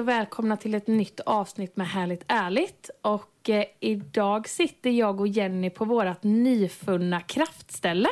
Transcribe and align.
Och 0.00 0.08
välkomna 0.08 0.56
till 0.56 0.74
ett 0.74 0.86
nytt 0.86 1.20
avsnitt 1.20 1.76
med 1.76 1.88
Härligt 1.88 2.24
ärligt. 2.28 2.90
Och 3.02 3.50
eh, 3.50 3.64
idag 3.80 4.48
sitter 4.48 4.90
jag 4.90 5.20
och 5.20 5.28
Jenny 5.28 5.70
på 5.70 5.84
vårt 5.84 6.22
nyfunna 6.22 7.20
kraftställe. 7.20 8.08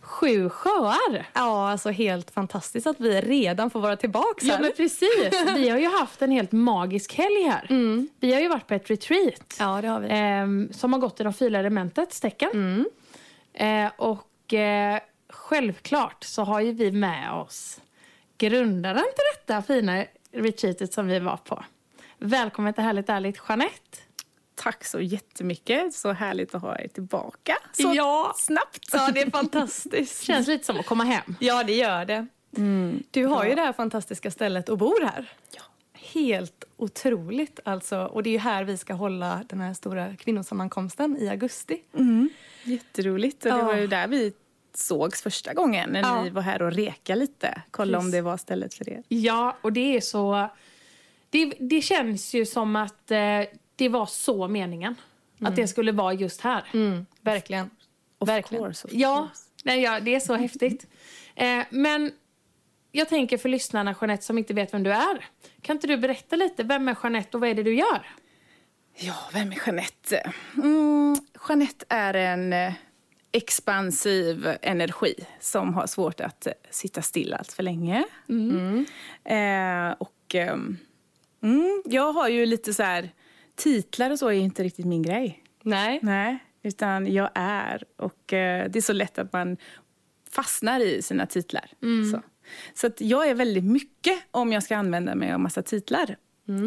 Sju 0.00 0.48
sjöar. 0.48 1.26
Ja, 1.34 1.70
alltså 1.70 1.90
helt 1.90 2.30
fantastiskt 2.30 2.86
att 2.86 3.00
vi 3.00 3.20
redan 3.20 3.70
får 3.70 3.80
vara 3.80 3.96
tillbaka 3.96 4.46
Ja 4.46 4.54
här. 4.54 4.62
men 4.62 4.72
precis. 4.76 5.44
Vi 5.56 5.68
har 5.68 5.78
ju 5.78 5.88
haft 5.88 6.22
en 6.22 6.30
helt 6.30 6.52
magisk 6.52 7.14
helg 7.14 7.42
här. 7.42 7.66
Vi 8.20 8.34
har 8.34 8.40
ju 8.40 8.48
varit 8.48 8.66
på 8.66 8.74
ett 8.74 8.90
retreat. 8.90 9.56
Ja, 9.58 9.80
det 9.82 9.88
har 9.88 10.00
vi. 10.00 10.08
ehm, 10.10 10.68
som 10.72 10.92
har 10.92 11.00
gått 11.00 11.20
i 11.20 11.24
de 11.24 11.32
fyra 11.34 11.58
elementets 11.58 12.20
tecken. 12.20 12.86
Eh, 13.54 13.88
och 13.96 14.54
eh, 14.54 14.98
självklart 15.28 16.24
så 16.24 16.42
har 16.42 16.60
ju 16.60 16.72
vi 16.72 16.92
med 16.92 17.32
oss 17.32 17.80
grundaren 18.38 19.04
till 19.04 19.24
detta 19.46 19.62
fina 19.62 20.04
retreatet 20.36 20.92
som 20.92 21.06
vi 21.06 21.18
var 21.18 21.36
på. 21.36 21.64
Välkommen 22.18 22.74
till 22.74 22.82
Härligt 22.84 23.08
ärligt 23.08 23.40
Jeanette. 23.48 23.98
Tack 24.54 24.84
så 24.84 25.00
jättemycket. 25.00 25.94
Så 25.94 26.12
härligt 26.12 26.54
att 26.54 26.62
ha 26.62 26.78
er 26.78 26.88
tillbaka 26.88 27.56
så 27.72 27.92
Ja. 27.96 28.32
snabbt. 28.36 28.88
Ja, 28.92 29.10
det 29.14 29.20
är 29.22 29.30
fantastiskt. 29.30 30.22
Känns 30.24 30.46
lite 30.48 30.64
som 30.64 30.76
att 30.80 30.86
komma 30.86 31.04
hem. 31.04 31.36
Ja, 31.40 31.64
det 31.64 31.72
gör 31.74 32.04
det. 32.04 32.26
Du 33.10 33.24
har 33.26 33.44
ju 33.44 33.54
det 33.54 33.60
här 33.60 33.72
fantastiska 33.72 34.30
stället 34.30 34.68
och 34.68 34.78
bor 34.78 35.00
här. 35.04 35.30
Ja. 35.56 35.62
Helt 35.92 36.64
otroligt 36.76 37.60
alltså. 37.64 37.98
Och 37.98 38.22
det 38.22 38.30
är 38.30 38.32
ju 38.32 38.38
här 38.38 38.64
vi 38.64 38.76
ska 38.78 38.94
hålla 38.94 39.42
den 39.48 39.60
här 39.60 39.74
stora 39.74 40.16
kvinnosammankomsten 40.16 41.16
i 41.20 41.28
augusti. 41.28 41.80
Jätteroligt. 42.62 43.44
Och 43.46 43.52
det 43.52 43.58
Ja. 43.58 43.64
var 43.64 43.76
ju 43.76 43.86
där 43.86 44.08
vi 44.08 44.32
sågs 44.76 45.22
första 45.22 45.54
gången 45.54 45.90
när 45.90 46.00
Ja. 46.00 46.22
ni 46.22 46.30
var 46.30 46.42
här 46.42 46.62
och 46.62 46.72
reka 46.72 47.14
lite. 47.14 47.62
Kolla 47.70 47.98
om 47.98 48.02
Precis. 48.04 48.12
det 48.12 48.22
var 48.22 48.36
stället 48.36 48.74
för 48.74 48.88
er. 48.90 49.02
Ja, 49.08 49.56
och 49.62 49.72
det 49.72 49.96
är 49.96 50.00
så... 50.00 50.48
Det, 51.30 51.52
det 51.60 51.82
känns 51.82 52.34
ju 52.34 52.46
som 52.46 52.76
att 52.76 53.10
eh, 53.10 53.40
det 53.76 53.88
var 53.88 54.06
så 54.06 54.48
meningen. 54.48 54.94
Att 55.40 55.56
det 55.56 55.68
skulle 55.68 55.92
vara 55.92 56.12
just 56.12 56.40
här. 56.40 56.64
Mm, 56.74 57.06
verkligen. 57.20 57.70
Of 58.18 58.28
Verkligen. 58.28 58.64
course. 58.64 58.86
Of 58.86 58.92
Ja, 58.94 59.16
course. 59.18 59.42
nej, 59.64 59.82
ja, 59.82 60.00
det 60.00 60.14
är 60.14 60.20
så 60.20 60.34
häftigt. 60.34 60.86
Eh, 61.38 61.64
men 61.70 62.12
jag 62.92 63.08
tänker 63.08 63.38
för 63.38 63.48
lyssnarna, 63.48 63.94
Jeanette, 64.00 64.24
som 64.24 64.38
inte 64.38 64.54
vet 64.54 64.74
vem 64.74 64.82
du 64.82 64.92
är. 64.92 65.24
Kan 65.62 65.76
inte 65.76 65.86
du 65.86 65.96
berätta 65.96 66.36
lite, 66.36 66.62
vem 66.62 66.88
är 66.88 66.96
Jeanette 67.02 67.36
och 67.36 67.40
vad 67.40 67.50
är 67.50 67.54
det 67.54 67.62
du 67.62 67.74
gör? 67.74 68.06
Ja, 68.98 69.14
vem 69.32 69.52
är 69.52 69.56
Jeanette? 69.66 70.32
Mm, 70.56 71.16
Jeanette 71.48 71.84
är 71.88 72.14
en 72.14 72.52
eh, 72.52 72.72
expansiv 73.36 74.56
energi 74.62 75.14
som 75.40 75.74
har 75.74 75.86
svårt 75.86 76.20
att 76.20 76.46
eh, 76.46 76.52
sitta 76.70 77.02
still 77.02 77.34
allt 77.34 77.52
för 77.52 77.62
länge. 77.62 78.04
Eh, 79.24 79.94
och 79.98 80.34
ehm, 80.34 80.76
mm, 81.42 81.82
jag 81.84 82.12
har 82.12 82.28
ju 82.28 82.46
lite 82.46 82.74
så 82.74 82.82
här... 82.82 83.10
Titlar 83.54 84.10
och 84.10 84.18
så 84.18 84.28
är 84.28 84.32
inte 84.32 84.62
riktigt 84.62 84.86
min 84.86 85.02
grej. 85.02 85.42
Nej. 85.62 85.98
Nej, 86.02 86.38
utan 86.62 87.12
jag 87.12 87.30
är. 87.34 87.84
Och 87.96 88.32
eh, 88.32 88.70
det 88.70 88.78
är 88.78 88.82
så 88.82 88.92
lätt 88.92 89.18
att 89.18 89.32
man 89.32 89.56
fastnar 90.30 90.80
i 90.80 91.02
sina 91.02 91.26
titlar. 91.26 91.70
Så, 92.12 92.22
så 92.74 92.86
att 92.86 93.00
jag 93.00 93.28
är 93.28 93.34
väldigt 93.34 93.64
mycket 93.64 94.18
om 94.30 94.52
jag 94.52 94.62
ska 94.62 94.76
använda 94.76 95.14
mig 95.14 95.32
av 95.32 95.40
massa 95.40 95.62
titlar. 95.62 96.16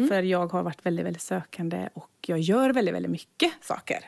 För 0.08 0.22
jag 0.22 0.52
har 0.52 0.62
varit 0.62 0.86
väldigt, 0.86 1.06
väldigt 1.06 1.22
sökande 1.22 1.88
och 1.94 2.10
jag 2.26 2.38
gör 2.38 2.72
väldigt, 2.72 2.94
väldigt 2.94 3.12
mycket 3.12 3.52
saker. 3.60 4.04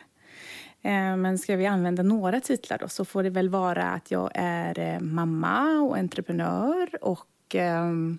Eh, 0.85 1.17
men 1.17 1.39
ska 1.39 1.57
vi 1.57 1.67
använda 1.67 2.03
några 2.03 2.41
titlar 2.41 2.79
då 2.79 2.89
så 2.89 3.05
får 3.05 3.23
det 3.23 3.31
väl 3.31 3.49
vara 3.49 3.89
att 3.89 4.11
jag 4.11 4.31
är 4.35 4.79
eh, 4.79 5.01
mamma 5.01 5.81
och 5.81 5.97
entreprenör 5.97 7.05
och 7.05 7.55
ehm, 7.55 8.19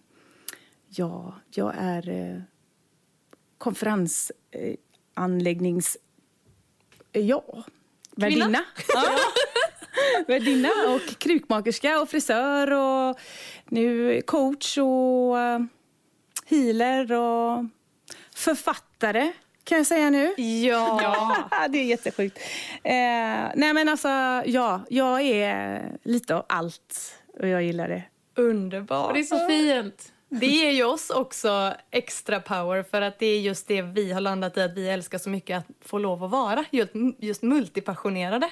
ja, 0.88 1.34
jag 1.50 1.74
är 1.78 2.10
eh, 2.10 2.42
konferensanläggnings... 3.58 5.98
Ja, 7.12 7.64
värdinna. 8.16 8.64
Ja. 8.94 9.04
värdinna 10.28 10.70
och 10.88 11.02
krukmakerska 11.20 12.02
och 12.02 12.10
frisör 12.10 12.72
och 12.72 13.20
nu 13.66 14.22
coach 14.22 14.78
och 14.78 15.36
healer 16.46 17.12
och 17.12 17.66
författare 18.36 19.34
kan 19.64 19.78
jag 19.78 19.88
säga 19.88 20.10
nu. 20.10 20.34
Ja. 20.42 21.36
det 21.70 21.78
är 21.78 21.84
jättesjukt. 21.84 22.40
Eh, 22.84 22.94
nej 23.56 23.74
men 23.74 23.90
alltså, 23.90 24.08
ja, 24.46 24.82
jag 24.90 25.22
är 25.22 25.82
lite 26.04 26.36
av 26.36 26.46
allt 26.50 27.20
och 27.40 27.48
jag 27.48 27.64
gillar 27.64 27.88
det. 27.88 28.04
Underbart. 28.36 29.08
Och 29.08 29.14
det 29.14 29.20
är 29.20 29.24
så 29.24 29.48
fint. 29.48 30.10
Det 30.30 30.46
ger 30.46 30.72
ju 30.72 30.84
oss 30.84 31.10
också 31.10 31.74
extra 31.92 32.40
power 32.40 32.84
för 32.84 33.02
att 33.02 33.20
det 33.20 33.26
är 33.26 33.40
just 33.40 33.68
det 33.68 33.82
vi 33.82 34.12
har 34.12 34.22
landat 34.22 34.58
i 34.58 34.62
att 34.62 34.78
vi 34.78 34.90
älskar 34.90 35.18
så 35.18 35.30
mycket 35.30 35.58
att 35.58 35.68
få 35.82 35.98
lov 35.98 36.24
att 36.24 36.32
vara. 36.32 36.66
Just, 36.72 36.92
just 37.20 37.42
multipassionerade. 37.42 38.50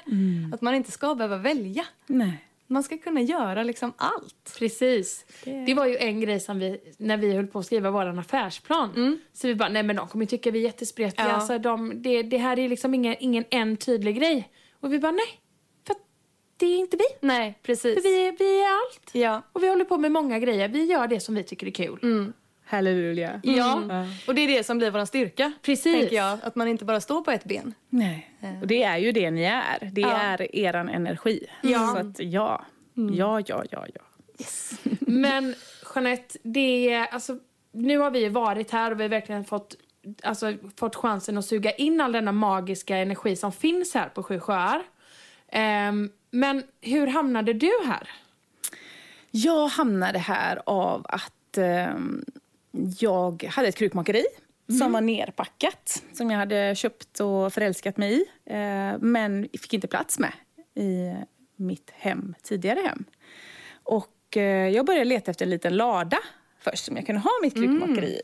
Att 0.54 0.62
man 0.62 0.76
inte 0.76 0.92
ska 0.92 1.16
behöva 1.16 1.38
välja. 1.38 1.86
Nej. 2.08 2.46
Man 2.72 2.84
ska 2.84 2.98
kunna 2.98 3.22
göra 3.22 3.64
liksom 3.64 3.94
allt. 3.98 4.56
Precis. 4.60 5.26
Det 5.66 5.74
var 5.74 5.86
ju 5.86 5.98
en 5.98 6.22
grej 6.22 6.40
som 6.40 6.60
vi, 6.60 6.94
när 6.98 7.18
vi 7.18 7.34
höll 7.34 7.48
på 7.48 7.60
att 7.60 7.66
skriva 7.66 7.92
vår 7.92 8.20
affärsplan. 8.20 9.20
Så 9.34 9.48
vi 9.48 9.56
bara, 9.56 9.70
nej 9.70 9.84
men 9.84 9.96
de 9.96 10.08
kommer 10.08 10.26
tycka 10.26 10.52
vi 10.52 10.60
är 10.60 10.64
jättespretiga. 10.64 11.28
Ja. 11.28 11.32
Alltså, 11.32 11.58
de, 11.60 12.02
det, 12.02 12.24
det 12.24 12.38
här 12.38 12.60
är 12.60 12.70
liksom 12.70 12.94
ingen, 12.94 13.16
ingen 13.20 13.46
en 13.50 13.78
tydlig 13.78 14.18
grej. 14.18 14.52
Och 14.80 14.94
vi 14.94 15.00
bara, 15.00 15.12
nej. 15.12 15.40
För 15.88 15.96
det 16.58 16.66
är 16.66 16.78
inte 16.78 16.98
vi. 16.98 17.28
Nej, 17.28 17.60
precis. 17.64 17.96
För 17.96 18.02
vi 18.02 18.36
vi 18.40 18.62
är 18.62 18.68
allt. 18.68 19.10
Ja. 19.12 19.42
Och 19.54 19.64
vi 19.64 19.70
håller 19.70 19.86
på 19.86 19.98
med 19.98 20.12
många 20.12 20.40
grejer. 20.40 20.68
Vi 20.68 20.84
gör 20.84 21.08
det 21.08 21.20
som 21.20 21.36
vi 21.36 21.44
tycker 21.44 21.68
är 21.68 21.72
kul. 21.72 22.00
Halleluja. 22.72 23.40
Ja, 23.44 23.84
och 24.28 24.36
det 24.36 24.42
är 24.42 24.48
det 24.48 24.64
som 24.64 24.78
blir 24.78 24.92
vår 24.92 25.06
styrka. 25.06 25.52
Precis. 25.62 25.94
Tänker 26.00 26.16
jag, 26.16 26.40
att 26.44 26.56
man 26.56 26.68
inte 26.68 26.86
bara 26.86 27.02
står 27.02 27.22
på 27.22 27.32
ett 27.32 27.44
ben. 27.44 27.74
Nej. 27.90 28.32
Och 28.62 28.68
det 28.68 28.84
är 28.84 28.98
ju 28.98 29.12
det 29.12 29.32
ni 29.32 29.44
är. 29.44 29.90
Det 29.92 30.02
Ja. 30.02 30.18
är 30.18 30.56
eran 30.56 30.90
energi. 30.90 31.46
Ja. 31.62 31.88
Så 31.94 31.98
att 32.08 32.20
ja, 32.20 32.66
ja, 32.94 33.42
ja, 33.46 33.64
ja, 33.72 33.86
ja. 33.96 34.02
Men 35.00 35.56
Jeanette, 35.96 36.38
det 36.44 36.90
är, 36.94 37.06
alltså, 37.08 37.38
nu 37.72 37.98
har 37.98 38.12
vi 38.12 38.30
varit 38.30 38.72
här 38.72 38.92
och 38.92 39.00
vi 39.00 39.04
har 39.04 39.10
verkligen 39.10 39.46
fått, 39.46 39.76
alltså, 40.24 40.54
fått 40.78 40.96
chansen 40.96 41.38
att 41.38 41.46
suga 41.46 41.72
in 41.72 42.02
all 42.02 42.12
denna 42.12 42.32
magiska 42.32 42.98
energi 42.98 43.36
som 43.36 43.52
finns 43.52 43.94
här 43.94 44.10
på 44.10 44.24
Sju 44.24 44.40
sjöar. 44.40 44.82
Ehm, 45.52 46.10
men 46.32 46.64
hur 46.82 47.08
hamnade 47.08 47.54
du 47.54 47.72
här? 47.86 48.10
Jag 49.32 49.68
hamnade 49.68 50.20
här 50.20 50.62
av 50.66 51.06
att 51.10 51.58
ehm, 51.58 52.26
jag 53.00 53.44
hade 53.44 53.68
ett 53.68 53.76
krukmakeri 53.76 54.26
som 54.80 54.92
var 54.92 55.02
nerpackat. 55.02 56.04
Som 56.14 56.32
jag 56.32 56.38
hade 56.38 56.76
köpt 56.76 57.20
och 57.20 57.54
förälskat 57.54 57.98
mig 57.98 58.14
i. 58.14 58.26
Eh, 58.46 59.00
men 59.00 59.50
fick 59.62 59.74
inte 59.74 59.88
plats 59.88 60.20
med 60.20 60.34
i 60.76 61.14
mitt 61.56 61.92
hem, 61.96 62.36
tidigare 62.44 62.80
hem. 62.80 63.06
Och 63.84 64.38
eh, 64.38 64.70
jag 64.70 64.86
började 64.86 65.06
leta 65.06 65.32
efter 65.32 65.46
en 65.46 65.50
liten 65.50 65.78
lada 65.78 66.18
först 66.60 66.86
som 66.86 66.96
jag 66.96 67.06
kunde 67.06 67.22
ha 67.22 67.32
mitt 67.42 67.54
krukmakeri 67.54 68.08
i. 68.08 68.22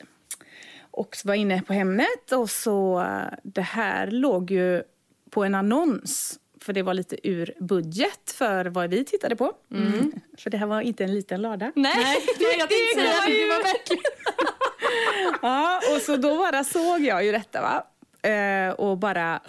Och 0.91 1.15
så 1.15 1.27
var 1.27 1.35
jag 1.35 1.41
inne 1.41 1.61
på 1.61 1.73
Hemnet 1.73 2.31
och 2.31 2.49
så 2.49 3.01
eh, 3.01 3.37
det 3.43 3.61
här 3.61 4.11
låg 4.11 4.51
ju 4.51 4.83
på 5.29 5.43
en 5.43 5.55
annons. 5.55 6.39
För 6.67 6.73
det 6.73 6.83
var 6.83 6.93
lite 6.93 7.27
ur 7.27 7.53
budget 7.59 8.31
för 8.31 8.65
vad 8.65 8.89
vi 8.89 9.03
tittade 9.03 9.35
på. 9.35 9.53
För 10.37 10.49
det 10.49 10.57
här 10.57 10.67
var 10.67 10.81
inte 10.81 11.03
en 11.03 11.13
liten 11.13 11.41
lada. 11.41 11.71
Nej, 11.75 12.17
jag 12.39 12.69
tänkte 12.69 12.75
säga 12.95 13.11
det. 13.27 13.47
var 13.47 13.63
verkligen... 13.63 14.03
Ja, 15.41 15.81
och 15.95 16.01
så 16.01 16.17
då 16.17 16.37
bara 16.37 16.63
såg 16.63 16.99
jag 16.99 17.25
ju 17.25 17.31
detta 17.31 17.61
va. 17.61 17.83
Eh, 18.29 18.69
och 18.73 18.97
bara 18.97 19.41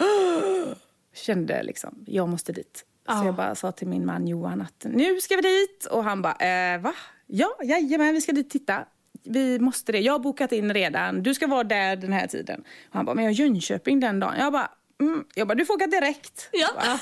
kände 1.15 1.63
liksom, 1.63 2.03
jag 2.07 2.29
måste 2.29 2.51
dit. 2.51 2.85
Så 3.07 3.25
jag 3.25 3.35
bara 3.35 3.55
sa 3.55 3.71
till 3.71 3.87
min 3.87 4.05
man 4.05 4.27
Johan 4.27 4.61
att 4.61 4.85
nu 4.89 5.21
ska 5.21 5.35
vi 5.35 5.41
dit. 5.41 5.85
Och 5.91 6.03
han 6.03 6.21
bara, 6.21 6.35
eh, 6.73 6.81
va? 6.81 6.93
Ja, 7.27 7.55
jajamän, 7.63 8.13
vi 8.13 8.21
ska 8.21 8.31
dit 8.31 8.49
titta. 8.49 8.85
Vi 9.23 9.59
måste 9.59 9.91
det. 9.91 9.99
Jag 9.99 10.13
har 10.13 10.19
bokat 10.19 10.51
in 10.51 10.73
redan. 10.73 11.23
Du 11.23 11.33
ska 11.33 11.47
vara 11.47 11.63
där 11.63 11.95
den 11.95 12.13
här 12.13 12.27
tiden. 12.27 12.63
Och 12.89 12.95
han 12.95 13.05
bara, 13.05 13.15
men 13.15 13.23
jag 13.23 13.31
har 13.31 13.35
Jönköping 13.35 13.99
den 13.99 14.19
dagen. 14.19 14.35
Jag 14.39 14.53
bara, 14.53 14.71
mm. 14.99 15.25
jag 15.35 15.47
bara, 15.47 15.55
du 15.55 15.65
får 15.65 15.73
åka 15.73 15.87
direkt. 15.87 16.49
Ja. 16.51 16.99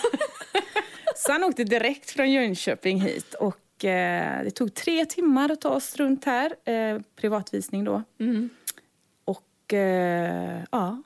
Så 1.16 1.32
han 1.32 1.44
åkte 1.44 1.64
direkt 1.64 2.12
från 2.12 2.32
Jönköping 2.32 3.02
hit. 3.02 3.34
Och 3.34 3.86
eh, 3.86 4.44
Det 4.44 4.52
tog 4.52 4.74
tre 4.74 5.06
timmar 5.06 5.52
att 5.52 5.62
ta 5.62 5.70
oss 5.70 5.96
runt 5.96 6.26
här. 6.26 6.70
Eh, 6.70 7.00
privatvisning 7.16 7.84
då. 7.84 8.04
Mm. 8.20 8.50
Och 9.26 9.74
eh, 9.74 10.64
ja, 10.72 11.02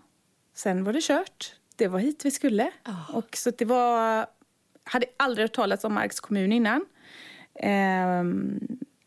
sen 0.56 0.84
var 0.84 0.94
det 0.94 1.04
kört. 1.04 1.56
Det 1.76 1.88
var 1.88 2.00
hit 2.00 2.26
vi 2.26 2.32
skulle. 2.32 2.72
Oh. 2.86 3.16
Och 3.16 3.38
så 3.38 3.52
det 3.52 3.66
var... 3.66 4.26
hade 4.84 5.06
aldrig 5.18 5.44
hört 5.44 5.54
talas 5.56 5.84
om 5.84 5.94
Marks 5.94 6.20
kommun 6.20 6.52
innan. 6.52 6.86
Ehm, 7.56 8.60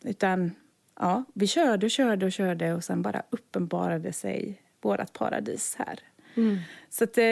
utan 0.04 0.52
ja, 1.00 1.24
vi 1.34 1.46
körde 1.46 1.86
och 1.86 1.90
körde 1.90 2.26
och 2.26 2.32
körde 2.32 2.74
och 2.74 2.84
sen 2.84 3.02
bara 3.02 3.22
uppenbarade 3.30 4.12
sig 4.12 4.62
vårt 4.80 5.12
paradis 5.12 5.76
här. 5.78 5.98
Mm. 6.36 6.58
Så 6.90 7.04
att, 7.04 7.18
eh, 7.18 7.24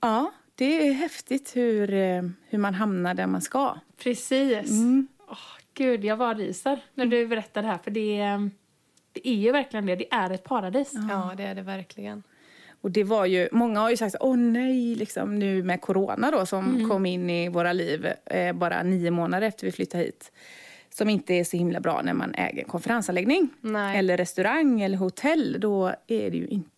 ja, 0.00 0.32
det 0.54 0.88
är 0.88 0.92
häftigt 0.92 1.56
hur, 1.56 1.92
eh, 1.94 2.22
hur 2.48 2.58
man 2.58 2.74
hamnar 2.74 3.14
där 3.14 3.26
man 3.26 3.40
ska. 3.40 3.74
Precis. 4.02 4.70
Mm. 4.70 5.08
Åh, 5.28 5.36
gud, 5.74 6.04
jag 6.04 6.16
var 6.16 6.34
ryser 6.34 6.78
när 6.94 7.06
du 7.06 7.26
berättade 7.26 7.66
det 7.66 7.70
här. 7.70 7.78
För 7.78 7.90
det, 7.90 8.18
är- 8.20 8.50
det 9.12 9.28
är 9.28 9.34
ju 9.34 9.52
verkligen 9.52 9.86
det. 9.86 9.96
Det 9.96 10.12
är 10.12 10.30
ett 10.30 10.44
paradis. 10.44 10.92
ja, 11.10 11.32
det 11.36 11.42
är 11.42 11.54
det 11.54 11.62
verkligen. 11.62 12.22
Och 12.80 12.90
det 12.90 13.04
var 13.04 13.26
ju, 13.26 13.48
många 13.52 13.80
har 13.80 13.90
ju 13.90 13.96
sagt 13.96 14.16
åh 14.20 14.36
nej, 14.36 14.94
liksom, 14.94 15.38
nu 15.38 15.62
med 15.62 15.80
corona 15.80 16.30
då, 16.30 16.46
som 16.46 16.88
kom 16.90 17.06
in 17.06 17.30
i 17.30 17.48
våra 17.48 17.72
liv 17.72 18.06
eh, 18.26 18.52
bara 18.52 18.82
nio 18.82 19.10
månader 19.10 19.46
efter 19.46 19.66
vi 19.66 19.72
flyttade 19.72 20.04
hit. 20.04 20.32
Som 20.90 21.08
inte 21.08 21.34
är 21.34 21.44
så 21.44 21.56
himla 21.56 21.80
bra 21.80 22.02
när 22.02 22.14
man 22.14 22.34
äger 22.34 22.62
en 22.62 22.68
konferensanläggning. 22.68 23.48
Nej. 23.60 23.98
Eller 23.98 24.16
restaurang 24.16 24.80
eller 24.80 24.98
hotell. 24.98 25.56
Då 25.60 25.86
är 26.06 26.30
det 26.30 26.36
ju 26.36 26.46
inte 26.46 26.68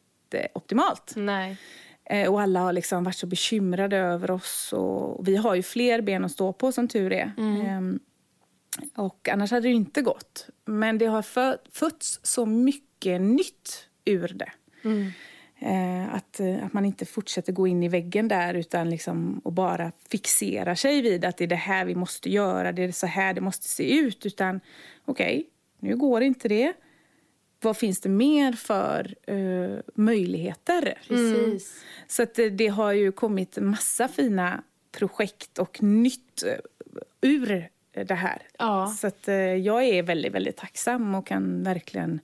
optimalt. 0.55 1.13
Nej. 1.17 1.57
Eh, 2.05 2.33
och 2.33 2.41
alla 2.41 2.61
har 2.61 2.73
liksom 2.73 3.05
varit 3.05 3.17
så 3.17 3.27
bekymrade 3.27 3.97
över 3.97 4.31
oss. 4.31 4.73
Och 4.73 5.29
vi 5.29 5.37
har 5.37 5.55
ju 5.55 5.63
fler 5.63 6.01
ben 6.01 6.25
att 6.25 6.33
stå 6.33 6.53
på 6.53 6.73
som 6.73 6.89
tur 6.89 7.13
är. 7.13 7.33
Ehm, 7.67 8.01
och 8.97 9.29
annars 9.29 9.51
hade 9.51 9.69
det 9.69 9.73
inte 9.75 10.03
gått. 10.03 10.47
Men 10.65 10.99
det 10.99 11.07
har 11.07 11.23
fö- 11.23 11.59
fötts 11.71 12.21
så 12.23 12.47
mycket 12.47 13.21
nytt 13.21 13.89
ur 14.05 14.29
det. 14.35 14.53
Eh, 15.61 16.15
att, 16.15 16.41
eh, 16.41 16.65
att 16.67 16.73
man 16.73 16.85
inte 16.85 17.05
fortsätter 17.07 17.53
gå 17.53 17.67
in 17.67 17.83
i 17.83 17.89
väggen 17.89 18.29
där 18.29 18.55
utan 18.55 18.91
liksom, 18.91 19.41
och 19.45 19.53
bara 19.53 19.93
fixerar 20.11 20.75
sig 20.75 21.03
vid 21.03 21.25
att 21.25 21.37
det 21.37 21.45
är 21.45 21.49
det 21.49 21.55
här 21.57 21.85
vi 21.85 21.95
måste 21.95 22.31
göra, 22.31 22.73
det 22.73 22.83
är 22.83 22.93
så 22.93 23.07
här 23.07 23.35
det 23.35 23.41
måste 23.41 23.69
se 23.69 23.99
ut. 23.99 24.27
Utan 24.27 24.61
okej, 25.05 25.47
nu 25.81 25.97
går 25.97 26.23
inte 26.23 26.49
det. 26.49 26.73
Vad 27.65 27.77
finns 27.77 28.01
det 28.01 28.09
mer 28.09 28.53
för 28.53 29.15
eh, 29.27 29.79
möjligheter? 29.95 30.99
Precis. 31.09 31.85
Så 32.07 32.23
att 32.23 32.35
det, 32.35 32.51
det 32.51 32.67
har 32.69 32.93
ju 32.93 33.13
kommit 33.13 33.57
massa 33.57 34.09
fina 34.09 34.63
projekt 34.93 35.59
och 35.59 35.83
nytt 35.83 36.43
eh, 36.43 36.59
ur 37.21 37.69
det 38.07 38.15
här. 38.15 38.43
Ja. 38.59 38.95
Så 38.99 39.07
att 39.07 39.29
eh, 39.29 39.35
jag 39.37 39.85
är 39.85 40.03
väldigt, 40.03 40.33
väldigt 40.33 40.57
tacksam 40.57 41.15
och 41.15 41.27
kan 41.27 41.63
verkligen... 41.63 42.21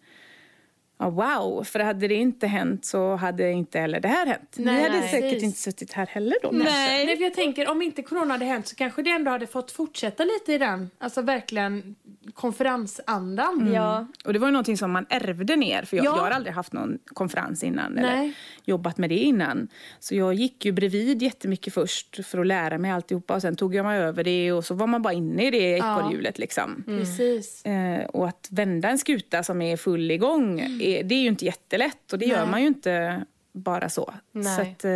Ja, 0.98 1.10
wow! 1.10 1.64
För 1.64 1.78
hade 1.78 2.08
det 2.08 2.14
inte 2.14 2.46
hänt 2.46 2.84
så 2.84 3.14
hade 3.16 3.50
inte 3.50 3.80
heller 3.80 4.00
det 4.00 4.08
här 4.08 4.26
hänt. 4.26 4.54
Nej, 4.56 4.74
Ni 4.74 4.82
hade 4.82 5.00
nej. 5.00 5.08
säkert 5.08 5.30
Precis. 5.30 5.42
inte 5.42 5.58
suttit 5.58 5.92
här 5.92 6.06
heller 6.06 6.36
då. 6.42 6.50
Nej. 6.52 7.06
Nej, 7.06 7.16
för 7.16 7.24
jag 7.24 7.34
tänker 7.34 7.68
om 7.68 7.82
inte 7.82 8.02
corona 8.02 8.34
hade 8.34 8.44
hänt 8.44 8.66
så 8.66 8.76
kanske 8.76 9.02
det 9.02 9.10
ändå 9.10 9.30
hade 9.30 9.46
fått 9.46 9.70
fortsätta 9.70 10.24
lite 10.24 10.52
i 10.52 10.58
den, 10.58 10.90
alltså 10.98 11.22
verkligen 11.22 11.96
konferensandan. 12.34 13.70
Ja. 13.74 14.06
Och 14.24 14.32
det 14.32 14.38
var 14.38 14.48
ju 14.48 14.52
någonting 14.52 14.76
som 14.76 14.90
man 14.90 15.06
ärvde 15.08 15.56
ner. 15.56 15.82
För 15.82 15.96
jag, 15.96 16.06
Ja. 16.06 16.16
jag 16.16 16.22
har 16.22 16.30
aldrig 16.30 16.54
haft 16.54 16.72
någon 16.72 16.98
konferens 17.06 17.64
innan. 17.64 17.98
Eller 17.98 18.16
Nej. 18.16 18.32
jobbat 18.64 18.98
med 18.98 19.10
det 19.10 19.18
innan. 19.18 19.68
Så 19.98 20.14
jag 20.14 20.34
gick 20.34 20.64
ju 20.64 20.72
bredvid 20.72 21.22
jättemycket 21.22 21.74
först 21.74 22.24
för 22.26 22.38
att 22.38 22.46
lära 22.46 22.78
mig 22.78 22.90
alltihopa. 22.90 23.34
Och 23.34 23.42
sen 23.42 23.56
tog 23.56 23.74
jag 23.74 23.84
mig 23.86 23.98
över 24.00 24.24
det 24.24 24.52
och 24.52 24.64
så 24.64 24.74
var 24.74 24.86
man 24.86 25.02
bara 25.02 25.12
inne 25.14 25.46
i 25.46 25.50
det 25.50 25.58
ekorrhjulet 25.78 26.38
liksom. 26.38 26.82
Precis. 26.86 27.64
Eh, 27.64 28.04
och 28.06 28.28
att 28.28 28.48
vända 28.50 28.88
en 28.88 28.98
skuta 28.98 29.42
som 29.42 29.62
är 29.62 29.76
full 29.76 30.10
igång, 30.10 30.60
är, 30.60 31.02
det 31.04 31.14
är 31.14 31.22
ju 31.22 31.28
inte 31.28 31.44
jättelätt. 31.44 32.12
Och 32.12 32.18
det 32.18 32.26
gör 32.26 32.36
Mm. 32.36 32.44
Nej. 32.46 32.50
man 32.50 32.60
ju 32.60 32.66
inte 32.66 33.24
bara 33.52 33.88
så. 33.88 34.14
Nej. 34.32 34.44
Så 34.56 34.62
att, 34.62 34.84
eh, 34.84 34.90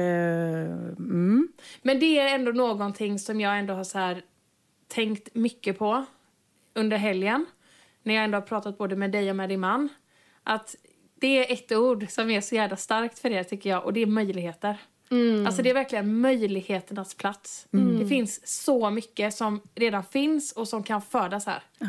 mm. 0.98 1.48
Men 1.82 2.00
det 2.00 2.19
är 2.19 2.34
ändå 2.34 2.52
någonting 2.52 3.19
som 3.19 3.40
jag 3.40 3.58
ändå 3.58 3.75
har 3.75 3.84
så 3.84 3.98
här 3.98 4.22
tänkt 4.88 5.34
mycket 5.34 5.78
på 5.78 6.04
under 6.75 6.97
helgen. 6.97 7.47
När 8.03 8.15
jag 8.15 8.25
ändå 8.25 8.37
har 8.37 8.43
pratat 8.43 8.79
både 8.79 8.97
med 8.97 9.12
dig 9.12 9.31
och 9.31 9.37
med 9.37 9.49
din 9.49 9.61
man. 9.61 9.88
Att 10.43 10.75
det 11.21 11.49
är 11.49 11.53
ett 11.53 11.73
ord 11.73 12.06
som 12.11 12.31
är 12.31 12.41
så 12.41 12.55
jävla 12.55 12.76
starkt 12.76 13.19
för 13.19 13.31
er 13.31 13.44
tycker 13.44 13.71
jag 13.71 13.85
och 13.85 13.93
det 13.93 14.00
är 14.00 14.06
möjligheter. 14.06 14.76
Alltså 15.47 15.62
det 15.62 15.71
är 15.71 15.75
verkligen 15.75 16.21
möjligheternas 16.21 17.15
plats. 17.15 17.67
Det 18.00 18.06
finns 18.09 18.47
så 18.65 18.91
mycket 18.91 19.35
som 19.35 19.61
redan 19.75 20.05
finns 20.05 20.53
och 20.53 20.69
som 20.69 20.82
kan 20.82 21.03
födas 21.03 21.47
här. 21.47 21.62
Ja, 21.79 21.88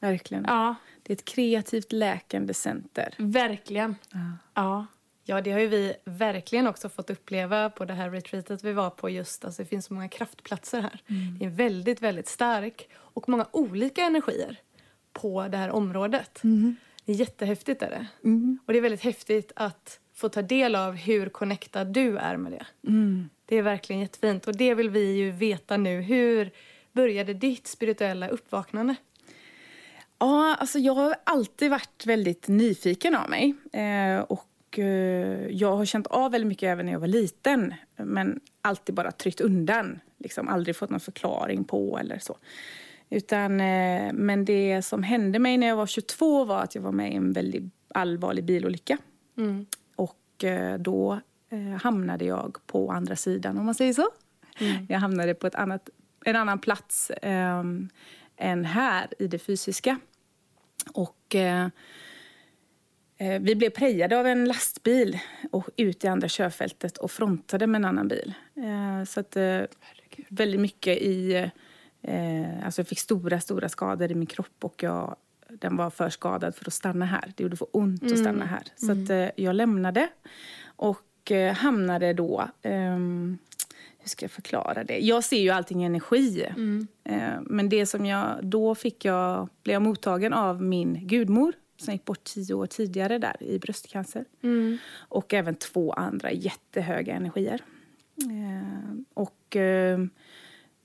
verkligen. 0.00 0.44
Ja, 0.48 0.74
Det 1.02 1.12
är 1.12 1.16
ett 1.16 1.24
kreativt 1.24 1.92
läkande 1.92 2.54
center. 2.54 3.14
verkligen. 3.18 3.96
Ja. 4.12 4.18
Ja, 4.54 4.86
det 5.40 5.50
har 5.52 5.60
ju 5.60 5.66
vi 5.68 5.94
verkligen 6.04 6.66
också 6.66 6.88
fått 6.88 7.10
uppleva 7.10 7.70
på 7.70 7.84
det 7.84 7.94
här 7.94 8.10
retreatet 8.10 8.64
vi 8.64 8.72
var 8.72 8.90
på. 8.90 9.10
just 9.10 9.44
alltså 9.44 9.62
Det 9.62 9.68
finns 9.68 9.86
så 9.86 9.94
många 9.94 10.08
kraftplatser 10.08 10.80
här. 10.80 11.02
Det 11.38 11.44
är 11.44 11.50
väldigt, 11.50 12.02
väldigt 12.02 12.28
stark 12.28 12.88
och 12.94 13.28
många 13.28 13.46
olika 13.50 14.02
energier 14.02 14.60
på 15.12 15.48
det 15.48 15.56
här 15.56 15.70
området. 15.70 16.40
Det 17.04 17.12
är 17.12 17.16
jättehäftigt. 17.16 17.82
Är 17.82 17.90
det. 17.90 18.06
Och 18.66 18.72
det 18.72 18.78
är 18.78 18.82
väldigt 18.82 19.02
häftigt 19.02 19.52
att 19.56 20.00
få 20.14 20.28
ta 20.28 20.42
del 20.42 20.74
av 20.74 20.94
hur 20.94 21.28
connectad 21.28 21.92
du 21.92 22.16
är 22.16 22.36
med 22.36 22.52
det. 22.52 22.66
Det 23.46 23.56
är 23.56 23.62
verkligen 23.62 24.00
jättefint 24.00 24.48
och 24.48 24.56
det 24.56 24.74
vill 24.74 24.90
vi 24.90 25.12
ju 25.12 25.30
veta 25.30 25.76
nu. 25.76 26.00
Hur 26.00 26.50
började 26.92 27.34
ditt 27.34 27.66
spirituella 27.66 28.28
uppvaknande? 28.28 28.94
Ja, 30.18 30.56
alltså 30.60 30.78
jag 30.78 30.94
har 30.94 31.16
alltid 31.24 31.70
varit 31.70 32.06
väldigt 32.06 32.48
nyfiken 32.48 33.14
av 33.14 33.30
mig. 33.30 33.54
Eh, 33.72 34.20
och 34.20 34.49
eh, 34.78 35.46
jag 35.46 35.76
har 35.76 35.84
känt 35.84 36.06
av 36.06 36.32
väldigt 36.32 36.48
mycket 36.48 36.66
även 36.66 36.86
när 36.86 36.92
jag 36.92 37.00
var 37.00 37.06
liten. 37.06 37.74
Men 37.96 38.40
alltid 38.62 38.94
bara 38.94 39.12
tryckt 39.12 39.40
undan. 39.40 40.00
Liksom 40.18 40.48
aldrig 40.48 40.76
fått 40.76 40.90
någon 40.90 41.00
förklaring 41.00 41.64
på 41.64 41.98
eller 41.98 42.18
så. 42.18 42.36
Utan, 43.10 43.60
eh, 43.60 44.12
men 44.12 44.44
det 44.44 44.82
som 44.82 45.02
hände 45.02 45.38
mig 45.38 45.58
när 45.58 45.66
jag 45.66 45.76
var 45.76 45.86
22 45.86 46.44
var 46.44 46.62
att 46.62 46.74
jag 46.74 46.82
var 46.82 46.92
med 46.92 47.12
i 47.12 47.16
en 47.16 47.32
väldigt 47.32 47.64
allvarlig 47.94 48.44
bilolycka. 48.44 48.98
Och 49.96 50.44
eh, 50.44 50.78
då 50.78 51.20
hamnade 51.82 52.24
jag 52.24 52.58
på 52.66 52.92
andra 52.92 53.16
sidan, 53.16 53.58
om 53.58 53.64
man 53.64 53.74
säger 53.74 53.92
så. 53.92 54.08
Jag 54.88 54.98
hamnade 54.98 55.34
på 55.34 55.46
ett 55.46 55.54
annat, 55.54 55.88
en 56.24 56.36
annan 56.36 56.58
plats 56.58 57.10
eh, 57.10 57.64
än 58.36 58.64
här 58.64 59.06
i 59.18 59.26
det 59.26 59.38
fysiska. 59.38 59.98
Och 60.92 61.34
eh, 61.34 61.68
vi 63.40 63.54
blev 63.54 63.70
prejade 63.70 64.18
av 64.20 64.26
en 64.26 64.44
lastbil 64.44 65.18
och 65.50 65.68
ut 65.76 66.04
i 66.04 66.08
andra 66.08 66.28
körfältet 66.28 66.98
och 66.98 67.10
frontade 67.10 67.66
med 67.66 67.78
en 67.78 67.84
annan 67.84 68.08
bil. 68.08 68.34
Eh, 68.56 69.04
så 69.04 69.20
att 69.20 69.36
eh, 69.36 69.60
väldigt 70.28 70.60
mycket 70.60 70.98
i... 70.98 71.34
Eh, 72.02 72.64
alltså 72.64 72.80
jag 72.80 72.88
fick 72.88 72.98
stora, 72.98 73.40
stora 73.40 73.68
skador 73.68 74.10
i 74.12 74.14
min 74.14 74.26
kropp 74.26 74.64
och 74.64 74.82
jag, 74.82 75.16
den 75.48 75.76
var 75.76 75.90
för 75.90 76.08
skadad 76.08 76.54
för 76.54 76.64
att 76.66 76.72
stanna 76.72 77.04
här. 77.04 77.32
Det 77.36 77.42
gjorde 77.42 77.56
för 77.56 77.68
ont 77.72 78.02
att 78.02 78.18
stanna 78.18 78.44
här. 78.44 78.62
Så 78.76 78.92
att 78.92 79.10
eh, 79.10 79.44
jag 79.44 79.54
lämnade 79.54 80.08
och 80.64 81.30
eh, 81.30 81.54
hamnade 81.54 82.12
då... 82.12 82.48
ehm, 82.62 83.38
hur 84.02 84.08
ska 84.08 84.24
jag 84.24 84.30
förklara 84.30 84.84
det? 84.84 84.98
Jag 84.98 85.24
ser 85.24 85.40
ju 85.40 85.50
allting 85.50 85.82
i 85.82 85.86
energi. 85.86 86.46
Eh, 87.04 87.40
Men 87.40 87.68
det 87.68 87.86
som 87.86 88.06
jag... 88.06 88.38
Då 88.42 88.74
fick 88.74 89.04
jag, 89.04 89.48
blev 89.62 89.74
jag 89.74 89.82
mottagen 89.82 90.32
av 90.32 90.62
min 90.62 91.06
gudmor 91.06 91.52
som 91.80 91.92
gick 91.94 92.04
bort 92.04 92.24
tio 92.24 92.54
år 92.54 92.66
tidigare 92.66 93.18
där 93.18 93.42
i 93.42 93.58
bröstcancer. 93.58 94.24
Och 94.98 95.34
även 95.34 95.54
två 95.54 95.92
andra 95.92 96.32
jättehöga 96.32 97.14
energier. 97.14 97.60
Eh, 98.22 98.94
Och 99.14 99.56
eh, 99.56 99.98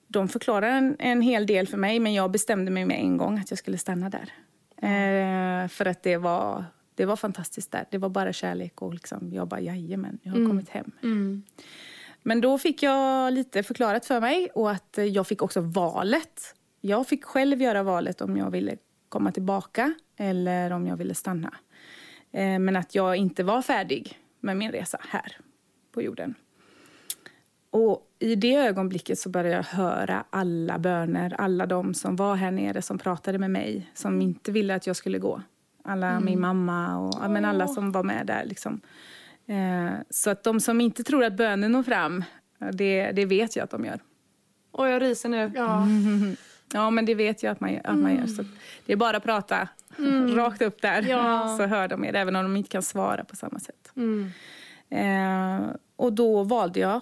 de 0.08 0.28
förklarade 0.30 0.72
en, 0.72 0.96
en 1.00 1.22
hel 1.22 1.46
del 1.46 1.68
för 1.68 1.78
mig 1.78 2.00
men 2.00 2.14
jag 2.14 2.32
bestämde 2.32 2.72
mig 2.72 2.86
med 2.86 3.00
en 3.00 3.18
gång 3.18 3.40
att 3.40 3.50
jag 3.52 3.58
skulle 3.60 3.78
stanna 3.78 4.10
där. 4.10 4.32
Eh, 4.82 5.68
För 5.68 5.86
att 5.86 6.04
det 6.04 6.18
var, 6.18 6.66
det 6.96 7.06
var 7.06 7.16
fantastiskt 7.16 7.72
där. 7.72 7.86
Det 7.92 7.98
var 7.98 8.10
bara 8.10 8.34
kärlek 8.34 8.82
och 8.82 8.94
liksom, 8.94 9.34
jag 9.34 9.48
bara 9.48 9.60
jajamän, 9.62 10.20
jag 10.22 10.32
har 10.32 10.48
kommit 10.48 10.70
hem. 10.70 10.92
Men 12.24 12.42
då 12.42 12.58
fick 12.58 12.84
jag 12.84 13.34
lite 13.34 13.64
förklarat 13.64 14.06
för 14.06 14.22
mig 14.22 14.50
och 14.54 14.72
att 14.72 15.00
jag 15.12 15.28
fick 15.28 15.42
också 15.42 15.62
valet. 15.62 16.56
Jag 16.82 17.08
fick 17.08 17.24
själv 17.24 17.62
göra 17.62 17.84
valet 17.84 18.22
om 18.22 18.38
jag 18.38 18.52
ville 18.52 18.78
komma 19.10 19.32
tillbaka 19.32 19.94
eller 20.18 20.72
om 20.72 20.88
jag 20.88 20.98
ville 20.98 21.14
stanna. 21.16 21.54
Eh, 22.32 22.60
Men 22.60 22.76
att 22.76 22.96
jag 22.96 23.16
inte 23.16 23.44
var 23.44 23.62
färdig 23.62 24.20
med 24.40 24.58
min 24.58 24.72
resa 24.72 24.98
här 25.10 25.38
på 25.92 26.02
jorden. 26.02 26.36
Och 27.70 28.02
i 28.20 28.36
det 28.36 28.56
ögonblicket 28.56 29.20
så 29.20 29.30
började 29.30 29.56
jag 29.56 29.64
höra 29.64 30.26
alla 30.30 30.80
böner, 30.80 31.36
alla 31.38 31.66
de 31.66 31.94
som 31.94 32.16
var 32.16 32.36
här 32.36 32.52
nere 32.52 32.82
som 32.82 32.98
pratade 32.98 33.38
med 33.38 33.52
mig, 33.52 33.92
som 33.94 34.22
inte 34.22 34.52
ville 34.52 34.76
att 34.76 34.88
jag 34.88 34.96
skulle 34.96 35.20
gå. 35.20 35.42
Alla, 35.84 36.20
min 36.20 36.40
mamma 36.40 36.98
och 36.98 37.20
ja, 37.22 37.28
men 37.28 37.46
alla 37.46 37.68
som 37.68 37.92
var 37.92 38.04
med 38.04 38.28
där. 38.28 38.46
Liksom. 38.46 38.82
Eh, 39.46 39.94
så 40.10 40.30
att 40.30 40.44
de 40.44 40.60
som 40.60 40.82
inte 40.82 41.04
tror 41.04 41.24
att 41.24 41.34
bönen 41.38 41.72
når 41.72 41.84
fram, 41.84 42.24
Det, 42.74 43.12
det 43.12 43.26
vet 43.26 43.56
jag 43.56 43.64
att 43.64 43.70
de 43.72 43.86
gör. 43.86 44.00
Och 44.72 44.88
jag 44.90 45.02
ryser 45.02 45.30
nu. 45.30 45.52
Ja. 45.56 45.88
Ja, 46.74 46.90
men 46.90 47.06
det 47.06 47.16
vet 47.16 47.44
jag 47.44 47.52
att 47.52 47.60
man, 47.60 47.80
att 47.84 47.98
man 47.98 48.16
gör. 48.16 48.28
Så 48.28 48.44
det 48.86 48.94
är 48.94 48.98
bara 48.98 49.18
att 49.18 49.24
prata 49.24 49.68
rakt 50.36 50.62
upp 50.62 50.82
där 50.82 51.02
Ja. 51.10 51.56
så 51.58 51.66
hör 51.66 51.88
de 51.88 52.06
er, 52.06 52.14
även 52.16 52.36
om 52.36 52.44
de 52.44 52.56
inte 52.56 52.70
kan 52.70 52.84
svara 52.84 53.24
på 53.24 53.36
samma 53.36 53.60
sätt. 53.60 53.92
Mm. 53.96 54.32
Eh, 54.90 55.70
och 55.96 56.14
då 56.14 56.44
valde 56.44 56.80
jag 56.80 57.02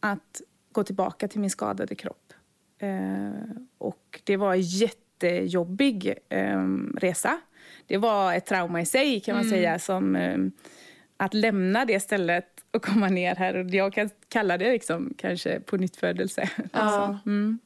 att 0.00 0.40
gå 0.72 0.84
tillbaka 0.84 1.28
till 1.28 1.40
min 1.40 1.50
skadade 1.50 1.94
kropp. 1.94 2.32
Eh, 2.78 3.56
och 3.78 4.20
det 4.24 4.36
var 4.36 4.54
en 4.54 4.60
jättejobbig 4.60 6.14
eh, 6.28 6.64
resa. 6.96 7.40
Det 7.86 7.96
var 7.96 8.34
ett 8.34 8.46
trauma 8.46 8.80
i 8.80 8.86
sig 8.86 9.20
kan 9.20 9.36
man 9.36 9.44
säga. 9.44 9.78
Som, 9.78 10.16
eh, 10.16 10.38
att 11.16 11.34
lämna 11.34 11.84
det 11.84 12.00
stället 12.00 12.46
och 12.70 12.84
komma 12.84 13.08
ner 13.08 13.34
här. 13.34 13.56
Och 13.56 13.70
jag 13.70 13.92
kan 13.92 14.10
kalla 14.28 14.58
det 14.58 14.72
liksom, 14.72 15.14
kanske 15.18 15.60
på 15.60 15.76
nytt 15.76 15.96
födelse. 15.96 16.50
Ja. 16.72 17.18
Mm. 17.26 17.58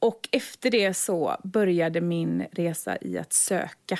Och 0.00 0.28
efter 0.32 0.70
det 0.70 0.94
så 0.94 1.36
började 1.44 2.00
min 2.00 2.46
resa 2.52 2.98
i 3.00 3.18
att 3.18 3.32
söka. 3.32 3.98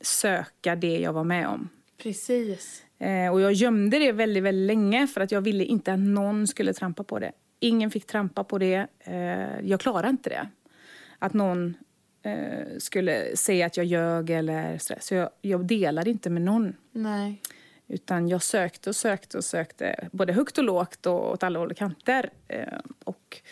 Söka 0.00 0.76
det 0.76 0.98
jag 0.98 1.12
var 1.12 1.24
med 1.24 1.48
om. 1.48 1.68
Precis. 2.02 2.84
Eh, 2.98 3.32
och 3.32 3.40
jag 3.40 3.52
gömde 3.52 3.98
det 3.98 4.12
väldigt, 4.12 4.42
väldigt 4.42 4.66
länge 4.66 5.06
för 5.06 5.20
att 5.20 5.32
jag 5.32 5.40
ville 5.40 5.64
inte 5.64 5.92
att 5.92 5.98
någon 5.98 6.46
skulle 6.46 6.72
trampa 6.72 7.04
på 7.04 7.18
det. 7.18 7.32
Ingen 7.60 7.90
fick 7.90 8.06
trampa 8.06 8.44
på 8.44 8.58
det. 8.58 8.86
Eh, 8.98 9.60
jag 9.62 9.80
klarade 9.80 10.08
inte 10.08 10.30
det. 10.30 10.48
Att 11.18 11.32
någon 11.32 11.74
eh, 12.22 12.78
skulle 12.78 13.36
säga 13.36 13.66
att 13.66 13.76
jag 13.76 13.86
ljög 13.86 14.30
eller 14.30 14.78
så. 14.78 14.94
Så 15.00 15.14
jag, 15.14 15.30
jag 15.40 15.66
delade 15.66 16.10
inte 16.10 16.30
med 16.30 16.42
någon. 16.42 16.76
Nej. 16.92 17.42
Utan 17.88 18.28
jag 18.28 18.42
sökte 18.42 18.90
och 18.90 18.96
sökte 18.96 19.38
och 19.38 19.44
sökte 19.44 20.08
både 20.12 20.32
högt 20.32 20.58
och 20.58 20.64
lågt 20.64 21.06
och 21.06 21.32
åt 21.32 21.42
alla 21.42 21.58
håll 21.58 21.70
och 21.70 21.76
kanter. 21.76 22.30
Och 23.04 23.42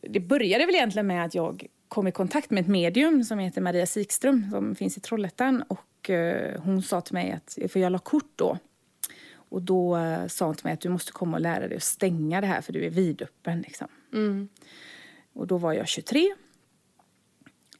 det 0.00 0.20
började 0.20 0.66
väl 0.66 0.74
egentligen 0.74 1.06
med 1.06 1.24
att 1.24 1.34
jag 1.34 1.66
kom 1.88 2.06
i 2.08 2.12
kontakt 2.12 2.50
med 2.50 2.60
ett 2.60 2.68
medium 2.68 3.24
som 3.24 3.38
heter 3.38 3.60
Maria 3.60 3.86
Sikström 3.86 4.50
som 4.50 4.74
finns 4.74 4.96
i 4.96 5.00
Trollhättan. 5.00 5.62
Och 5.68 6.10
eh, 6.10 6.60
hon 6.62 6.82
sa 6.82 7.00
till 7.00 7.14
mig 7.14 7.32
att, 7.32 7.58
för 7.72 7.80
jag 7.80 7.92
la 7.92 7.98
kort 7.98 8.32
då. 8.36 8.58
Och 9.32 9.62
då 9.62 9.96
eh, 9.96 10.26
sa 10.26 10.46
hon 10.46 10.54
till 10.54 10.64
mig 10.66 10.72
att 10.74 10.80
du 10.80 10.88
måste 10.88 11.12
komma 11.12 11.36
och 11.36 11.40
lära 11.40 11.68
dig 11.68 11.76
att 11.76 11.82
stänga 11.82 12.40
det 12.40 12.46
här 12.46 12.60
för 12.60 12.72
du 12.72 12.84
är 12.84 12.90
vidöppen 12.90 13.60
liksom. 13.60 13.88
Mm. 14.12 14.48
Och 15.32 15.46
då 15.46 15.58
var 15.58 15.72
jag 15.72 15.88
23. 15.88 16.34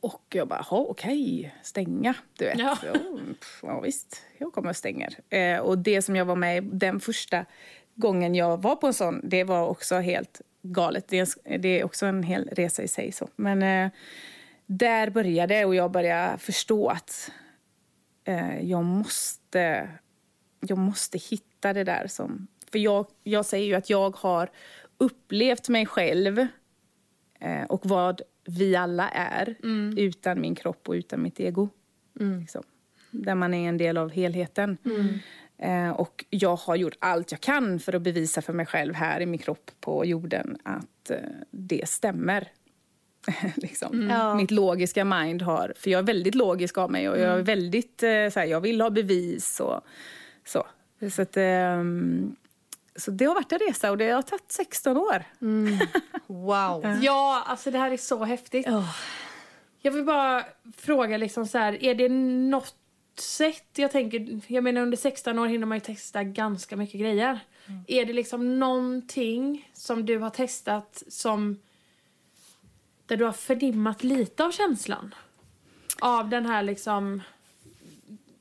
Och 0.00 0.24
jag 0.28 0.48
bara, 0.48 0.66
"Jaha, 0.70 0.80
okej, 0.88 1.54
stänga, 1.62 2.14
du 2.38 2.44
vet. 2.44 2.58
Ja. 2.58 2.78
Ja. 3.62 3.80
visst, 3.80 4.22
jag 4.38 4.52
kommer 4.52 4.68
och 4.68 4.76
stänger. 4.76 5.14
Eh, 5.28 5.58
och 5.58 5.78
det 5.78 6.02
som 6.02 6.16
jag 6.16 6.24
var 6.24 6.36
med 6.36 6.64
den 6.64 7.00
första 7.00 7.44
gången 7.94 8.34
jag 8.34 8.62
var 8.62 8.76
på 8.76 8.86
en 8.86 8.94
sån, 8.94 9.20
det 9.24 9.44
var 9.44 9.66
också 9.66 9.94
helt 9.94 10.40
galet. 10.62 11.08
Det 11.08 11.18
är, 11.18 11.58
det 11.58 11.80
är 11.80 11.84
också 11.84 12.06
en 12.06 12.22
hel 12.22 12.48
resa 12.52 12.82
i 12.82 12.88
sig. 12.88 13.12
Så. 13.12 13.28
Men 13.36 13.62
eh, 13.62 13.92
där 14.66 15.10
började 15.10 15.64
och 15.64 15.74
jag 15.74 15.90
började 15.90 16.38
förstå 16.38 16.88
att 16.88 17.30
eh, 18.24 18.60
jag 18.60 18.84
måste 18.84 19.88
jag 20.60 20.78
måste 20.78 21.18
hitta 21.18 21.72
det 21.72 21.84
där 21.84 22.06
som... 22.06 22.46
För 22.72 22.78
jag, 22.78 23.06
jag 23.22 23.46
säger 23.46 23.66
ju 23.66 23.74
att 23.74 23.90
jag 23.90 24.16
har 24.16 24.50
upplevt 24.98 25.68
mig 25.68 25.86
själv 25.86 26.46
eh, 27.40 27.64
och 27.68 27.86
vad 27.86 28.22
vi 28.44 28.76
alla 28.76 29.08
är 29.08 29.56
utan 29.96 30.40
min 30.40 30.54
kropp 30.54 30.88
och 30.88 30.92
utan 30.92 31.22
mitt 31.22 31.40
ego. 31.40 31.68
Liksom. 32.40 32.62
Där 33.10 33.34
man 33.34 33.54
är 33.54 33.68
en 33.68 33.78
del 33.78 33.96
av 33.96 34.10
helheten. 34.10 34.78
Eh, 34.84 35.16
och 35.96 36.24
jag 36.30 36.56
har 36.56 36.76
gjort 36.76 36.96
allt 36.98 37.32
jag 37.32 37.40
kan 37.40 37.80
för 37.80 37.92
att 37.92 38.02
bevisa 38.02 38.42
för 38.42 38.52
mig 38.52 38.66
själv 38.66 38.94
här 38.94 39.20
i 39.20 39.26
min 39.26 39.38
kropp 39.38 39.70
på 39.80 40.04
jorden 40.04 40.56
att 40.62 41.10
eh, 41.10 41.16
det 41.50 41.88
stämmer. 41.88 42.48
liksom. 43.56 44.10
Ja. 44.10 44.34
Mitt 44.34 44.50
logiska 44.50 45.04
mind 45.04 45.42
har... 45.42 45.72
För 45.76 45.90
jag 45.90 45.98
är 45.98 46.02
väldigt 46.02 46.34
logisk 46.34 46.78
av 46.78 46.90
mig 46.90 47.08
och 47.08 47.18
jag 47.18 47.38
är 47.38 47.42
väldigt... 47.42 48.02
Eh, 48.02 48.28
så 48.28 48.40
här, 48.40 48.44
jag 48.44 48.60
vill 48.60 48.80
ha 48.80 48.90
bevis 48.90 49.60
och 49.60 49.80
så. 50.44 50.66
Så, 51.10 51.22
att, 51.22 51.36
ehm, 51.36 52.36
så 52.96 53.10
det 53.10 53.24
har 53.24 53.34
varit 53.34 53.52
en 53.52 53.58
resa 53.58 53.90
och 53.90 53.98
det 53.98 54.10
har 54.10 54.22
tagit 54.22 54.52
16 54.52 54.96
år. 54.96 55.24
Wow. 56.26 56.98
Ja, 57.02 57.44
alltså 57.46 57.70
det 57.70 57.78
här 57.78 57.90
är 57.90 57.96
så 57.96 58.24
häftigt. 58.24 58.66
Oh. 58.66 58.96
Jag 59.82 59.92
vill 59.92 60.04
bara 60.04 60.44
fråga 60.76 61.16
liksom 61.16 61.46
så 61.46 61.58
här, 61.58 61.84
är 61.84 61.94
det 61.94 62.08
något 62.08 62.79
sätt, 63.20 63.68
jag 63.76 63.90
tänker, 63.90 64.40
jag 64.46 64.64
menar 64.64 64.82
under 64.82 64.96
16 64.96 65.38
år 65.38 65.46
hinner 65.46 65.66
man 65.66 65.76
ju 65.76 65.80
testa 65.80 66.24
ganska 66.24 66.76
mycket 66.76 67.00
grejer. 67.00 67.40
Är 67.86 68.04
det 68.04 68.12
liksom 68.12 68.58
någonting 68.58 69.70
som 69.72 70.06
du 70.06 70.18
har 70.18 70.30
testat 70.30 71.02
som 71.08 71.58
där 73.06 73.16
du 73.16 73.24
har 73.24 73.32
förnimmat 73.32 74.04
lite 74.04 74.44
av 74.44 74.50
känslan? 74.50 75.14
Av 76.00 76.28
den 76.28 76.46
här 76.46 76.62
liksom 76.62 77.22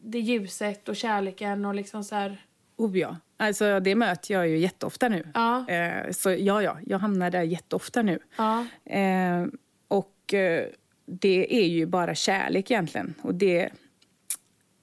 det 0.01 0.19
ljuset 0.19 0.89
och 0.89 0.95
kärleken 0.95 1.65
och 1.65 1.75
liksom 1.75 2.03
så 2.03 2.15
här. 2.15 2.45
Oh 2.77 2.98
ja. 2.98 3.17
Alltså, 3.38 3.79
det 3.79 3.95
möter 3.95 4.33
jag 4.33 4.48
ju 4.48 4.57
jätteofta 4.57 5.09
nu. 5.09 5.27
Ja. 5.33 5.69
Eh, 5.69 6.12
så 6.12 6.29
ja, 6.29 6.62
ja, 6.62 6.77
jag 6.86 7.00
hamnar 7.00 7.31
där 7.31 7.43
jätteofta 7.43 8.01
nu. 8.01 8.19
Ja. 8.38 8.65
Eh, 8.86 9.45
och 9.88 10.33
eh, 10.33 10.65
det 11.05 11.63
är 11.63 11.67
ju 11.67 11.86
bara 11.86 12.15
kärlek 12.15 12.71
egentligen. 12.71 13.13
Och 13.21 13.36
det, 13.36 13.69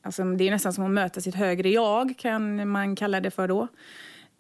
alltså, 0.07 0.25
det 0.25 0.45
är 0.47 0.51
nästan 0.51 0.73
som 0.73 0.85
att 0.85 0.91
möta 0.91 1.21
sitt 1.21 1.35
högre 1.35 1.69
jag, 1.69 2.15
kan 2.19 2.69
man 2.69 2.97
kalla 2.97 3.21
det 3.21 3.31
för 3.31 3.49
då. 3.49 3.69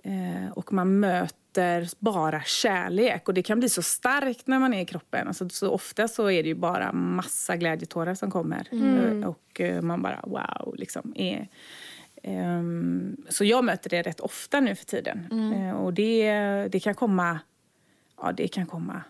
Eh, 0.02 0.52
och 0.54 0.72
man 0.72 1.00
möter 1.00 1.88
bara 1.98 2.42
kärlek. 2.42 3.28
Och 3.28 3.34
det 3.34 3.42
kan 3.42 3.58
bli 3.58 3.68
så 3.68 3.82
starkt 3.82 4.46
när 4.46 4.58
man 4.58 4.74
är 4.74 4.82
i 4.82 4.86
kroppen. 4.86 5.28
Alltså, 5.28 5.48
så 5.48 5.70
ofta 5.70 6.08
så 6.08 6.30
är 6.30 6.42
det 6.42 6.48
ju 6.48 6.54
bara 6.54 6.92
massa 6.92 7.56
glädjetårar 7.56 8.14
som 8.14 8.30
kommer. 8.30 8.68
Eh, 8.72 9.28
Och 9.28 9.60
eh, 9.60 9.82
man 9.82 10.02
bara 10.02 10.20
wow, 10.24 10.74
liksom. 10.76 11.12
Är, 11.16 11.48
Ehm, 12.22 13.16
så 13.28 13.44
jag 13.44 13.64
möter 13.64 13.90
det 13.90 14.02
rätt 14.02 14.20
ofta 14.20 14.60
nu 14.60 14.74
för 14.74 14.84
tiden. 14.84 15.28
Eh, 15.54 15.70
och 15.76 15.94
det, 15.94 16.32
det 16.72 16.80
kan 16.80 16.94
komma... 16.94 17.40
Ja, 18.16 18.32
det 18.32 18.48
kan 18.48 18.66
komma... 18.66 19.02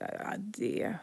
Ja, 0.00 0.34
det, 0.38 0.94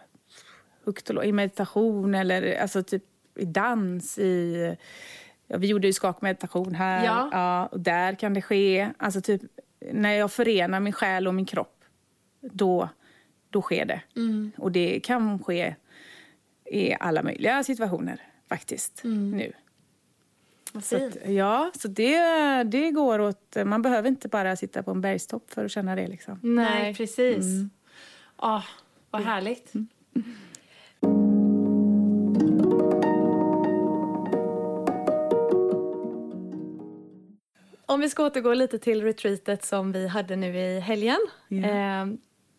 högt 0.85 1.09
och 1.09 1.15
lågt, 1.15 1.25
I 1.25 1.31
meditation 1.31 2.15
eller 2.15 2.61
alltså 2.61 2.83
typ 2.83 3.03
i 3.35 3.45
dans. 3.45 4.17
I, 4.17 4.75
ja, 5.47 5.57
vi 5.57 5.67
gjorde 5.67 5.87
ju 5.87 5.93
skakmeditation 5.93 6.75
här. 6.75 7.05
Ja. 7.05 7.65
och 7.71 7.79
där 7.79 8.15
kan 8.15 8.33
det 8.33 8.41
ske. 8.41 8.89
Alltså 8.97 9.21
typ, 9.21 9.41
när 9.91 10.13
jag 10.13 10.31
förenar 10.31 10.79
min 10.79 10.93
själ 10.93 11.27
och 11.27 11.35
min 11.35 11.45
kropp, 11.45 11.83
då, 12.41 12.89
då 13.49 13.61
sker 13.61 13.85
det. 13.85 14.01
Och 14.57 14.71
det 14.71 14.99
kan 14.99 15.43
ske 15.43 15.75
i 16.65 16.93
alla 16.99 17.23
möjliga 17.23 17.63
situationer 17.63 18.21
faktiskt 18.49 19.01
nu. 19.03 19.53
Vad 20.73 20.83
Så 20.83 21.05
att, 21.05 21.17
ja, 21.25 21.71
så 21.79 21.87
det, 21.87 22.63
det 22.63 22.91
går 22.91 23.19
åt... 23.19 23.57
Man 23.65 23.81
behöver 23.81 24.09
inte 24.09 24.27
bara 24.27 24.55
sitta 24.55 24.83
på 24.83 24.91
en 24.91 25.01
bergstopp 25.01 25.51
för 25.51 25.65
att 25.65 25.71
känna 25.71 25.95
det. 25.95 26.07
Liksom. 26.07 26.39
Nej, 26.41 26.95
precis. 26.95 27.45
Ah, 28.35 28.61
vad 29.11 29.21
härligt. 29.21 29.73
Om 37.91 37.99
vi 37.99 38.09
ska 38.09 38.25
återgå 38.25 38.53
lite 38.53 38.79
till 38.79 39.03
retreatet 39.03 39.65
som 39.65 39.91
vi 39.91 40.07
hade 40.07 40.35
nu 40.35 40.57
i 40.57 40.79
helgen. 40.79 41.17
Ja. 41.47 41.57
Eh, 41.57 42.05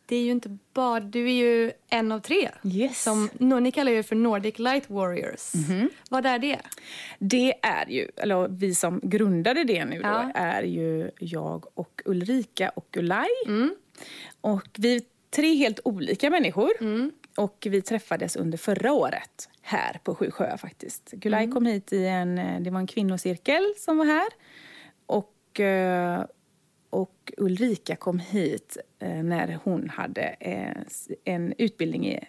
det 0.06 0.16
är 0.16 0.22
ju 0.22 0.30
inte 0.30 0.58
bara, 0.74 1.00
du 1.00 1.26
är 1.28 1.32
ju 1.32 1.72
en 1.90 2.12
av 2.12 2.20
tre. 2.20 2.50
Yes. 2.64 3.02
Som, 3.02 3.30
ni 3.38 3.72
kallar 3.72 3.92
ju 3.92 4.02
för 4.02 4.16
Nordic 4.16 4.58
Light 4.58 4.90
Warriors. 4.90 5.52
Vad 6.10 6.26
är 6.26 6.38
det? 6.38 6.58
Det 7.18 7.54
är 7.62 7.86
ju, 7.90 8.08
eller 8.16 8.48
vi 8.48 8.74
som 8.74 9.00
grundade 9.02 9.64
det 9.64 9.84
nu 9.84 9.96
då, 9.96 10.08
Ja. 10.08 10.30
är 10.34 10.62
ju 10.62 11.10
jag 11.18 11.64
och 11.74 12.02
Ulrika 12.04 12.68
och 12.68 12.86
Gulaj. 12.90 13.28
Och 14.40 14.68
vi 14.78 14.96
är 14.96 15.02
tre 15.30 15.54
helt 15.54 15.80
olika 15.84 16.30
människor. 16.30 16.70
Och 17.36 17.66
vi 17.70 17.82
träffades 17.82 18.36
under 18.36 18.58
förra 18.58 18.92
året 18.92 19.48
här 19.62 20.00
på 20.04 20.14
Sju 20.14 20.30
sjöar 20.30 20.56
faktiskt. 20.56 21.10
Gulaj 21.10 21.50
kom 21.50 21.66
hit 21.66 21.92
i 21.92 22.06
en, 22.06 22.62
det 22.64 22.70
var 22.70 22.80
en 22.80 22.86
kvinnocirkel 22.86 23.62
som 23.76 23.98
var 23.98 24.04
här. 24.06 24.28
Och, 25.52 25.60
eh, 25.60 26.24
och 26.90 27.32
Ulrika 27.36 27.96
kom 27.96 28.18
hit 28.18 28.76
eh, 28.98 29.22
när 29.22 29.58
hon 29.64 29.88
hade 29.88 30.22
eh, 30.40 30.76
en 31.24 31.54
utbildning 31.58 32.08
i 32.08 32.24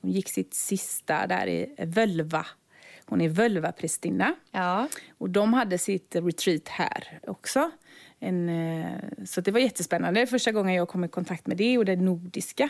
hon 0.00 0.10
gick 0.10 0.28
sitt 0.28 0.54
sista 0.54 1.26
där 1.26 1.46
i 1.46 1.74
Völva. 1.78 2.46
Hon 3.06 3.20
är 3.20 3.28
Völva-prästinna. 3.28 4.34
Ja. 4.50 4.88
Och 5.18 5.30
de 5.30 5.54
hade 5.54 5.78
sitt 5.78 6.16
retreat 6.16 6.68
här 6.68 7.20
också. 7.26 7.70
En, 8.18 8.50
så 9.26 9.40
det 9.40 9.50
var 9.50 9.60
jättespännande. 9.60 10.26
Första 10.26 10.52
gången 10.52 10.74
jag 10.74 10.88
kom 10.88 11.04
i 11.04 11.08
kontakt 11.08 11.46
med 11.46 11.56
det 11.56 11.78
och 11.78 11.84
det 11.84 11.96
nordiska. 11.96 12.68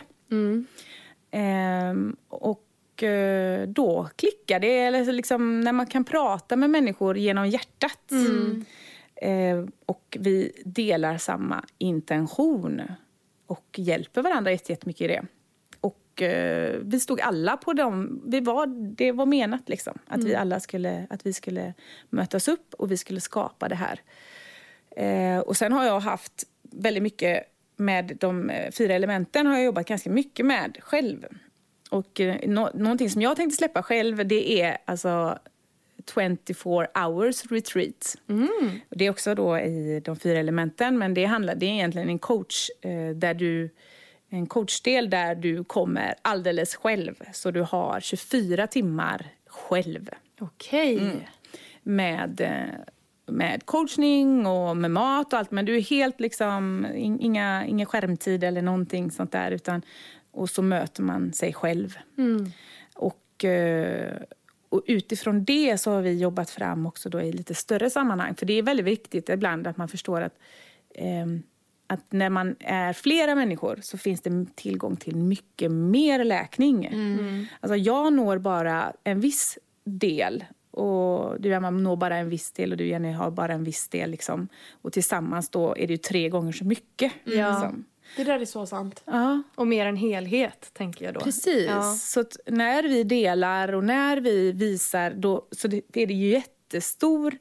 Ehm, 1.31 2.15
och 2.27 3.03
då 3.67 4.09
klickade 4.15 4.67
det, 4.67 4.79
eller 4.79 5.13
liksom 5.13 5.61
när 5.61 5.73
man 5.73 5.85
kan 5.85 6.03
prata 6.03 6.55
med 6.55 6.69
människor 6.69 7.17
genom 7.17 7.47
hjärtat. 7.47 8.11
Eh, 9.21 9.65
och 9.85 10.17
vi 10.19 10.51
delar 10.65 11.17
samma 11.17 11.65
intention 11.77 12.81
och 13.47 13.65
hjälper 13.75 14.21
varandra 14.21 14.51
jättemycket 14.51 15.01
i 15.01 15.07
det. 15.07 15.23
Och 15.81 16.21
eh, 16.21 16.79
vi 16.81 16.99
stod 16.99 17.21
alla 17.21 17.57
på 17.57 17.73
dem. 17.73 18.21
Vi 18.25 18.39
var, 18.39 18.67
det 18.95 19.11
var 19.11 19.25
menat 19.25 19.69
liksom, 19.69 19.97
att 20.07 20.23
vi 20.23 20.35
alla 20.35 20.59
skulle, 20.59 21.07
att 21.09 21.25
vi 21.25 21.33
skulle 21.33 21.73
mötas 22.09 22.47
upp 22.47 22.73
och 22.73 22.91
vi 22.91 22.97
skulle 22.97 23.19
skapa 23.21 23.69
det 23.69 23.75
här. 23.75 24.01
Eh, 24.95 25.39
och 25.39 25.57
sen 25.57 25.71
har 25.71 25.85
jag 25.85 25.99
haft 25.99 26.43
väldigt 26.61 27.03
mycket 27.03 27.43
med 27.75 28.17
de 28.19 28.49
eh, 28.49 28.71
fyra 28.71 28.93
elementen 28.93 29.45
har 29.45 29.53
jag 29.53 29.63
jobbat 29.63 29.87
ganska 29.87 30.09
mycket 30.09 30.45
med 30.45 30.77
själv. 30.81 31.25
Och 31.89 32.19
eh, 32.19 32.49
nå- 32.49 32.71
någonting 32.73 33.09
som 33.09 33.21
jag 33.21 33.35
tänkte 33.35 33.57
släppa 33.57 33.83
själv 33.83 34.27
det 34.27 34.61
är 34.61 34.77
alltså 34.85 35.39
24 36.13 36.87
hours 37.05 37.45
retreat. 37.51 38.15
Och 38.89 38.97
Det 38.97 39.05
är 39.05 39.09
också 39.09 39.35
då 39.35 39.59
i 39.59 40.01
de 40.05 40.15
fyra 40.15 40.39
elementen, 40.39 40.97
men 40.97 41.13
det, 41.13 41.25
handlar, 41.25 41.55
det 41.55 41.65
är 41.65 41.69
egentligen 41.73 42.09
en 42.09 42.19
coach 42.19 42.69
eh, 42.81 43.09
där 43.15 43.33
du 43.33 43.69
en 44.31 44.47
coachdel 44.47 45.09
där 45.09 45.35
du 45.35 45.63
kommer 45.63 46.15
alldeles 46.21 46.75
själv. 46.75 47.15
Så 47.33 47.51
du 47.51 47.61
har 47.61 47.99
24 47.99 48.67
timmar 48.67 49.25
själv 49.47 50.09
Okej. 50.39 51.27
med, 51.83 52.41
eh, 52.41 52.79
med 53.33 53.65
coachning 53.65 54.45
och 54.45 54.77
med 54.77 54.91
mat 54.91 55.33
och 55.33 55.39
allt. 55.39 55.51
Men 55.51 55.65
du 55.65 55.75
är 55.77 55.81
helt 55.81 56.19
liksom, 56.19 56.85
in- 56.95 57.19
inga, 57.19 57.65
ingen 57.65 57.85
skärmtid 57.85 58.43
eller 58.43 58.61
någonting 58.61 59.11
sånt 59.11 59.31
där. 59.31 59.51
Utan, 59.51 59.81
och 60.31 60.49
så 60.49 60.61
möter 60.61 61.03
man 61.03 61.33
sig 61.33 61.53
själv. 61.53 61.97
Och, 62.95 63.45
eh, 63.45 64.17
och 64.69 64.83
utifrån 64.85 65.45
det 65.45 65.77
så 65.77 65.91
har 65.91 66.01
vi 66.01 66.19
jobbat 66.19 66.49
fram 66.49 66.85
också 66.85 67.09
då 67.09 67.21
i 67.21 67.31
lite 67.31 67.55
större 67.55 67.89
sammanhang. 67.89 68.35
För 68.35 68.45
det 68.45 68.53
är 68.53 68.63
väldigt 68.63 68.85
viktigt 68.85 69.29
ibland 69.29 69.67
att 69.67 69.77
man 69.77 69.87
förstår 69.87 70.21
att 70.21 70.37
ehm, 70.95 71.43
att 71.87 72.11
när 72.11 72.29
man 72.29 72.55
är 72.59 72.93
flera 72.93 73.35
människor 73.35 73.79
så 73.81 73.97
finns 73.97 74.21
det 74.21 74.45
tillgång 74.55 74.95
till 74.95 75.15
mycket 75.15 75.71
mer 75.71 76.23
läkning. 76.23 76.85
Alltså 77.59 77.75
jag 77.75 78.13
når 78.13 78.37
bara 78.37 78.93
en 79.03 79.19
viss 79.19 79.57
del 79.83 80.43
och 80.71 81.41
du 81.41 81.53
Emma 81.53 81.69
når 81.69 81.95
bara 81.95 82.17
en 82.17 82.29
viss 82.29 82.51
del 82.51 82.71
och 82.71 82.77
du 82.77 82.87
Jenny 82.87 83.11
har 83.11 83.31
bara 83.31 83.53
en 83.53 83.63
viss 83.63 83.87
del. 83.87 84.11
Liksom. 84.11 84.47
Och 84.81 84.93
tillsammans 84.93 85.49
då 85.49 85.75
är 85.77 85.87
det 85.87 85.93
ju 85.93 85.97
tre 85.97 86.29
gånger 86.29 86.51
så 86.51 86.65
mycket. 86.65 87.13
Ja. 87.23 87.49
Liksom. 87.49 87.85
Det 88.15 88.23
där 88.23 88.39
är 88.39 88.45
så 88.45 88.65
sant. 88.65 89.03
Ja, 89.05 89.43
Och 89.55 89.67
mer 89.67 89.85
en 89.85 89.95
helhet, 89.95 90.69
tänker 90.73 91.05
jag 91.05 91.13
då. 91.13 91.19
precis. 91.19 91.65
Ja. 91.67 91.93
Så 91.93 92.19
att 92.19 92.37
när 92.45 92.83
vi 92.83 93.03
delar 93.03 93.75
och 93.75 93.83
när 93.83 94.17
vi 94.17 94.51
visar 94.51 95.11
då, 95.11 95.47
så 95.51 95.67
det, 95.67 95.81
är 95.93 96.07
det 96.07 96.13
ju 96.13 96.29
jättestor 96.29 97.37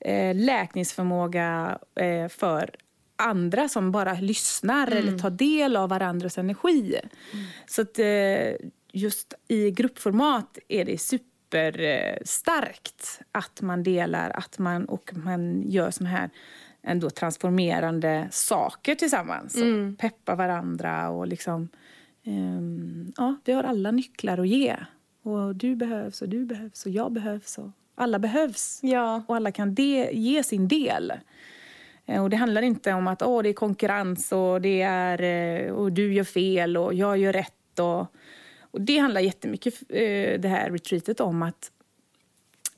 eh, 0.00 0.34
läkningsförmåga 0.34 1.78
eh, 1.94 2.28
för 2.28 2.70
andra 3.16 3.68
som 3.68 3.92
bara 3.92 4.14
lyssnar 4.14 4.90
eller 4.90 5.18
tar 5.18 5.30
del 5.30 5.76
av 5.76 5.88
varandras 5.88 6.38
energi. 6.38 6.96
Så 7.66 7.82
att 7.82 7.98
eh, 7.98 8.50
just 8.92 9.34
i 9.48 9.70
gruppformat 9.70 10.58
är 10.68 10.84
det 10.84 11.00
superstarkt 11.00 13.20
att 13.32 13.60
man 13.60 13.82
delar 13.82 14.30
att 14.30 14.58
man, 14.58 14.84
och 14.84 15.10
man 15.14 15.62
gör 15.70 15.90
såna 15.90 16.10
här 16.10 16.30
ändå 16.82 17.10
transformerande 17.10 18.28
saker 18.30 18.94
tillsammans. 18.94 19.56
Och 19.56 19.98
peppar 19.98 20.36
varandra 20.36 21.10
och 21.10 21.26
liksom... 21.26 21.68
ehm, 22.24 23.12
ja, 23.16 23.36
vi 23.44 23.52
har 23.52 23.64
alla 23.64 23.90
nycklar 23.90 24.38
att 24.38 24.48
ge. 24.48 24.76
Och 25.22 25.56
du 25.56 25.76
behövs 25.76 26.22
och 26.22 26.28
du 26.28 26.44
behövs 26.46 26.86
och 26.86 26.92
jag 26.92 27.12
behövs 27.12 27.58
och 27.58 27.70
alla 27.94 28.18
behövs. 28.18 28.80
Ja. 28.82 29.22
Och 29.28 29.36
alla 29.36 29.52
kan 29.52 29.74
de, 29.74 30.08
ge 30.12 30.42
sin 30.42 30.68
del. 30.68 31.12
Eh, 32.06 32.22
Och 32.22 32.30
det 32.30 32.36
handlar 32.36 32.62
inte 32.62 32.92
om 32.92 33.06
att 33.06 33.22
åh, 33.22 33.42
det 33.42 33.48
är 33.48 33.52
konkurrens 33.52 34.32
och, 34.32 34.60
det 34.60 34.82
är, 34.82 35.22
eh, 35.22 35.72
och 35.72 35.92
du 35.92 36.14
gör 36.14 36.24
fel 36.24 36.76
och 36.76 36.94
jag 36.94 37.18
gör 37.18 37.32
rätt. 37.32 37.78
Och, 37.78 38.00
och 38.60 38.80
det 38.80 38.98
handlar 38.98 39.20
jättemycket, 39.20 39.74
eh, 39.88 40.40
det 40.40 40.48
här 40.48 40.70
retreatet, 40.70 41.20
om 41.20 41.42
att 41.42 41.70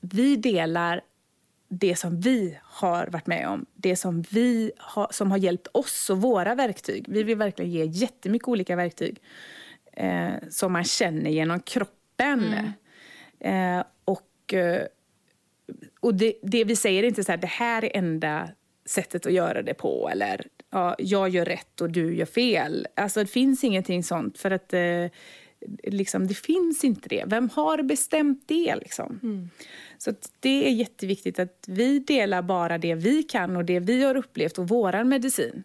vi 0.01 0.37
delar 0.37 1.01
det 1.79 1.97
som 1.97 2.21
vi 2.21 2.59
har 2.63 3.07
varit 3.07 3.27
med 3.27 3.49
om, 3.49 3.67
det 3.75 3.97
som, 3.97 4.23
vi 4.23 4.73
har, 4.77 5.09
som 5.11 5.31
har 5.31 5.39
hjälpt 5.39 5.67
oss 5.73 6.11
och 6.11 6.21
våra 6.21 6.55
verktyg. 6.55 7.05
Vi 7.09 7.23
vill 7.23 7.37
verkligen 7.37 7.71
ge 7.71 7.85
jättemycket 7.85 8.49
olika 8.49 8.77
verktyg 8.77 9.23
eh, 9.93 10.33
som 10.51 10.73
man 10.73 10.85
känner 10.85 11.31
genom 11.31 11.61
kroppen. 11.61 12.55
Eh, 13.41 13.83
och 14.05 14.55
eh, 14.55 14.87
och 16.01 16.15
det, 16.15 16.35
det 16.43 16.65
vi 16.65 16.77
säger 16.77 17.03
är 17.03 17.07
inte 17.07 17.25
så 17.25 17.33
här, 17.33 17.37
det 17.37 17.47
här 17.47 17.85
är 17.85 17.97
enda 17.97 18.49
sättet 18.87 19.27
att 19.27 19.33
göra 19.33 19.63
det 19.63 19.75
på 19.75 20.09
eller 20.13 20.47
ja, 20.71 20.95
jag 20.99 21.29
gör 21.29 21.45
rätt 21.45 21.81
och 21.81 21.91
du 21.91 22.17
gör 22.17 22.27
fel. 22.27 22.87
Alltså 22.95 23.21
det 23.21 23.27
finns 23.27 23.65
ingenting 23.65 24.03
sånt 24.03 24.39
för 24.39 24.51
att 24.51 24.73
eh, 24.73 25.07
liksom, 25.83 26.27
det 26.27 26.35
finns 26.35 26.85
inte 26.85 27.09
det. 27.09 27.25
Vem 27.27 27.49
har 27.49 27.83
bestämt 27.83 28.43
det 28.47 28.77
liksom? 28.77 29.19
Så 29.99 30.11
att 30.11 30.33
det 30.41 30.67
är 30.67 30.71
jätteviktigt 30.71 31.39
att 31.39 31.65
vi 31.67 31.99
delar 31.99 32.43
bara 32.43 32.79
det 32.79 32.95
vi 32.95 33.23
kan 33.23 33.57
och 33.57 33.65
det 33.65 33.81
vi 33.81 34.05
har 34.05 34.17
upplevt 34.17 34.59
och 34.59 34.69
våran 34.69 35.09
medicin. 35.09 35.63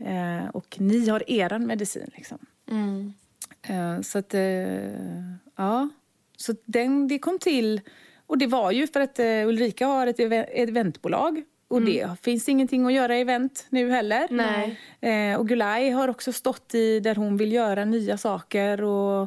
Eh, 0.00 0.48
och 0.48 0.76
ni 0.80 1.08
har 1.08 1.30
eran 1.30 1.66
medicin 1.66 2.10
liksom. 2.14 2.38
Eh, 3.62 4.00
så 4.00 4.18
att, 4.18 4.34
eh, 4.34 5.30
ja. 5.56 5.88
Så 6.36 6.54
den, 6.64 7.08
det 7.08 7.18
kom 7.18 7.38
till, 7.38 7.80
och 8.26 8.38
det 8.38 8.46
var 8.46 8.72
ju 8.72 8.86
för 8.86 9.00
att 9.00 9.18
eh, 9.18 9.48
Ulrika 9.48 9.86
har 9.86 10.06
ett 10.06 10.20
eventbolag. 10.50 11.42
Och 11.68 11.82
det 11.82 12.08
finns 12.22 12.48
ingenting 12.48 12.86
att 12.86 12.92
göra 12.92 13.16
i 13.16 13.20
event 13.20 13.66
nu 13.70 13.90
heller. 13.90 14.26
Nej. 14.30 14.80
Eh, 15.00 15.38
och 15.38 15.48
Gulay 15.48 15.90
har 15.90 16.08
också 16.08 16.32
stått 16.32 16.74
i 16.74 17.00
där 17.00 17.14
hon 17.14 17.36
vill 17.36 17.52
göra 17.52 17.84
nya 17.84 18.18
saker 18.18 18.82
och 18.82 19.22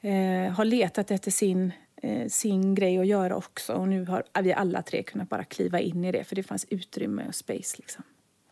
eh, 0.00 0.52
har 0.52 0.64
letat 0.64 1.10
efter 1.10 1.30
sin, 1.30 1.72
eh, 2.02 2.28
sin 2.28 2.74
grej 2.74 2.98
att 2.98 3.06
göra 3.06 3.36
också. 3.36 3.72
Och 3.72 3.88
nu 3.88 4.04
har 4.04 4.24
vi 4.42 4.52
alla 4.52 4.82
tre 4.82 5.02
kunnat 5.02 5.28
bara 5.28 5.44
kliva 5.44 5.80
in 5.80 6.04
i 6.04 6.12
det 6.12 6.24
för 6.24 6.36
det 6.36 6.42
fanns 6.42 6.66
utrymme 6.70 7.24
och 7.28 7.34
space 7.34 7.76
liksom. 7.78 8.04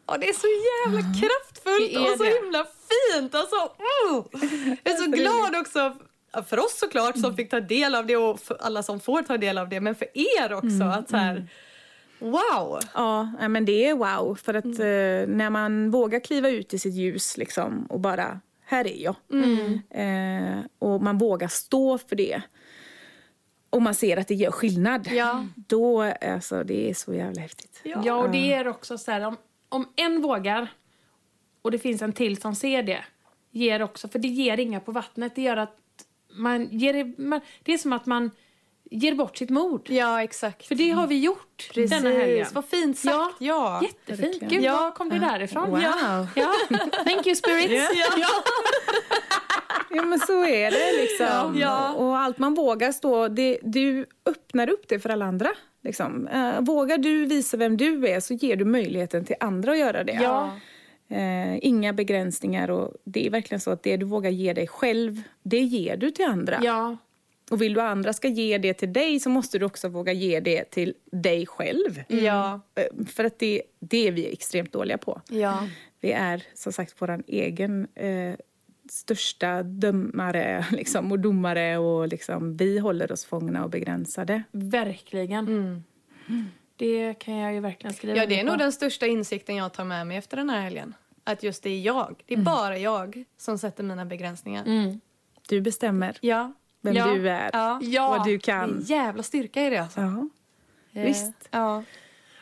Ja, 0.06 0.16
det 0.18 0.28
är 0.28 0.32
så 0.32 0.46
jävla 0.46 1.00
kraftfullt 1.20 1.92
Det 1.92 1.94
är 1.94 2.12
och 2.12 2.18
så 2.18 2.24
det. 2.24 2.42
himla 2.42 2.64
fint. 2.64 3.34
Alltså, 3.34 3.56
mm. 3.56 4.24
Jag 4.84 4.94
är 4.94 4.98
så 4.98 5.10
glad 5.22 5.60
också 5.60 5.96
för 6.48 6.58
oss 6.58 6.78
såklart 6.78 7.18
som 7.18 7.36
fick 7.36 7.50
ta 7.50 7.60
del 7.60 7.94
av 7.94 8.06
det 8.06 8.16
och 8.16 8.40
för 8.40 8.56
alla 8.60 8.82
som 8.82 9.00
får 9.00 9.22
ta 9.22 9.36
del 9.36 9.58
av 9.58 9.68
det. 9.68 9.80
Men 9.80 9.94
för 9.94 10.08
er 10.14 10.52
också. 10.52 10.84
att 10.84 11.10
så 11.10 11.16
här, 11.16 11.48
Wow! 12.24 12.80
Ja, 12.94 13.48
men 13.48 13.64
det 13.64 13.88
är 13.88 13.94
wow. 13.94 14.34
För 14.34 14.54
att 14.54 14.64
eh, 14.64 15.34
när 15.36 15.50
man 15.50 15.90
vågar 15.90 16.20
kliva 16.20 16.48
ut 16.48 16.74
i 16.74 16.78
sitt 16.78 16.94
ljus 16.94 17.36
liksom, 17.36 17.86
och 17.86 18.00
bara, 18.00 18.40
här 18.64 18.86
är 18.86 19.02
jag. 19.02 19.16
Eh, 19.90 20.58
och 20.78 21.02
man 21.02 21.18
vågar 21.18 21.48
stå 21.48 21.98
för 21.98 22.16
det. 22.16 22.42
Och 23.70 23.82
man 23.82 23.94
ser 23.94 24.16
att 24.16 24.28
det 24.28 24.34
gör 24.34 24.50
skillnad. 24.50 25.08
Ja. 25.12 25.46
Då, 25.54 26.02
alltså, 26.02 26.64
det 26.64 26.90
är 26.90 26.94
så 26.94 27.14
jävla 27.14 27.40
häftigt. 27.40 27.80
Ja, 27.82 28.14
och 28.14 28.30
det 28.30 28.52
är 28.52 28.68
också 28.68 28.98
så 28.98 29.10
här, 29.10 29.20
om, 29.20 29.36
om 29.68 29.88
en 29.96 30.22
vågar 30.22 30.68
och 31.62 31.70
det 31.70 31.78
finns 31.78 32.02
en 32.02 32.12
till 32.12 32.40
som 32.40 32.54
ser 32.54 32.82
det, 32.82 33.04
ger 33.50 33.82
också, 33.82 34.08
för 34.08 34.18
det 34.18 34.28
ger 34.28 34.60
inga 34.60 34.80
på 34.80 34.92
vattnet. 34.92 35.34
Det 35.34 35.42
gör 35.42 35.56
att 35.56 35.76
man 36.32 36.68
ger, 36.70 37.20
man, 37.20 37.40
det 37.62 37.72
är 37.72 37.78
som 37.78 37.92
att 37.92 38.06
man 38.06 38.30
ger 38.94 39.14
bort 39.14 39.36
sitt 39.36 39.50
mod. 39.50 39.86
Ja, 39.90 40.22
exakt. 40.22 40.66
För 40.66 40.74
det 40.74 40.90
har 40.90 41.06
vi 41.06 41.18
gjort 41.20 41.70
denna 41.74 42.10
helgen. 42.10 42.46
Vad 42.52 42.64
fint 42.64 42.98
sagt. 42.98 43.14
Ja. 43.14 43.32
Ja. 43.38 43.80
Jättefint. 43.82 44.40
Gud, 44.50 44.62
Ja. 44.62 44.72
var 44.76 44.90
kom 44.90 45.08
det 45.08 45.18
därifrån? 45.18 45.70
Wow. 45.70 45.80
Ja. 45.82 46.26
ja. 46.36 46.54
Thank 47.04 47.26
you, 47.26 47.36
spirits. 47.36 47.90
Ja. 48.16 48.28
Ja, 49.90 50.02
men 50.04 50.18
så 50.18 50.44
är 50.44 50.70
det 50.70 51.02
liksom. 51.02 51.56
Ja. 51.60 51.92
Och 51.92 52.18
allt 52.18 52.38
man 52.38 52.54
vågar 52.54 52.92
stå, 52.92 53.28
det, 53.28 53.58
du 53.62 54.06
öppnar 54.26 54.70
upp 54.70 54.88
det 54.88 54.98
för 55.00 55.10
alla 55.10 55.24
andra. 55.24 55.48
Liksom. 55.82 56.28
Eh, 56.28 56.60
vågar 56.60 56.98
du 56.98 57.24
visa 57.26 57.56
vem 57.56 57.76
du 57.76 58.08
är 58.08 58.20
så 58.20 58.34
ger 58.34 58.56
du 58.56 58.64
möjligheten 58.64 59.24
till 59.24 59.36
andra 59.40 59.72
att 59.72 59.78
göra 59.78 60.04
det. 60.04 60.12
Ja. 60.22 60.50
Eh, 61.08 61.66
inga 61.66 61.92
begränsningar. 61.92 62.70
Och 62.70 62.92
det 63.04 63.26
är 63.26 63.30
verkligen 63.30 63.60
så 63.60 63.70
att 63.70 63.82
det 63.82 63.96
du 63.96 64.06
vågar 64.06 64.30
ge 64.30 64.52
dig 64.52 64.66
själv, 64.68 65.22
det 65.42 65.60
ger 65.60 65.96
du 65.96 66.10
till 66.10 66.24
andra. 66.24 66.60
Ja. 66.62 66.96
Och 67.50 67.62
vill 67.62 67.74
du 67.74 67.80
att 67.80 67.90
andra 67.90 68.12
ska 68.12 68.28
ge 68.28 68.58
det 68.58 68.74
till 68.74 68.92
dig 68.92 69.20
så 69.20 69.30
måste 69.30 69.58
du 69.58 69.64
också 69.64 69.88
våga 69.88 70.12
ge 70.12 70.40
det 70.40 70.64
till 70.70 70.94
dig 71.12 71.46
själv. 71.46 72.02
Ja. 72.08 72.60
Eh, 72.74 73.04
För 73.06 73.24
att 73.24 73.38
det, 73.38 73.62
det 73.80 74.08
är 74.08 74.12
vi 74.12 74.32
extremt 74.32 74.72
dåliga 74.72 74.98
på. 74.98 75.20
Ja. 75.30 75.68
Vi 76.00 76.12
är 76.12 76.42
som 76.54 76.72
sagt 76.72 76.94
vår 76.98 77.22
egen 77.26 77.86
eh, 77.94 78.34
största 78.90 79.62
dömare 79.62 80.66
liksom, 80.72 81.12
och 81.12 81.18
domare. 81.18 81.78
Och 81.78 82.08
liksom, 82.08 82.56
vi 82.56 82.78
håller 82.78 83.12
oss 83.12 83.24
fångna 83.24 83.64
och 83.64 83.70
begränsade. 83.70 84.42
Verkligen. 84.52 85.84
Det 86.76 87.14
kan 87.14 87.34
jag 87.34 87.54
ju 87.54 87.60
verkligen 87.60 87.94
skriva 87.94 88.16
ja, 88.16 88.26
det 88.26 88.40
är 88.40 88.44
nog 88.44 88.54
på. 88.54 88.58
den 88.58 88.72
största 88.72 89.06
insikten 89.06 89.56
jag 89.56 89.72
tar 89.72 89.84
med 89.84 90.06
mig 90.06 90.16
efter 90.16 90.36
den 90.36 90.50
här 90.50 90.60
helgen. 90.60 90.94
Att 91.24 91.42
just 91.42 91.62
det 91.62 91.70
är 91.70 91.80
jag. 91.80 92.22
Det 92.26 92.34
är 92.34 92.38
bara 92.38 92.78
jag 92.78 93.24
som 93.36 93.58
sätter 93.58 93.84
mina 93.84 94.04
begränsningar. 94.04 94.64
Mm. 94.66 95.00
Du 95.48 95.60
bestämmer 95.60 96.18
Ja. 96.20 96.52
Vem 96.84 96.94
Ja. 96.96 97.06
du 97.06 97.28
är, 97.30 97.50
Ja. 97.52 98.08
Vad 98.08 98.24
du 98.24 98.30
Det 98.30 98.34
är 98.36 98.38
kan. 98.38 98.70
en 98.70 98.80
jävla 98.80 99.22
styrka 99.22 99.66
i 99.66 99.70
det 99.70 99.76
alltså. 99.78 100.00
Ja. 100.00 100.28
Eh, 101.00 101.06
Visst. 101.06 101.48
Ja. 101.50 101.82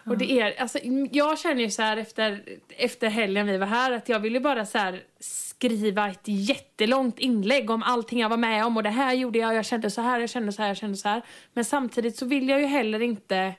Och 0.06 0.18
det 0.18 0.32
är, 0.40 0.60
alltså, 0.60 0.78
jag 1.12 1.38
känner 1.38 1.62
ju 1.62 1.70
så 1.70 1.82
här 1.82 1.96
efter, 1.96 2.42
efter 2.68 3.08
helgen 3.08 3.46
vi 3.46 3.58
var 3.58 3.66
här 3.66 3.92
att 3.92 4.08
jag 4.08 4.20
ville 4.20 4.40
bara 4.40 4.66
så 4.66 4.78
här 4.78 5.02
skriva 5.20 6.08
ett 6.10 6.20
jättelångt 6.24 7.18
inlägg 7.18 7.70
om 7.70 7.82
allting 7.82 8.20
jag 8.20 8.28
var 8.28 8.36
med 8.36 8.64
om 8.66 8.76
och 8.76 8.82
det 8.82 8.90
här 8.90 9.14
gjorde 9.14 9.38
jag, 9.38 9.54
jag 9.54 9.64
kände 9.66 9.90
så 9.90 10.00
här, 10.00 10.20
jag 10.20 10.30
kände 10.30 10.52
så 10.52 10.62
här, 10.62 10.68
jag 10.68 10.76
kände 10.76 10.96
så 10.96 11.08
här. 11.08 11.22
Men 11.52 11.64
samtidigt 11.64 12.16
så 12.16 12.26
vill 12.26 12.48
jag 12.48 12.60
ju 12.60 12.66
heller 12.66 13.02
inte, 13.02 13.54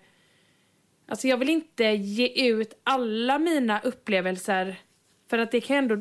alltså 1.07 1.27
jag 1.27 1.37
vill 1.37 1.49
inte 1.49 1.83
ge 1.83 2.27
ut 2.49 2.73
alla 2.83 3.39
mina 3.39 3.79
upplevelser 3.79 4.75
för 5.29 5.37
att 5.37 5.51
det 5.51 5.61
kan 5.61 5.77
ändå, 5.77 5.97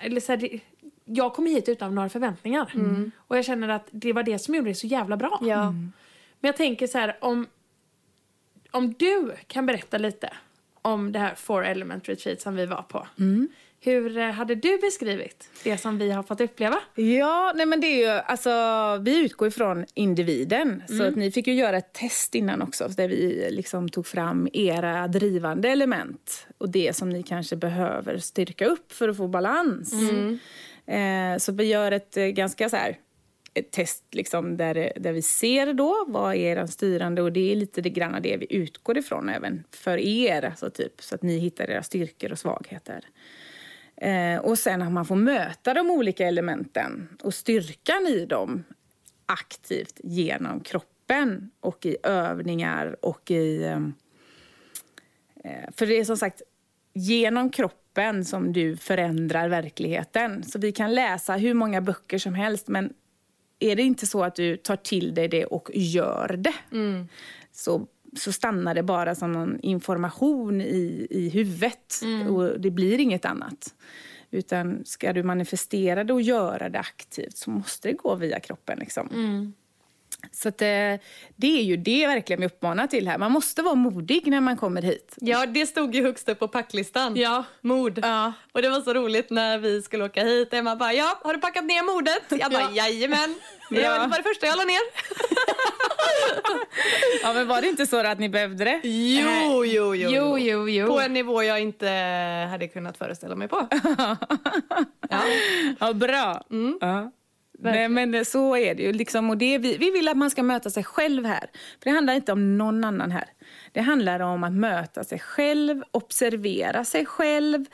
eller 0.00 0.20
så 0.20 0.32
här, 0.32 0.36
det, 0.36 0.60
jag 1.04 1.34
kom 1.34 1.46
hit 1.46 1.68
utan 1.68 1.94
några 1.94 2.08
förväntningar. 2.08 2.72
Och 3.16 3.36
jag 3.36 3.44
känner 3.44 3.68
att 3.68 3.88
det 3.90 4.12
var 4.12 4.22
det 4.22 4.38
som 4.38 4.54
gjorde 4.54 4.70
det 4.70 4.74
så 4.74 4.86
jävla 4.86 5.16
bra. 5.16 5.38
Ja. 5.42 5.70
Men 6.40 6.48
jag 6.48 6.56
tänker 6.56 6.86
så 6.86 6.98
här, 6.98 7.16
om, 7.20 7.46
om 8.70 8.92
du 8.92 9.32
kan 9.46 9.66
berätta 9.66 9.98
lite 9.98 10.32
om 10.82 11.12
det 11.12 11.18
här 11.18 11.34
Four 11.34 11.64
Element 11.64 12.08
Retreat 12.08 12.40
som 12.40 12.56
vi 12.56 12.66
var 12.66 12.82
på. 12.82 13.06
Hur 13.80 14.18
eh, 14.18 14.30
hade 14.30 14.54
du 14.54 14.78
beskrivit 14.78 15.48
det 15.64 15.78
som 15.78 15.98
vi 15.98 16.10
har 16.10 16.22
fått 16.22 16.40
uppleva? 16.40 16.76
Ja, 16.94 17.52
nej 17.56 17.66
men 17.66 17.80
det 17.80 17.86
är 17.86 17.98
ju, 18.14 18.20
alltså, 18.20 18.50
vi 19.02 19.24
utgår 19.24 19.48
ifrån 19.48 19.86
individen. 19.94 20.82
Så 20.88 21.02
att 21.02 21.16
ni 21.16 21.30
fick 21.30 21.46
ju 21.46 21.54
göra 21.54 21.76
ett 21.76 21.92
test 21.92 22.34
innan 22.34 22.62
också 22.62 22.88
där 22.88 23.08
vi 23.08 23.48
liksom 23.50 23.88
tog 23.88 24.06
fram 24.06 24.48
era 24.52 25.08
drivande 25.08 25.68
element 25.68 26.46
och 26.58 26.68
det 26.68 26.96
som 26.96 27.10
ni 27.10 27.22
kanske 27.22 27.56
behöver 27.56 28.18
styrka 28.18 28.66
upp 28.66 28.92
för 28.92 29.08
att 29.08 29.16
få 29.16 29.28
balans. 29.28 29.92
Eh, 30.86 31.36
så 31.38 31.52
vi 31.52 31.64
gör 31.64 31.92
ett 31.92 32.16
eh, 32.16 32.26
ganska 32.26 32.68
så 32.68 32.76
här 32.76 32.98
ett 33.54 33.70
test 33.70 34.04
liksom 34.10 34.56
där, 34.56 34.76
eh, 34.76 34.90
där 34.96 35.12
vi 35.12 35.22
ser 35.22 35.72
då 35.72 36.04
vad 36.08 36.34
är 36.34 36.56
den 36.56 36.68
styrande 36.68 37.22
och 37.22 37.32
det 37.32 37.52
är 37.52 37.56
lite 37.56 37.80
det 37.80 37.90
granna 37.90 38.20
det 38.20 38.36
vi 38.36 38.46
utgår 38.50 38.98
ifrån 38.98 39.28
även 39.28 39.64
för 39.70 39.98
er. 39.98 40.44
Alltså 40.44 40.70
typ, 40.70 41.02
så 41.02 41.14
att 41.14 41.22
ni 41.22 41.38
hittar 41.38 41.70
era 41.70 41.82
styrkor 41.82 42.32
och 42.32 42.38
svagheter. 42.38 43.04
Eh, 43.96 44.38
och 44.38 44.58
sen 44.58 44.82
att 44.82 44.92
man 44.92 45.04
får 45.04 45.16
möta 45.16 45.74
de 45.74 45.90
olika 45.90 46.28
elementen 46.28 47.08
och 47.22 47.34
styrkan 47.34 48.06
i 48.06 48.26
dem 48.26 48.64
aktivt 49.26 50.00
genom 50.04 50.60
kroppen 50.60 51.50
och 51.60 51.86
i 51.86 51.96
övningar 52.02 52.96
och 53.00 53.30
i... 53.30 53.64
Eh, 53.64 53.80
eh 55.44 55.70
för 55.76 55.86
det 55.86 56.00
är 56.00 56.04
som 56.04 56.16
sagt 56.16 56.42
genom 56.92 57.50
kroppen 57.50 57.83
som 58.24 58.52
du 58.52 58.76
förändrar 58.76 59.48
verkligheten. 59.48 60.42
Så 60.42 60.58
vi 60.58 60.72
kan 60.72 60.94
läsa 60.94 61.36
hur 61.36 61.54
många 61.54 61.80
böcker 61.80 62.18
som 62.18 62.34
helst 62.34 62.68
men 62.68 62.92
är 63.58 63.76
det 63.76 63.82
inte 63.82 64.06
så 64.06 64.24
att 64.24 64.34
du 64.34 64.56
tar 64.56 64.76
till 64.76 65.14
dig 65.14 65.28
det 65.28 65.44
och 65.44 65.70
gör 65.74 66.36
det 66.38 66.54
så, 67.52 67.86
så 68.16 68.32
stannar 68.32 68.74
det 68.74 68.82
bara 68.82 69.14
som 69.14 69.32
någon 69.32 69.60
information 69.60 70.60
i, 70.60 71.06
i 71.10 71.28
huvudet 71.28 72.00
och 72.28 72.60
det 72.60 72.70
blir 72.70 73.00
inget 73.00 73.24
annat. 73.24 73.74
Utan 74.30 74.84
ska 74.84 75.12
du 75.12 75.22
manifestera 75.22 76.04
det 76.04 76.12
och 76.12 76.22
göra 76.22 76.68
det 76.68 76.78
aktivt 76.78 77.36
så 77.36 77.50
måste 77.50 77.88
det 77.88 77.94
gå 77.94 78.14
via 78.14 78.40
kroppen. 78.40 78.78
Liksom. 78.78 79.08
Så 80.32 80.48
att, 80.48 80.62
eh, 80.62 80.66
det 81.36 81.58
är 81.58 81.62
ju 81.62 81.76
det 81.76 82.06
verkligen 82.06 82.40
vi 82.40 82.46
uppmanar 82.46 82.86
till 82.86 83.08
här. 83.08 83.18
Man 83.18 83.32
måste 83.32 83.62
vara 83.62 83.74
modig 83.74 84.26
när 84.26 84.40
man 84.40 84.56
kommer 84.56 84.82
hit. 84.82 85.14
Ja, 85.20 85.46
det 85.46 85.66
stod 85.66 85.94
ju 85.94 86.02
högst 86.02 86.28
upp 86.28 86.38
på 86.38 86.48
packlistan. 86.48 87.16
Ja. 87.16 87.44
Mod. 87.60 87.98
Ja. 88.02 88.32
Och 88.52 88.62
det 88.62 88.68
var 88.68 88.80
så 88.80 88.94
roligt 88.94 89.30
när 89.30 89.58
vi 89.58 89.82
skulle 89.82 90.04
åka 90.04 90.24
hit. 90.24 90.54
Emma 90.54 90.76
bara, 90.76 90.92
ja, 90.92 91.18
har 91.24 91.34
du 91.34 91.40
packat 91.40 91.64
ner 91.64 91.82
modet? 91.94 92.22
Jag 92.42 92.52
bara, 92.52 92.70
jajamän. 92.70 93.34
Det 93.70 93.80
Ja. 93.80 94.06
var 94.10 94.16
det 94.16 94.22
första 94.22 94.46
jag 94.46 94.56
la 94.58 94.64
ner. 94.64 94.80
Ja, 97.22 97.32
men 97.32 97.48
var 97.48 97.60
det 97.60 97.68
inte 97.68 97.86
så 97.86 97.96
att 98.06 98.18
ni 98.18 98.28
behövde 98.28 98.64
det? 98.64 98.80
Jo, 98.88 99.64
jo, 99.64 99.94
jo. 99.94 100.10
Jo, 100.12 100.38
jo, 100.38 100.68
jo. 100.68 100.86
På 100.86 101.00
en 101.00 101.12
nivå 101.12 101.42
jag 101.42 101.60
inte 101.60 101.88
hade 102.50 102.68
kunnat 102.68 102.96
föreställa 102.98 103.36
mig 103.36 103.48
på. 103.48 103.68
ja. 105.10 105.22
Ja, 105.80 105.92
bra. 105.92 106.42
Ja. 106.80 107.10
Nej, 107.72 107.88
men 107.88 108.24
så 108.24 108.56
är 108.56 108.74
det 108.74 108.82
ju. 108.82 108.92
Liksom, 108.92 109.30
och 109.30 109.38
det, 109.38 109.58
vi, 109.58 109.76
vi 109.76 109.90
vill 109.90 110.08
att 110.08 110.16
man 110.16 110.30
ska 110.30 110.42
möta 110.42 110.70
sig 110.70 110.84
själv 110.84 111.24
här. 111.24 111.50
För 111.82 111.84
Det 111.84 111.90
handlar 111.90 112.14
inte 112.14 112.32
om 112.32 112.58
någon 112.58 112.84
annan 112.84 113.10
här. 113.10 113.24
Det 113.72 113.80
handlar 113.80 114.20
om 114.20 114.44
att 114.44 114.52
möta 114.52 115.04
sig 115.04 115.18
själv, 115.18 115.82
observera 115.90 116.84
sig 116.84 117.06
själv. 117.06 117.64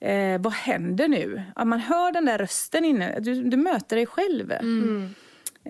Eh, 0.00 0.40
vad 0.40 0.52
händer 0.52 1.08
nu? 1.08 1.42
Ja, 1.56 1.64
man 1.64 1.80
hör 1.80 2.12
den 2.12 2.24
där 2.24 2.38
rösten 2.38 2.84
inne. 2.84 3.20
Du, 3.20 3.42
du 3.42 3.56
möter 3.56 3.96
dig 3.96 4.06
själv. 4.06 4.52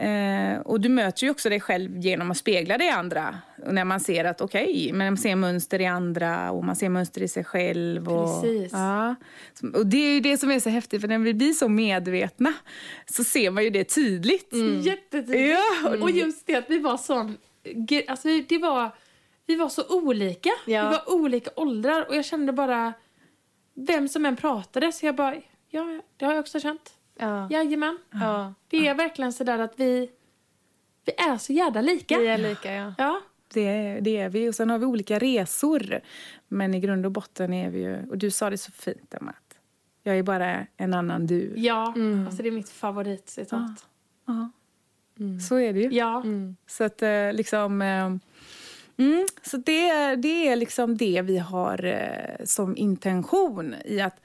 Eh, 0.00 0.60
och 0.60 0.80
du 0.80 0.88
möter 0.88 1.24
ju 1.24 1.30
också 1.30 1.48
dig 1.48 1.60
själv 1.60 1.98
genom 1.98 2.30
att 2.30 2.36
spegla 2.36 2.78
det 2.78 2.84
i 2.84 2.90
andra. 2.90 3.38
Och 3.66 3.74
när 3.74 3.84
man 3.84 4.00
ser 4.00 4.24
att 4.24 4.40
okej, 4.40 4.90
men 4.92 5.06
man 5.06 5.16
ser 5.16 5.36
mönster 5.36 5.80
i 5.80 5.86
andra 5.86 6.50
och 6.50 6.64
man 6.64 6.76
ser 6.76 6.88
mönster 6.88 7.22
i 7.22 7.28
sig 7.28 7.44
själv. 7.44 8.08
Och, 8.08 8.42
Precis. 8.42 8.72
Ja. 8.72 9.14
Och 9.74 9.86
det 9.86 9.96
är 9.96 10.14
ju 10.14 10.20
det 10.20 10.38
som 10.38 10.50
är 10.50 10.60
så 10.60 10.70
häftigt, 10.70 11.00
för 11.00 11.08
när 11.08 11.18
vi 11.18 11.34
blir 11.34 11.52
så 11.52 11.68
medvetna 11.68 12.52
så 13.10 13.24
ser 13.24 13.50
man 13.50 13.64
ju 13.64 13.70
det 13.70 13.84
tydligt. 13.84 14.52
Jättetydligt. 14.82 15.56
Ja. 15.84 15.96
Och 16.00 16.10
just 16.10 16.46
det 16.46 16.54
att 16.54 16.70
vi 16.70 16.78
var 16.78 16.96
sån... 16.96 17.36
Alltså 18.08 18.28
det 18.48 18.58
var... 18.58 18.90
Vi 19.46 19.56
var 19.56 19.68
så 19.68 19.82
olika. 19.88 20.50
Ja. 20.66 20.90
Vi 20.90 20.96
var 20.96 21.14
olika 21.14 21.50
åldrar 21.56 22.08
och 22.08 22.16
jag 22.16 22.24
kände 22.24 22.52
bara... 22.52 22.92
Vem 23.74 24.08
som 24.08 24.26
än 24.26 24.36
pratade 24.36 24.92
så 24.92 25.06
jag 25.06 25.14
bara... 25.14 25.34
Ja, 25.70 26.00
det 26.16 26.24
har 26.24 26.32
jag 26.32 26.40
också 26.40 26.60
känt. 26.60 26.94
Ja. 27.20 27.48
Jajamän. 27.50 27.98
ja. 28.10 28.54
Det 28.68 28.88
är 28.88 28.94
verkligen 28.94 29.32
så 29.32 29.44
där 29.44 29.58
att 29.58 29.72
vi... 29.76 30.10
Vi 31.04 31.12
är 31.12 31.36
så 31.38 31.52
jävla 31.52 31.80
lika. 31.80 32.18
Vi 32.18 32.26
är 32.26 32.38
lika, 32.38 32.72
ja. 32.74 32.94
Ja. 32.98 33.20
Det, 33.54 33.60
är- 33.68 34.00
det 34.00 34.16
är 34.16 34.28
vi. 34.28 34.48
Och 34.48 34.54
sen 34.54 34.70
har 34.70 34.78
vi 34.78 34.86
olika 34.86 35.18
resor. 35.18 36.00
Men 36.48 36.74
i 36.74 36.80
grund 36.80 37.06
och 37.06 37.12
botten 37.12 37.52
är 37.52 37.70
vi 37.70 37.78
ju... 37.80 38.06
Och 38.10 38.18
du 38.18 38.30
sa 38.30 38.50
det 38.50 38.58
så 38.58 38.72
fint, 38.72 39.14
Emma. 39.14 39.34
Jag 40.02 40.18
är 40.18 40.22
bara 40.22 40.66
en 40.76 40.94
annan 40.94 41.26
du. 41.26 41.52
Ja, 41.56 41.94
alltså 42.26 42.42
det 42.42 42.48
är 42.48 42.52
mitt 42.52 42.68
favoritcitat. 42.68 43.86
Ja. 44.26 44.50
Så 45.48 45.58
är 45.58 45.72
det 45.72 45.80
ju. 45.80 45.88
Ja. 45.92 46.22
Så 46.66 46.84
att 46.84 47.02
eh, 47.02 47.32
liksom... 47.32 47.82
eh, 47.82 48.10
Mm, 48.96 49.26
så 49.42 49.56
det, 49.56 50.16
det 50.16 50.48
är 50.48 50.56
liksom 50.56 50.96
det 50.96 51.22
vi 51.22 51.38
har 51.38 51.84
eh, 51.84 52.44
som 52.44 52.76
intention 52.76 53.74
i 53.84 54.00
att... 54.00 54.20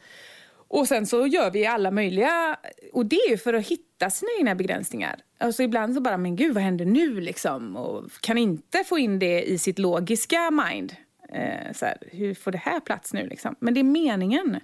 Och 0.76 0.88
sen 0.88 1.06
så 1.06 1.28
gör 1.28 1.52
vi 1.52 1.66
alla 1.66 1.92
möjliga... 1.92 2.58
Och 2.94 3.06
det 3.06 3.16
är 3.16 3.30
ju 3.30 3.38
för 3.38 3.54
att 3.54 3.68
hitta 3.68 4.10
sina 4.10 4.30
egna 4.38 4.56
begränsningar. 4.56 5.20
Alltså 5.38 5.64
ibland 5.64 5.96
så 5.96 6.02
bara, 6.02 6.18
men 6.18 6.36
gud 6.36 6.54
vad 6.54 6.64
händer 6.64 6.86
nu 6.86 7.22
liksom? 7.22 7.76
Och 7.76 8.12
kan 8.22 8.38
inte 8.38 8.84
få 8.84 8.98
in 8.98 9.20
det 9.20 9.44
i 9.44 9.58
sitt 9.58 9.80
logiska 9.80 10.52
mind. 10.52 10.96
Eh, 11.30 11.74
så 11.74 11.86
här, 11.86 11.98
hur 12.12 12.34
får 12.34 12.52
det 12.52 12.58
här 12.58 12.80
plats 12.80 13.14
nu 13.14 13.28
liksom? 13.28 13.56
Men 13.60 13.74
det 13.74 13.80
är 13.80 13.84
meningen. 13.84 14.60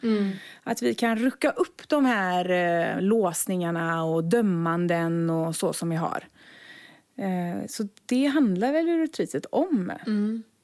Att 0.64 0.82
vi 0.82 0.96
kan 0.96 1.18
rucka 1.18 1.52
upp 1.52 1.90
de 1.90 2.06
här 2.06 2.50
eh, 2.50 3.02
låsningarna 3.02 4.04
och 4.04 4.24
dömanden 4.24 5.30
och 5.30 5.56
så 5.56 5.74
som 5.74 5.90
vi 5.90 5.96
har. 5.96 6.28
Eh, 7.18 7.68
så 7.68 7.88
det 8.06 8.26
handlar 8.26 8.74
väl 8.74 8.88
retreatet 8.88 9.46
om. 9.46 9.90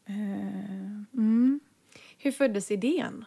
Eh, 0.05 1.13
mm. 1.13 1.59
Hur 2.17 2.31
föddes 2.31 2.71
idén? 2.71 3.25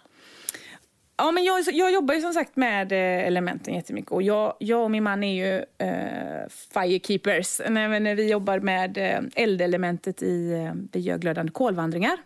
Ja, 1.21 1.31
men 1.31 1.45
jag, 1.45 1.63
jag 1.73 1.93
jobbar 1.93 2.15
ju 2.15 2.21
som 2.21 2.33
sagt 2.33 2.57
med 2.57 2.93
eh, 2.93 3.27
elementen 3.27 3.75
jättemycket. 3.75 4.11
Och 4.11 4.23
jag, 4.23 4.55
jag 4.59 4.85
och 4.85 4.91
min 4.91 5.03
man 5.03 5.25
är 5.25 5.35
ju 5.35 5.65
eh, 5.79 6.49
firekeepers. 6.49 7.61
Nej, 7.69 7.89
men 7.89 8.17
vi 8.17 8.31
jobbar 8.31 8.59
med 8.61 8.99
eh, 8.99 9.21
eldelementet 9.35 10.23
i... 10.23 10.53
Eh, 10.53 10.73
vi 10.93 11.01
gör 11.01 11.19
glödande 11.19 11.53
kolvandringar. 11.53 12.19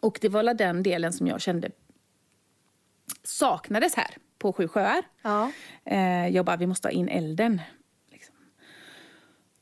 Och 0.00 0.18
det 0.20 0.28
var 0.28 0.54
den 0.54 0.82
delen 0.82 1.12
som 1.12 1.26
jag 1.26 1.40
kände 1.40 1.70
saknades 3.22 3.94
här 3.94 4.10
på 4.38 4.52
Sju 4.52 4.68
sjöar. 4.68 5.02
Ja. 5.22 5.50
Eh, 5.84 6.28
jag 6.28 6.44
bara, 6.44 6.56
vi 6.56 6.66
måste 6.66 6.88
ha 6.88 6.92
in 6.92 7.08
elden. 7.08 7.60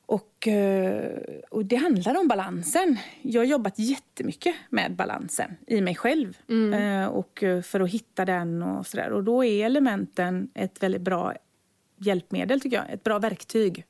Och, 0.06 0.48
eh, 0.48 1.18
och 1.50 1.64
det 1.64 1.76
handlar 1.76 2.20
om 2.20 2.28
balansen. 2.28 2.98
Jag 3.22 3.40
har 3.40 3.46
jobbat 3.46 3.78
jättemycket 3.78 4.54
med 4.70 4.96
balansen 4.96 5.56
i 5.66 5.80
mig 5.80 5.94
själv. 5.94 6.38
Eh, 6.74 7.06
och 7.06 7.42
eh, 7.42 7.62
för 7.62 7.80
att 7.80 7.90
hitta 7.90 8.24
den 8.24 8.62
och 8.62 8.86
sådär. 8.86 9.12
Och 9.12 9.24
då 9.24 9.44
är 9.44 9.66
elementen 9.66 10.50
ett 10.54 10.82
väldigt 10.82 11.02
bra 11.02 11.34
hjälpmedel 11.96 12.60
tycker 12.60 12.76
jag. 12.76 12.90
Ett 12.90 13.04
bra 13.04 13.18
verktyg. 13.18 13.84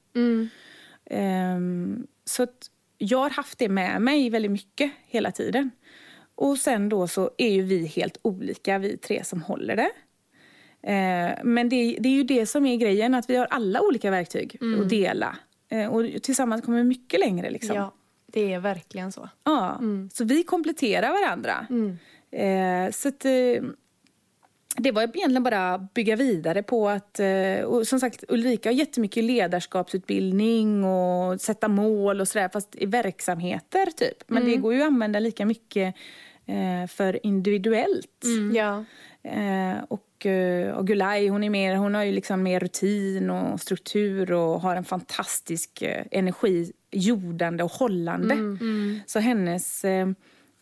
Ehm, 1.10 2.06
så 2.24 2.42
att 2.42 2.70
jag 2.98 3.18
har 3.18 3.30
haft 3.30 3.58
det 3.58 3.68
med 3.68 4.02
mig 4.02 4.30
väldigt 4.30 4.50
mycket 4.50 4.92
hela 5.06 5.30
tiden. 5.30 5.70
Och 6.34 6.58
sen 6.58 6.88
då 6.88 7.08
så 7.08 7.30
är 7.38 7.50
ju 7.50 7.62
vi 7.62 7.86
helt 7.86 8.18
olika, 8.22 8.78
vi 8.78 8.96
tre 8.96 9.24
som 9.24 9.42
håller 9.42 9.76
det. 9.76 9.90
Eh, 10.92 11.44
men 11.44 11.68
det, 11.68 11.96
det 12.00 12.08
är 12.08 12.12
ju 12.12 12.24
det 12.24 12.46
som 12.46 12.66
är 12.66 12.76
grejen, 12.76 13.14
att 13.14 13.30
vi 13.30 13.36
har 13.36 13.46
alla 13.46 13.80
olika 13.80 14.10
verktyg 14.10 14.58
att 14.82 14.88
dela. 14.88 15.36
Eh, 15.68 15.86
och 15.94 16.22
tillsammans 16.22 16.62
kommer 16.62 16.78
vi 16.78 16.84
mycket 16.84 17.20
längre. 17.20 17.50
Liksom. 17.50 17.76
ja, 17.76 17.94
det 18.26 18.52
är 18.52 18.60
verkligen 18.60 19.12
så. 19.12 19.28
Ja, 19.44 19.80
Så 20.12 20.24
vi 20.24 20.42
kompletterar 20.42 21.12
varandra. 21.22 21.66
Eh, 22.30 22.90
så 22.90 23.08
att, 23.08 23.24
eh, 23.24 23.62
det 24.76 24.92
var 24.92 25.02
egentligen 25.02 25.42
bara 25.42 25.74
att 25.74 25.94
bygga 25.94 26.16
vidare 26.16 26.62
på 26.62 26.88
att... 26.88 27.20
Eh, 27.20 27.60
och 27.64 27.86
som 27.86 28.00
sagt, 28.00 28.24
Ulrika 28.28 28.68
har 28.68 28.74
jättemycket 28.74 29.24
ledarskapsutbildning 29.24 30.84
och 30.84 31.40
sätta 31.40 31.68
mål 31.68 32.20
och 32.20 32.28
sådär, 32.28 32.48
fast 32.52 32.76
i 32.76 32.86
verksamheter 32.86 33.86
typ. 33.86 34.24
Men 34.26 34.44
det 34.44 34.56
går 34.56 34.74
ju 34.74 34.80
att 34.80 34.86
använda 34.86 35.18
lika 35.18 35.46
mycket 35.46 35.94
eh, 36.46 36.86
för 36.88 37.26
individuellt. 37.26 38.24
Ja. 38.54 38.84
Eh, 39.22 39.76
och, 40.24 40.30
eh, 40.30 40.74
och 40.74 40.86
Gulay, 40.86 41.28
hon, 41.28 41.44
är 41.44 41.50
mer, 41.50 41.76
hon 41.76 41.94
har 41.94 42.02
ju 42.02 42.12
liksom 42.12 42.42
mer 42.42 42.60
rutin 42.60 43.30
och 43.30 43.60
struktur 43.60 44.32
och 44.32 44.60
har 44.60 44.76
en 44.76 44.84
fantastisk 44.84 45.82
eh, 45.82 46.04
energi, 46.10 46.72
jordande 46.90 47.64
och 47.64 47.72
hållande. 47.72 48.34
Så 49.06 49.18
hennes, 49.18 49.84
eh, 49.84 50.08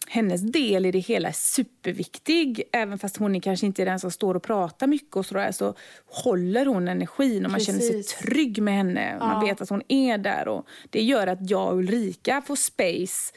hennes 0.06 0.40
del 0.52 0.86
i 0.86 0.90
det 0.90 0.98
hela 0.98 1.28
är 1.28 1.32
superviktig. 1.32 2.62
Även 2.72 2.98
fast 2.98 3.16
hon 3.16 3.36
är 3.36 3.40
kanske 3.40 3.66
inte 3.66 3.82
är 3.82 3.86
den 3.86 4.00
som 4.00 4.10
står 4.10 4.34
och 4.34 4.42
pratar 4.42 4.86
mycket 4.86 5.16
och 5.16 5.26
sådär, 5.26 5.52
så 5.52 5.74
håller 6.06 6.66
hon 6.66 6.88
energin 6.88 7.44
och 7.44 7.50
man 7.50 7.60
känner 7.60 7.78
sig 7.78 7.92
Precis. 7.92 8.14
trygg 8.14 8.62
med 8.62 8.74
henne. 8.74 9.16
Man 9.18 9.44
vet 9.44 9.60
att 9.60 9.68
hon 9.68 9.82
är 9.88 10.18
där 10.18 10.48
och 10.48 10.66
det 10.90 11.02
gör 11.02 11.26
att 11.26 11.50
jag 11.50 11.72
och 11.72 11.78
Ulrika 11.78 12.42
får 12.46 12.56
space 12.56 13.32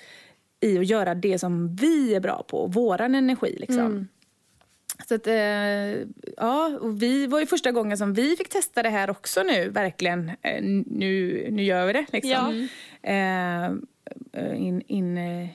i 0.62 0.78
att 0.78 0.86
göra 0.86 1.16
det 1.16 1.40
som 1.40 1.76
vi 1.76 2.16
är 2.16 2.20
bra 2.20 2.46
på, 2.48 2.68
våran 2.68 3.16
energi 3.16 3.58
liksom. 3.60 4.08
Så 5.08 5.16
att, 5.16 5.28
eh, 5.28 5.36
ja, 6.38 6.78
och 6.82 7.02
vi 7.02 7.28
var 7.28 7.40
ju 7.40 7.46
första 7.46 7.72
gången 7.72 7.98
som 7.98 8.14
vi 8.14 8.36
fick 8.36 8.50
testa 8.50 8.84
det 8.84 8.90
här 8.90 9.10
också 9.10 9.44
nu, 9.44 9.70
verkligen. 9.70 10.32
Eh, 10.42 10.64
nu, 10.86 11.48
nu 11.52 11.64
gör 11.64 11.86
vi 11.86 11.94
det 11.94 12.06
liksom. 12.12 12.68
Eh, 13.02 13.66
eh, 13.66 14.56
in, 14.56 14.82
in 14.88 15.18
eh, 15.18 15.48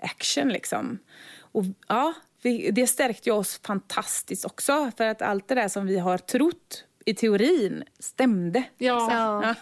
action 0.00 0.48
liksom. 0.48 0.98
Och 1.40 1.64
ja, 1.88 2.14
vi, 2.42 2.70
det 2.70 2.86
stärkte 2.86 3.32
oss 3.32 3.60
fantastiskt 3.66 4.44
också. 4.44 4.90
För 4.96 5.06
att 5.06 5.22
allt 5.22 5.48
det 5.48 5.54
där 5.54 5.68
som 5.68 5.86
vi 5.86 5.98
har 5.98 6.18
trott 6.18 6.84
i 7.04 7.14
teorin 7.14 7.84
stämde. 7.98 8.64
Ja. 8.78 9.08
Ja. 9.12 9.54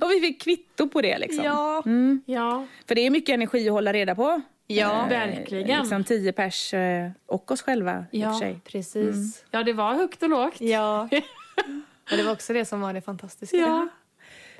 Och 0.06 0.10
vi 0.10 0.20
fick 0.20 0.42
kvitto 0.42 0.88
på 0.88 1.02
det 1.02 1.18
liksom. 1.18 1.44
Ja. 1.44 1.82
ja. 2.26 2.66
För 2.88 2.94
det 2.94 3.00
är 3.00 3.10
mycket 3.10 3.34
energi 3.34 3.68
att 3.68 3.72
hålla 3.72 3.92
reda 3.92 4.14
på. 4.14 4.42
Ja, 4.66 5.06
verkligen. 5.08 5.78
Liksom 5.80 6.04
tio 6.04 6.32
pers 6.32 6.74
eh, 6.74 7.10
och 7.26 7.50
oss 7.50 7.62
själva 7.62 8.06
Ja. 8.10 8.32
för 8.32 8.38
sig. 8.38 8.60
Precis. 8.64 9.44
Ja, 9.50 9.62
det 9.62 9.72
var 9.72 9.94
högt 9.94 10.22
och 10.22 10.28
lågt. 10.30 10.60
Ja. 10.60 11.08
Och 12.10 12.16
det 12.16 12.22
var 12.22 12.32
också 12.32 12.52
det 12.52 12.64
som 12.64 12.80
var 12.80 12.92
det 12.92 13.00
fantastiska. 13.00 13.56
Ja. 13.56 13.88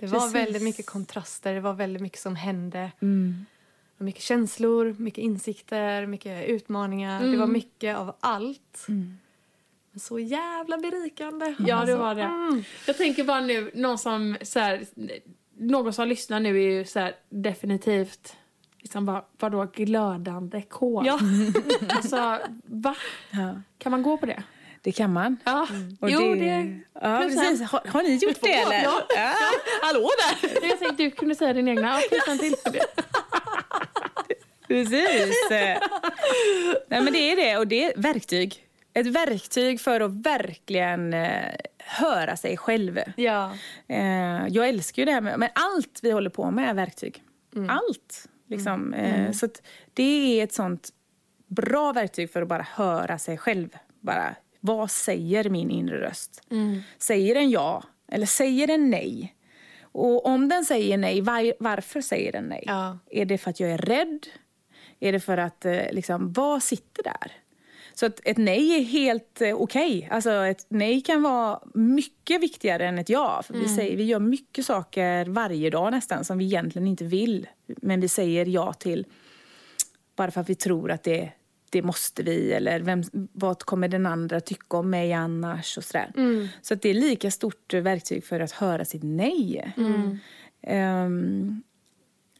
Det 0.00 0.06
var 0.06 0.18
Precis. 0.20 0.34
väldigt 0.34 0.62
mycket 0.62 0.86
kontraster, 0.86 1.54
det 1.54 1.60
var 1.60 1.72
väldigt 1.72 2.02
mycket 2.02 2.18
som 2.18 2.36
hände. 2.36 2.90
Och 3.98 4.04
Mycket 4.04 4.22
känslor, 4.22 4.94
mycket 4.98 5.18
insikter, 5.24 6.06
mycket 6.06 6.48
utmaningar. 6.48 7.24
Det 7.24 7.36
var 7.36 7.46
mycket 7.46 7.96
av 7.96 8.16
allt. 8.20 8.84
Men 9.90 10.00
så 10.00 10.18
jävla 10.18 10.78
berikande. 10.78 11.54
Ja, 11.58 11.84
det 11.84 11.96
var 11.96 12.14
det. 12.14 12.62
Jag 12.86 12.96
tänker 12.96 13.24
bara 13.24 13.40
nu, 13.40 13.70
någon 13.74 13.98
som, 13.98 14.36
så 14.42 14.58
här, 14.60 14.84
någon 15.58 15.92
som 15.92 16.08
lyssnar 16.08 16.40
nu 16.40 16.56
är 16.62 16.70
ju 16.78 16.84
så 16.84 16.98
här, 17.00 17.14
definitivt 17.28 18.36
liksom 18.84 19.06
bara, 19.06 19.24
vadå 19.38 19.64
glödande 19.74 20.62
kol? 20.62 21.06
Ja. 21.06 21.18
Alltså, 21.96 22.38
va? 22.64 22.94
Ja. 23.30 23.60
Kan 23.78 23.90
man 23.90 24.02
gå 24.02 24.16
på 24.16 24.26
det? 24.26 24.42
Det 24.82 24.92
kan 24.92 25.12
man. 25.12 25.36
Ja. 25.44 25.66
Och 26.00 26.10
Jo, 26.10 26.34
det... 26.34 26.80
Ja, 27.02 27.18
plus 27.20 27.34
precis. 27.36 27.62
Har, 27.70 27.82
har 27.88 28.02
ni 28.02 28.14
gjort 28.16 28.40
det 28.40 28.52
eller? 28.54 28.82
Ja. 28.82 29.34
Hallå 29.82 30.10
där! 30.40 30.68
Jag 30.68 30.78
tänkte 30.78 31.02
du 31.02 31.10
kunde 31.10 31.34
säga 31.34 31.52
din 31.52 31.68
egna. 31.68 32.00
Ja, 32.00 32.00
plus 32.08 32.28
en 32.28 32.38
till. 32.38 32.54
Precis. 34.68 35.36
Nej, 35.50 35.80
men 36.88 37.12
det 37.12 37.32
är 37.32 37.36
det. 37.36 37.56
Och 37.56 37.66
det 37.66 37.84
är 37.84 37.92
verktyg. 37.96 38.66
Ett 38.94 39.06
verktyg 39.06 39.80
för 39.80 40.00
att 40.00 40.10
verkligen 40.10 41.14
eh, 41.14 41.54
höra 41.78 42.36
sig 42.36 42.56
själv. 42.56 43.00
Ja. 43.16 43.52
Eh, 43.88 44.46
jag 44.48 44.68
älskar 44.68 45.02
ju 45.02 45.06
det 45.06 45.12
här 45.12 45.20
med, 45.20 45.38
men 45.38 45.48
allt 45.54 46.00
vi 46.02 46.10
håller 46.10 46.30
på 46.30 46.50
med 46.50 46.70
är 46.70 46.74
verktyg. 46.74 47.22
Allt. 47.68 48.28
Liksom. 48.46 48.94
Eh, 48.94 49.32
så 49.32 49.46
att 49.46 49.62
det 49.94 50.40
är 50.40 50.44
ett 50.44 50.52
sånt 50.52 50.88
bra 51.46 51.92
verktyg 51.92 52.30
för 52.30 52.42
att 52.42 52.48
bara 52.48 52.66
höra 52.70 53.18
sig 53.18 53.38
själv. 53.38 53.68
Bara, 54.00 54.34
vad 54.60 54.90
säger 54.90 55.50
min 55.50 55.70
inre 55.70 56.00
röst? 56.00 56.42
Säger 56.98 57.34
den 57.34 57.50
ja 57.50 57.84
eller 58.08 58.26
säger 58.26 58.66
den 58.66 58.90
nej? 58.90 59.36
Och 59.82 60.26
om 60.26 60.48
den 60.48 60.64
säger 60.64 60.98
nej, 60.98 61.20
var, 61.20 61.54
varför 61.58 62.00
säger 62.00 62.32
den 62.32 62.44
nej? 62.44 62.64
Ja. 62.66 62.98
Är 63.10 63.24
det 63.24 63.38
för 63.38 63.50
att 63.50 63.60
jag 63.60 63.70
är 63.70 63.78
rädd? 63.78 64.26
Är 65.00 65.12
det 65.12 65.20
för 65.20 65.36
att, 65.38 65.64
eh, 65.64 65.92
liksom, 65.92 66.32
vad 66.32 66.62
sitter 66.62 67.02
där? 67.02 67.32
Så 67.94 68.06
att 68.06 68.20
ett 68.24 68.36
nej 68.36 68.76
är 68.76 68.84
helt 68.84 69.40
eh, 69.40 69.54
okej. 69.54 70.08
Alltså 70.10 70.30
ett 70.30 70.66
nej 70.68 71.00
kan 71.00 71.22
vara 71.22 71.60
mycket 71.74 72.42
viktigare 72.42 72.88
än 72.88 72.98
ett 72.98 73.08
ja. 73.08 73.42
För 73.46 73.54
vi, 73.54 73.68
säger, 73.68 73.96
vi 73.96 74.04
gör 74.04 74.20
mycket 74.20 74.66
saker 74.66 75.24
varje 75.24 75.70
dag 75.70 75.92
nästan 75.92 76.24
som 76.24 76.38
vi 76.38 76.44
egentligen 76.44 76.88
inte 76.88 77.04
vill. 77.04 77.46
Men 77.66 78.00
vi 78.00 78.08
säger 78.08 78.46
ja 78.46 78.72
till 78.72 79.06
bara 80.16 80.30
för 80.30 80.40
att 80.40 80.48
vi 80.50 80.54
tror 80.54 80.90
att 80.90 81.02
det, 81.02 81.30
det 81.70 81.82
måste 81.82 82.22
vi. 82.22 82.52
Eller 82.52 82.80
vem, 82.80 83.02
vad 83.32 83.62
kommer 83.62 83.88
den 83.88 84.06
andra 84.06 84.40
tycka 84.40 84.76
om 84.76 84.90
mig 84.90 85.12
annars? 85.12 85.78
Och 85.78 85.84
sådär. 85.84 86.12
Så 86.62 86.74
att 86.74 86.82
det 86.82 86.88
är 86.88 86.94
lika 86.94 87.30
stort 87.30 87.74
verktyg 87.74 88.24
för 88.24 88.40
att 88.40 88.52
höra 88.52 88.84
sitt 88.84 89.02
nej. 89.02 89.74
Ehm, 90.62 91.62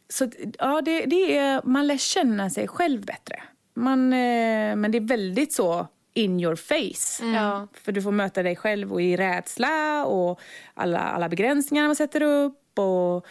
så 0.08 0.24
att, 0.24 0.34
ja, 0.58 0.80
det, 0.80 1.04
det 1.06 1.36
är, 1.36 1.62
man 1.64 1.86
lär 1.86 1.96
känna 1.96 2.50
sig 2.50 2.68
själv 2.68 3.04
bättre. 3.04 3.42
Man, 3.74 4.12
eh, 4.12 4.76
men 4.76 4.90
det 4.90 4.98
är 4.98 5.08
väldigt 5.08 5.52
så 5.52 5.86
in 6.14 6.40
your 6.40 6.56
face. 6.56 7.24
Ja. 7.34 7.68
För 7.72 7.92
du 7.92 8.02
får 8.02 8.12
möta 8.12 8.42
dig 8.42 8.56
själv 8.56 8.92
och 8.92 9.02
i 9.02 9.16
rädsla 9.16 10.04
och 10.06 10.40
alla, 10.74 10.98
alla 10.98 11.28
begränsningar 11.28 11.86
man 11.86 11.96
sätter 11.96 12.22
upp. 12.22 12.78
Och 12.78 13.26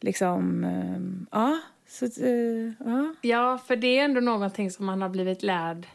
liksom, 0.00 0.64
eh, 0.64 1.38
ja. 1.40 1.60
Så, 1.88 2.04
eh, 2.04 2.72
ja. 2.78 3.14
Ja, 3.22 3.58
för 3.58 3.76
det 3.76 3.98
är 3.98 4.04
ändå 4.04 4.20
någonting 4.20 4.70
som 4.70 4.86
man 4.86 5.02
har 5.02 5.08
blivit 5.08 5.42
lärd 5.42 5.86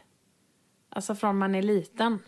alltså 0.90 1.14
från 1.14 1.38
man 1.38 1.54
är 1.54 1.62
liten. 1.62 2.18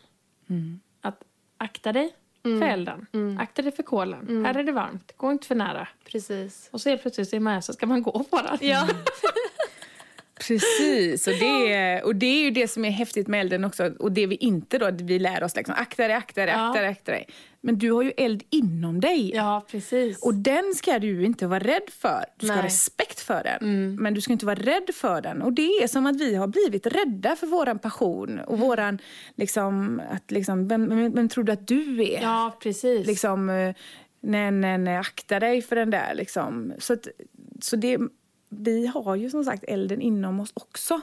Att 1.00 1.22
akta 1.56 1.92
dig 1.92 2.14
för 2.42 2.62
elden, 2.62 3.06
akta 3.40 3.62
dig 3.62 3.72
för 3.72 3.82
kolen. 3.82 4.44
Här 4.46 4.54
är 4.54 4.64
det 4.64 4.72
varmt, 4.72 5.12
gå 5.16 5.32
inte 5.32 5.46
för 5.46 5.54
nära. 5.54 5.88
Precis. 6.04 6.68
Och 6.72 6.80
så 6.80 6.88
helt 6.88 7.02
plötsligt 7.02 7.32
är 7.32 7.40
man 7.40 7.52
här 7.52 7.60
så 7.60 7.72
ska 7.72 7.86
man 7.86 8.02
gå 8.02 8.24
på 8.30 8.36
den. 8.36 8.58
Ja. 8.60 8.88
Precis, 10.46 11.26
och 11.26 11.32
det, 11.32 11.72
är, 11.74 12.04
och 12.04 12.16
det 12.16 12.26
är 12.26 12.42
ju 12.42 12.50
det 12.50 12.68
som 12.68 12.84
är 12.84 12.90
häftigt 12.90 13.28
med 13.28 13.40
elden 13.40 13.64
också. 13.64 13.92
Och 13.98 14.12
det 14.12 14.26
vi 14.26 14.36
inte 14.36 14.78
då, 14.78 14.90
vi 14.90 15.18
lär 15.18 15.42
oss 15.44 15.56
liksom, 15.56 15.74
akta 15.78 16.06
dig, 16.06 16.16
akta 16.16 16.46
dig, 16.46 16.54
Ja. 16.54 16.68
akta 16.68 16.80
dig, 16.80 16.90
akta 16.90 17.12
dig. 17.12 17.26
Men 17.60 17.78
du 17.78 17.92
har 17.92 18.02
ju 18.02 18.12
eld 18.16 18.42
inom 18.50 19.00
dig. 19.00 19.32
Ja, 19.34 19.66
precis. 19.70 20.22
Och 20.22 20.34
den 20.34 20.74
ska 20.74 20.98
du 20.98 21.24
inte 21.24 21.46
vara 21.46 21.60
rädd 21.60 21.90
för. 21.90 22.24
Du 22.36 22.46
ska 22.46 22.54
ha 22.54 22.62
Nej. 22.62 22.66
respekt 22.66 23.20
för 23.20 23.42
den. 23.44 23.94
Men 24.02 24.14
du 24.14 24.20
ska 24.20 24.32
inte 24.32 24.46
vara 24.46 24.58
rädd 24.58 24.90
för 24.94 25.20
den. 25.20 25.42
Och 25.42 25.52
det 25.52 25.62
är 25.82 25.86
som 25.86 26.06
att 26.06 26.20
vi 26.20 26.34
har 26.34 26.46
blivit 26.46 26.86
rädda 26.86 27.36
för 27.36 27.46
våran 27.46 27.78
passion. 27.78 28.38
Och 28.38 28.58
våran, 28.58 28.98
liksom, 29.36 30.02
att 30.10 30.30
liksom, 30.30 30.68
vem, 30.68 30.88
vem, 30.88 31.12
vem 31.12 31.28
tror 31.28 31.44
du 31.44 31.52
att 31.52 31.66
du 31.68 32.02
är? 32.02 32.22
ja, 32.22 32.56
precis. 32.62 33.06
Liksom, 33.06 33.50
eh, 33.50 33.74
nej, 34.20 34.50
nej, 34.50 34.78
nej, 34.78 34.96
akta 34.96 35.40
dig 35.40 35.62
för 35.62 35.76
den 35.76 35.90
där. 35.90 36.14
Liksom. 36.14 36.72
Så, 36.78 36.92
att, 36.92 37.08
så 37.60 37.76
det, 37.76 37.98
vi 38.58 38.86
har 38.86 39.16
ju 39.16 39.30
som 39.30 39.44
sagt 39.44 39.64
elden 39.68 40.00
inom 40.00 40.40
oss 40.40 40.52
också. 40.54 41.00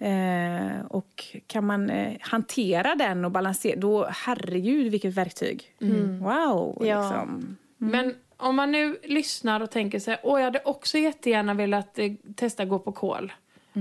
Eh, 0.00 0.86
och 0.88 1.24
kan 1.46 1.66
man 1.66 1.90
eh, 1.90 2.16
hantera 2.20 2.94
den 2.94 3.24
och 3.24 3.30
balansera, 3.30 3.80
då 3.80 4.08
herregud 4.10 4.92
vilket 4.92 5.14
verktyg. 5.14 5.74
Wow! 6.20 6.78
Ja. 6.80 7.00
Liksom. 7.00 7.56
Men 7.78 8.14
om 8.36 8.56
man 8.56 8.72
nu 8.72 8.98
lyssnar 9.02 9.60
och 9.60 9.70
tänker 9.70 10.06
här, 10.06 10.20
åh 10.22 10.38
jag 10.38 10.44
hade 10.44 10.62
också 10.64 10.98
jättegärna 10.98 11.54
velat 11.54 11.98
eh, 11.98 12.12
testa 12.36 12.64
gå 12.64 12.78
på 12.78 12.92
kol. 12.92 13.32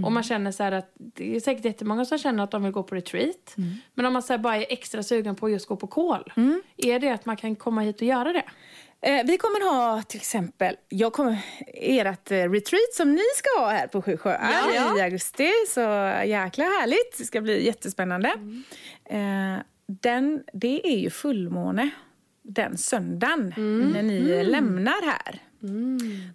Och 0.03 0.11
man 0.11 0.23
känner 0.23 0.51
så 0.51 0.63
här 0.63 0.71
att 0.71 0.91
det 0.95 1.35
är 1.35 1.39
säkert 1.39 1.65
jättemånga 1.65 2.05
som 2.05 2.17
känner 2.17 2.43
att 2.43 2.51
de 2.51 2.63
vill 2.63 2.71
gå 2.71 2.83
på 2.83 2.95
retreat. 2.95 3.55
Men 3.93 4.05
om 4.05 4.13
man 4.13 4.23
så 4.23 4.33
här 4.33 4.37
bara 4.37 4.55
är 4.55 4.65
extra 4.69 5.03
sugen 5.03 5.35
på 5.35 5.45
att 5.45 5.51
just 5.51 5.67
gå 5.67 5.75
på 5.75 5.87
kol. 5.87 6.33
Är 6.77 6.99
det 6.99 7.09
att 7.09 7.25
man 7.25 7.37
kan 7.37 7.55
komma 7.55 7.81
hit 7.81 7.95
och 7.95 8.07
göra 8.07 8.33
det? 8.33 8.43
Eh, 9.05 9.25
vi 9.25 9.37
kommer 9.37 9.71
ha 9.71 10.01
till 10.01 10.19
exempel, 10.19 10.75
jag 10.89 11.13
kommer, 11.13 11.37
ert 11.73 12.31
eh, 12.31 12.35
retreat 12.51 12.93
som 12.93 13.11
ni 13.15 13.21
ska 13.35 13.61
ha 13.61 13.69
här 13.71 13.87
på 13.87 14.01
Sju 14.01 14.17
sjöar 14.17 14.49
Ja. 14.75 14.97
i 14.99 15.01
augusti. 15.01 15.49
Så 15.69 15.79
jäkla 16.25 16.63
härligt, 16.63 17.17
det 17.17 17.23
ska 17.23 17.41
bli 17.41 17.65
jättespännande. 17.65 18.29
Eh, 19.09 19.55
den, 19.87 20.43
det 20.53 20.87
är 20.93 20.97
ju 20.97 21.09
fullmåne 21.09 21.89
den 22.41 22.77
söndagen 22.77 23.53
när 23.93 24.03
ni 24.03 24.43
lämnar 24.43 25.01
här. 25.05 25.41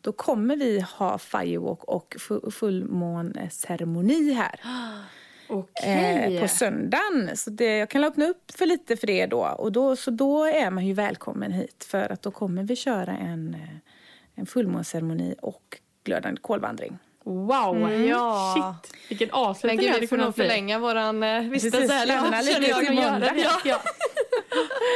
Då 0.00 0.12
kommer 0.12 0.56
vi 0.56 0.80
ha 0.80 1.18
firewalk 1.18 1.84
och 1.84 2.16
fu- 2.18 2.50
fullmåneceremoni 2.50 4.32
här. 4.32 4.60
Okej. 5.50 6.36
Eh, 6.36 6.42
på 6.42 6.48
söndagen. 6.48 7.36
Så 7.36 7.50
det, 7.50 7.76
jag 7.76 7.90
kan 7.90 8.04
öppna 8.04 8.26
upp 8.26 8.50
för 8.50 8.66
lite 8.66 8.96
för 8.96 9.06
det 9.06 9.26
då. 9.26 9.46
Och 9.58 9.72
då. 9.72 9.96
Så 9.96 10.10
då 10.10 10.44
är 10.44 10.70
man 10.70 10.86
ju 10.86 10.92
välkommen 10.92 11.52
hit 11.52 11.84
för 11.84 12.12
att 12.12 12.22
då 12.22 12.30
kommer 12.30 12.62
vi 12.62 12.76
köra 12.76 13.16
en, 13.16 13.54
eh, 13.54 13.90
en 14.34 14.46
fullmånsceremoni 14.46 15.34
och 15.42 15.78
glödande 16.04 16.40
kolvandring. 16.40 16.98
Wow! 17.24 17.90
Ja. 17.92 18.54
Shit, 18.82 18.94
vilken 19.08 19.28
Men 19.28 19.34
avslutning 19.34 19.76
det 19.78 19.82
gud, 19.82 19.90
hade 19.90 20.00
vi 20.00 20.06
får 20.06 20.16
kunnat 20.16 20.26
nog 20.26 20.34
bli. 20.34 20.44
förlänga 20.44 20.78
våran 20.78 21.22
eh, 21.22 21.40
vistelse 21.42 21.92
här. 21.92 22.06
lämna 22.06 22.36
Ja, 22.42 22.58
lite 22.58 22.74
till 22.80 22.92
måndag. 22.94 23.18
det. 23.18 23.40
Ja. 23.40 23.60
Ja. 23.64 23.80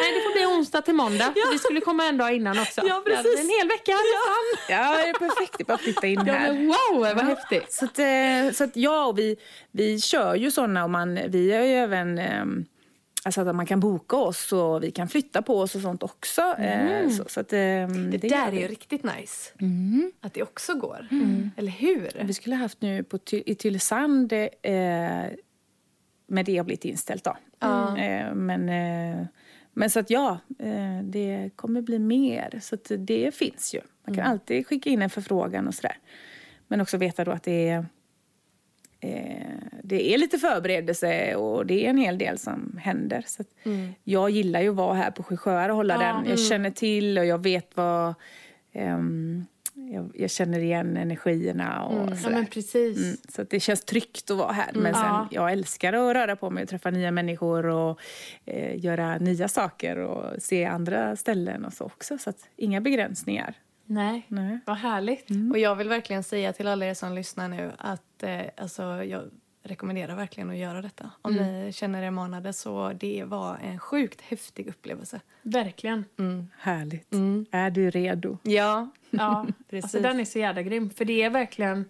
Nej, 0.03 0.15
det 0.15 0.21
får 0.21 0.33
bli 0.33 0.47
onsdag 0.47 0.83
till 0.83 0.95
måndag. 0.95 1.25
För 1.25 1.53
vi 1.53 1.59
skulle 1.59 1.81
komma 1.81 2.05
en 2.07 2.19
dag 2.19 2.35
innan 2.35 2.59
också. 2.59 2.81
Ja, 2.87 3.03
precis. 3.07 3.41
En 3.41 3.49
hel 3.49 3.69
vecka 3.69 3.93
nästan. 3.93 4.77
Ja, 4.77 4.97
det 5.03 5.09
är 5.09 5.13
perfekt. 5.29 5.55
Det 5.59 5.63
är 5.63 5.65
bara 5.65 5.75
att 5.75 5.81
flytta 5.81 6.07
in 6.07 6.23
Ja, 6.27 6.33
här. 6.33 6.53
men 6.53 6.67
wow, 6.67 7.01
vad 7.17 7.25
häftigt. 7.25 7.73
Så 7.73 7.85
att, 7.85 7.99
eh, 7.99 8.53
så 8.53 8.65
att 8.65 8.77
ja, 8.77 9.05
och 9.07 9.19
vi, 9.19 9.37
vi 9.71 10.01
kör 10.01 10.35
ju 10.35 10.51
såna 10.51 10.85
och 10.85 10.91
man, 10.91 11.19
vi 11.29 11.53
har 11.53 11.65
ju 11.65 11.73
även 11.75 12.19
ehm, 12.19 12.65
Alltså 13.27 13.41
att 13.41 13.55
man 13.57 13.67
kan 13.67 13.81
boka 13.81 14.17
oss 14.17 14.53
och 14.53 14.83
vi 14.85 14.91
kan 14.91 15.09
flytta 15.09 15.43
på 15.43 15.59
oss 15.59 15.75
och 15.75 15.81
sånt 15.81 16.03
också. 16.03 16.41
Eh, 16.59 17.09
Så, 17.11 17.25
så 17.27 17.41
att, 17.41 17.53
ehm, 17.53 18.11
Det, 18.11 18.17
det 18.19 18.29
där 18.29 18.49
är 18.49 18.61
ju 18.61 18.67
riktigt 18.69 19.03
nice. 19.05 19.53
Att 20.21 20.35
det 20.35 20.43
också 20.43 20.75
går. 20.75 21.07
Eller 21.57 21.73
hur? 21.73 22.11
Vi 22.25 22.35
skulle 22.35 22.57
ha 22.57 22.61
haft 22.63 22.81
nu 22.83 23.03
på, 23.05 23.19
i 23.31 23.55
Tylösand, 23.55 24.33
eh, 24.33 24.49
men 26.27 26.45
det 26.45 26.57
har 26.57 26.65
blivit 26.65 26.85
inställt 26.85 27.25
då. 27.25 27.37
Eh, 27.99 28.35
men, 28.35 28.69
eh, 28.69 29.27
men 29.73 29.91
så 29.91 30.01
att 30.01 30.11
ja, 30.11 30.39
eh, 30.59 31.01
det 31.03 31.51
kommer 31.57 31.83
bli 31.83 31.99
mer. 31.99 32.59
Så 32.63 32.75
att 32.75 32.91
det 32.99 33.35
finns 33.35 33.75
ju. 33.75 33.81
Man 34.07 34.17
kan 34.17 34.25
alltid 34.31 34.67
skicka 34.67 34.91
in 34.91 35.03
en 35.03 35.11
förfrågan 35.11 35.67
och 35.69 35.75
sådär. 35.75 35.97
Men 36.69 36.81
också 36.81 36.97
veta 36.97 37.25
då 37.25 37.31
att 37.31 37.43
det 37.43 37.69
är, 37.69 37.79
eh, 37.79 37.85
det 39.83 40.15
är 40.15 40.19
lite 40.19 40.39
förberedelse 40.39 41.35
och 41.37 41.67
det 41.67 41.87
är 41.87 41.91
en 41.91 41.99
hel 41.99 42.19
del 42.19 42.39
som 42.39 42.79
händer. 42.83 43.25
Så 43.27 43.43
att 43.43 43.49
Jag 44.05 44.31
gillar 44.31 44.61
ju 44.61 44.69
att 44.69 44.77
vara 44.77 44.95
här 44.95 45.11
på 45.11 45.23
Sju 45.23 45.37
sjöar 45.37 45.69
och 45.69 45.77
hålla 45.77 45.95
Ja, 45.95 46.01
den. 46.01 46.31
Jag 46.31 46.41
känner 46.41 46.71
till 46.71 47.19
och 47.19 47.27
jag 47.27 47.43
vet 47.43 47.77
vad... 47.77 48.15
ehm, 48.73 49.45
jag, 49.93 50.11
jag 50.15 50.31
känner 50.31 50.59
igen 50.59 50.97
energierna 50.97 51.85
och 51.85 52.11
Ja, 52.11 52.17
sådär. 52.17 52.47
precis. 52.51 52.99
Mm, 52.99 53.17
så 53.29 53.43
det 53.43 53.61
känns 53.61 53.85
tryggt 53.85 54.31
att 54.31 54.37
vara 54.37 54.53
här. 54.53 54.71
Men 54.75 54.95
sen, 54.95 55.03
Ja. 55.05 55.29
jag 55.31 55.53
älskar 55.53 55.93
att 55.93 56.15
röra 56.17 56.37
på 56.37 56.51
mig 56.51 56.63
och 56.63 56.69
träffa 56.69 56.91
nya 56.91 57.11
människor 57.11 57.67
och 57.67 58.01
eh, 58.45 58.85
göra 58.85 59.19
nya 59.19 59.49
saker 59.49 59.97
och 59.99 60.43
se 60.43 60.65
andra 60.65 61.17
ställen 61.17 61.65
och 61.65 61.73
så 61.73 61.85
också. 61.85 62.19
Så 62.19 62.33
inga 62.57 62.81
begränsningar. 62.81 63.55
Nej, 63.87 64.27
Nej. 64.29 64.59
vad 64.67 64.77
härligt. 64.77 65.27
Och 65.53 65.59
jag 65.59 65.77
vill 65.77 65.89
verkligen 65.89 66.23
säga 66.23 66.53
till 66.53 66.67
alla 66.67 66.87
er 66.87 66.95
som 66.95 67.13
lyssnar 67.13 67.49
nu 67.49 67.73
att 67.79 68.23
eh, 68.23 68.41
alltså, 68.57 68.83
jag 69.05 69.23
rekommenderar 69.63 70.17
verkligen 70.17 70.51
att 70.51 70.57
göra 70.57 70.83
detta. 70.83 71.11
Om 71.23 71.35
ni 71.35 71.73
känner 71.75 72.03
er 72.03 72.11
manade 72.11 72.53
så 72.53 72.93
det 72.93 73.25
var 73.25 73.57
en 73.63 73.79
sjukt 73.79 74.21
häftig 74.21 74.69
upplevelse. 74.69 75.21
Verkligen. 75.43 76.05
Härligt. 76.59 77.13
Är 77.51 77.71
du 77.71 77.91
redo? 77.91 78.39
Ja, 78.43 78.89
Ja, 79.11 79.47
Precis. 79.71 79.85
alltså, 79.85 80.01
den 80.01 80.21
är 80.21 80.25
så 80.25 80.39
jävla 80.39 80.63
grym. 80.63 80.91
För 80.91 81.05
det 81.05 81.23
är 81.23 81.31
verkligen 81.31 81.85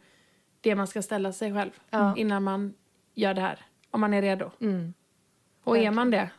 det 0.60 0.74
man 0.74 0.86
ska 0.86 1.02
ställa 1.02 1.32
sig 1.32 1.52
själv 1.54 1.70
Ja. 1.90 2.16
innan 2.16 2.42
man 2.42 2.74
gör 3.14 3.34
det 3.34 3.40
här. 3.40 3.58
Om 3.90 4.00
man 4.00 4.14
är 4.14 4.22
redo. 4.22 4.50
Mm. 4.60 4.94
Och 5.64 5.78
är 5.78 5.90
man 5.90 6.10
det 6.10 6.30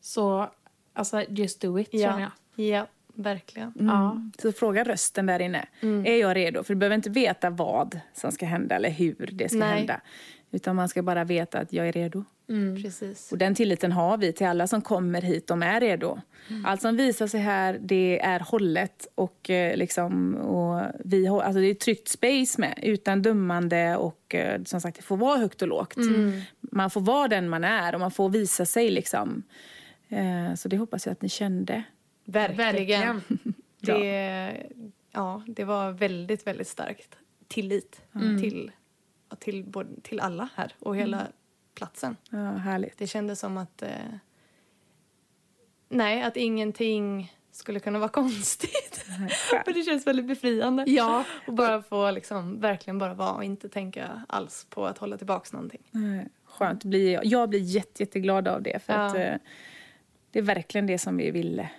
så, 0.00 0.50
alltså 0.92 1.22
just 1.28 1.60
do 1.60 1.78
it 1.78 1.92
känner 1.92 2.20
jag. 2.56 2.66
ja. 2.66 2.86
Verkligen. 3.14 3.72
Ja. 3.78 4.16
Så 4.42 4.52
fråga 4.52 4.84
rösten 4.84 5.26
där 5.26 5.40
inne. 5.40 5.66
Är 5.80 6.16
jag 6.20 6.36
redo? 6.36 6.62
För 6.62 6.74
du 6.74 6.78
behöver 6.78 6.96
inte 6.96 7.10
veta 7.10 7.50
vad 7.50 8.00
som 8.14 8.32
ska 8.32 8.46
hända 8.46 8.74
eller 8.76 8.90
hur 8.90 9.28
det 9.32 9.48
ska 9.48 9.58
Nej. 9.58 9.78
hända. 9.78 10.00
Utan 10.50 10.76
man 10.76 10.88
ska 10.88 11.02
bara 11.02 11.24
veta 11.24 11.58
att 11.58 11.72
jag 11.72 11.88
är 11.88 11.92
redo. 11.92 12.24
Precis. 12.82 13.32
Och 13.32 13.38
den 13.38 13.54
tilliten 13.54 13.92
har 13.92 14.18
vi 14.18 14.32
till 14.32 14.46
alla 14.46 14.66
som 14.66 14.82
kommer 14.82 15.22
hit, 15.22 15.46
de 15.46 15.62
är 15.62 15.80
redo. 15.80 16.20
Allt 16.64 16.82
som 16.82 16.96
visar 16.96 17.26
sig 17.26 17.40
här, 17.40 17.78
det 17.82 18.20
är 18.22 18.40
hållet 18.40 19.06
och 19.14 19.50
eh, 19.50 19.76
liksom, 19.76 20.34
och 20.34 20.82
vi, 21.04 21.26
har- 21.26 21.42
alltså 21.42 21.60
det 21.60 21.66
är 21.66 21.70
ett 21.70 21.80
tryggt 21.80 22.08
space 22.08 22.60
med, 22.60 22.78
utan 22.82 23.22
dömande 23.22 23.96
och 23.96 24.34
eh, 24.34 24.62
som 24.62 24.80
sagt, 24.80 24.96
det 24.96 25.02
får 25.02 25.16
vara 25.16 25.38
högt 25.38 25.62
och 25.62 25.68
lågt. 25.68 25.96
Man 26.60 26.90
får 26.90 27.00
vara 27.00 27.28
den 27.28 27.48
man 27.48 27.64
är 27.64 27.94
och 27.94 28.00
man 28.00 28.10
får 28.10 28.28
visa 28.28 28.66
sig 28.66 28.90
liksom. 28.90 29.42
Eh, 30.08 30.54
Så 30.54 30.68
det 30.68 30.76
hoppas 30.76 31.06
jag 31.06 31.12
att 31.12 31.22
ni 31.22 31.28
kände. 31.28 31.82
Verkligen. 32.24 32.56
Verkligen. 32.66 33.22
Det, 33.84 34.66
ja, 35.10 35.42
det 35.46 35.64
var 35.64 35.90
väldigt, 35.90 36.46
väldigt 36.46 36.68
starkt. 36.68 37.18
Tillit 37.48 38.02
till, 38.40 38.70
ja, 39.30 39.36
till, 39.36 39.64
både, 39.64 40.00
till 40.02 40.20
alla 40.20 40.48
här 40.54 40.74
och 40.78 40.96
hela 40.96 41.26
platsen. 41.74 42.16
Ja, 42.30 42.50
härligt. 42.52 42.98
Det 42.98 43.06
kändes 43.06 43.40
som 43.40 43.56
att... 43.56 43.82
Eh, 43.82 43.88
nej, 45.88 46.22
att 46.22 46.36
ingenting 46.36 47.32
skulle 47.52 47.80
kunna 47.80 47.98
vara 47.98 48.08
konstigt. 48.22 49.04
och 49.66 49.72
det 49.74 49.82
känns 49.82 50.06
väldigt 50.06 50.26
befriande. 50.26 50.84
Ja, 50.86 51.24
Och 51.46 51.54
bara 51.54 51.82
få 51.82 52.10
liksom, 52.10 52.60
verkligen 52.60 52.98
bara 52.98 53.14
vara 53.14 53.32
och 53.32 53.44
inte 53.44 53.68
tänka 53.68 54.22
alls 54.28 54.66
på 54.70 54.86
att 54.86 54.98
hålla 54.98 55.16
tillbaka 55.16 55.48
någonting. 55.52 55.82
Skönt. 56.44 56.84
Jag 57.22 57.48
blir 57.48 57.60
jätte, 57.60 58.02
jätteglad 58.02 58.48
av 58.48 58.62
det. 58.62 58.82
För 58.84 58.92
Ja. 58.92 59.06
att, 59.06 59.14
eh, 59.14 59.34
det 60.30 60.38
är 60.38 60.42
verkligen 60.42 60.86
det 60.86 60.98
som 60.98 61.16
vi 61.16 61.30
ville 61.30 61.70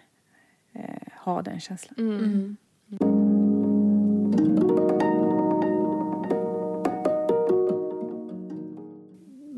eh, 0.76 1.14
ha, 1.20 1.42
den 1.42 1.60
känslan. 1.60 1.96
Mm. 1.98 2.58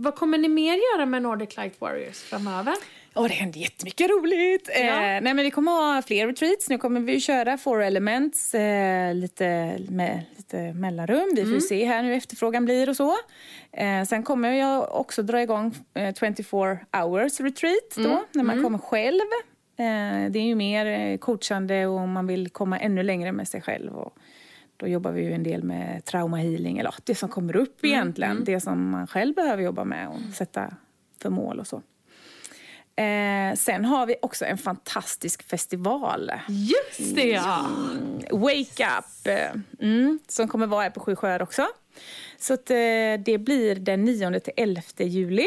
Vad 0.06 0.15
kommer 0.15 0.38
ni 0.38 0.47
mer 0.47 0.75
göra 0.75 1.06
med 1.06 1.21
Nordic 1.21 1.58
Light 1.58 1.82
Warriors 1.82 2.17
framöver? 2.17 2.73
Åh, 3.15 3.28
det 3.28 3.34
händer 3.34 3.60
jättemycket 3.60 4.10
roligt! 4.10 4.69
Eh, 4.73 4.86
nej, 4.86 5.21
men 5.21 5.38
vi 5.38 5.51
kommer 5.51 5.71
ha 5.71 6.01
fler 6.01 6.28
retreats. 6.28 6.69
Nu 6.69 6.78
kommer 6.78 6.99
vi 6.99 7.19
köra 7.19 7.58
Four 7.58 7.84
Elements 7.84 8.56
eh, 8.56 9.15
lite, 9.15 9.78
med 9.89 10.23
lite 10.38 10.73
mellanrum. 10.73 11.34
Vi 11.36 11.43
får 11.43 11.54
ju 11.54 11.62
se 11.62 11.86
här 11.86 12.04
nu 12.04 12.08
hur 12.08 12.17
efterfrågan 12.17 12.65
blir 12.65 12.89
och 12.89 12.95
så. 12.95 13.15
Eh, 13.71 14.04
sen 14.04 14.23
kommer 14.23 14.51
jag 14.51 14.95
också 14.95 15.23
dra 15.23 15.41
igång 15.41 15.75
eh, 15.93 16.13
24 16.19 16.78
hours 16.91 17.39
retreat 17.39 17.95
då, 17.95 18.23
när 18.32 18.43
man 18.43 18.63
kommer 18.63 18.78
själv. 18.78 19.21
Eh, 19.77 20.31
det 20.31 20.39
är 20.39 20.45
ju 20.45 20.55
mer 20.55 20.85
eh, 20.85 21.17
coachande 21.17 21.88
och 21.88 22.07
man 22.07 22.27
vill 22.27 22.49
komma 22.49 22.79
ännu 22.79 23.03
längre 23.03 23.31
med 23.31 23.47
sig 23.47 23.61
själv. 23.61 23.95
Och 23.95 24.17
då 24.77 24.88
jobbar 24.88 25.11
vi 25.11 25.21
ju 25.23 25.33
en 25.33 25.43
del 25.43 25.63
med 25.63 26.05
trauma 26.05 26.38
healing, 26.38 26.77
eller 26.77 26.95
det 27.03 27.15
som 27.15 27.29
kommer 27.29 27.55
upp 27.55 27.85
egentligen. 27.85 28.43
Det 28.43 28.59
som 28.59 28.89
man 28.89 29.07
själv 29.07 29.35
behöver 29.35 29.63
jobba 29.63 29.83
med 29.83 30.07
och 30.07 30.35
sätta 30.35 30.73
för 31.21 31.29
mål 31.29 31.59
och 31.59 31.67
så. 31.67 31.81
Eh, 33.01 33.55
sen 33.55 33.85
har 33.85 34.05
vi 34.05 34.15
också 34.21 34.45
en 34.45 34.57
fantastisk 34.57 35.43
festival. 35.43 36.31
Just 36.47 37.15
det 37.15 37.27
ja! 37.27 37.65
Wake 38.31 38.88
Up! 38.99 39.27
Mm, 39.79 40.19
som 40.27 40.47
kommer 40.47 40.67
vara 40.67 40.83
här 40.83 40.89
på 40.89 40.99
Sju 40.99 41.15
sjöar 41.15 41.41
också. 41.41 41.67
Så 42.38 42.53
att, 42.53 42.69
eh, 42.69 42.75
det 43.25 43.38
blir 43.39 43.75
den 43.75 44.05
9 44.05 44.39
till 44.39 44.53
11 44.58 44.81
juli. 44.97 45.45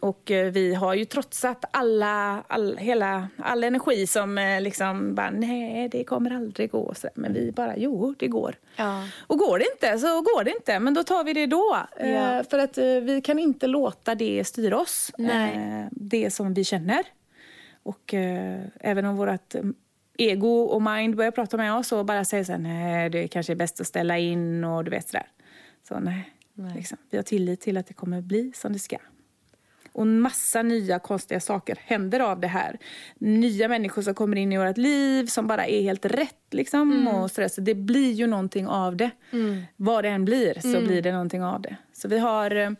Och 0.00 0.30
eh, 0.30 0.50
vi 0.52 0.74
har 0.74 0.94
ju 0.94 1.04
trotsat 1.04 1.64
alla, 1.70 2.44
all, 2.46 2.76
hela, 2.76 3.28
all 3.36 3.64
energi 3.64 4.06
som 4.06 4.38
eh, 4.38 4.60
liksom 4.60 5.14
bara, 5.14 5.30
nej 5.30 5.88
det 5.88 6.04
kommer 6.04 6.30
aldrig 6.30 6.70
gå. 6.70 6.94
Så, 6.96 7.08
men 7.14 7.32
vi 7.32 7.52
bara, 7.52 7.76
jo 7.76 8.14
det 8.18 8.26
går. 8.26 8.54
Ja. 8.76 9.08
Och 9.26 9.38
går 9.38 9.58
det 9.58 9.64
inte 9.72 9.98
så 9.98 10.06
går 10.06 10.44
det 10.44 10.50
inte, 10.50 10.80
men 10.80 10.94
då 10.94 11.02
tar 11.02 11.24
vi 11.24 11.32
det 11.32 11.46
då. 11.46 11.76
Ja. 11.98 12.44
för 12.50 12.58
att 12.58 12.78
vi 12.78 13.20
kan 13.24 13.38
inte 13.38 13.66
låta 13.66 14.14
det 14.14 14.44
styra 14.44 14.80
oss. 14.80 15.10
Nej. 15.18 15.88
Det 15.90 16.30
som 16.30 16.54
vi 16.54 16.64
känner. 16.64 17.02
Och 17.82 18.14
även 18.80 19.04
om 19.04 19.16
vårt 19.16 19.54
ego 20.18 20.62
och 20.62 20.82
mind 20.82 21.16
börjar 21.16 21.30
prata 21.30 21.56
med 21.56 21.74
oss 21.74 21.92
och 21.92 22.04
bara 22.04 22.24
säger 22.24 22.44
så 22.44 22.52
här, 22.52 22.58
nej 22.58 23.10
det 23.10 23.28
kanske 23.28 23.52
är 23.52 23.56
bäst 23.56 23.80
att 23.80 23.86
ställa 23.86 24.18
in 24.18 24.64
och 24.64 24.84
du 24.84 24.90
vet 24.90 25.08
sådär. 25.08 25.26
Så 25.88 25.98
nej, 26.00 26.30
Nej. 26.54 26.72
Liksom, 26.76 26.98
vi 27.10 27.16
har 27.16 27.22
tillit 27.24 27.60
till 27.60 27.76
att 27.76 27.86
det 27.86 27.94
kommer 27.94 28.20
bli 28.20 28.52
som 28.54 28.72
det 28.72 28.78
ska. 28.78 28.96
Och 29.92 30.02
en 30.02 30.20
massa 30.20 30.62
nya 30.62 30.98
konstiga 30.98 31.40
saker 31.40 31.78
händer 31.84 32.20
av 32.20 32.40
det 32.40 32.46
här. 32.46 32.78
Nya 33.18 33.68
människor 33.68 34.02
som 34.02 34.14
kommer 34.14 34.36
in 34.36 34.52
i 34.52 34.58
vårt 34.58 34.76
liv 34.76 35.26
som 35.26 35.46
bara 35.46 35.66
är 35.66 35.82
helt 35.82 36.04
rätt. 36.06 36.36
Liksom, 36.50 37.08
och 37.08 37.30
sådär. 37.30 37.48
Så 37.48 37.60
det 37.60 37.74
blir 37.74 38.12
ju 38.12 38.26
någonting 38.26 38.66
av 38.66 38.96
det. 38.96 39.10
Vad 39.76 40.04
det 40.04 40.08
än 40.08 40.24
blir 40.24 40.54
så 40.60 40.80
blir 40.86 41.02
det 41.02 41.12
någonting 41.12 41.42
av 41.42 41.60
det. 41.62 41.76
Så 41.92 42.08
vi 42.08 42.18
har, 42.18 42.56
eh, 42.56 42.70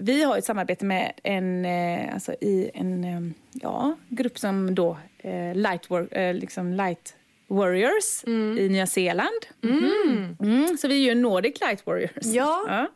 vi 0.00 0.22
har 0.22 0.38
ett 0.38 0.44
samarbete 0.44 0.84
med 0.84 1.12
en, 1.22 1.64
eh, 1.64 2.14
alltså 2.14 2.32
i 2.40 2.70
en 2.74 3.04
eh, 3.04 3.20
ja, 3.52 3.96
grupp 4.08 4.38
som 4.38 4.74
då 4.74 4.98
eh, 5.18 5.54
light, 5.54 5.88
wor- 5.88 6.14
eh, 6.18 6.34
liksom 6.34 6.72
light 6.72 7.16
Warriors 7.52 8.24
i 8.58 8.68
Nya 8.68 8.86
Zeeland. 8.86 9.46
Mm, 9.62 10.76
så 10.78 10.88
vi 10.88 10.94
är 10.94 11.14
ju 11.14 11.20
Nordic 11.20 11.60
Light 11.60 11.86
Warriors. 11.86 12.26
Ja. 12.26 12.88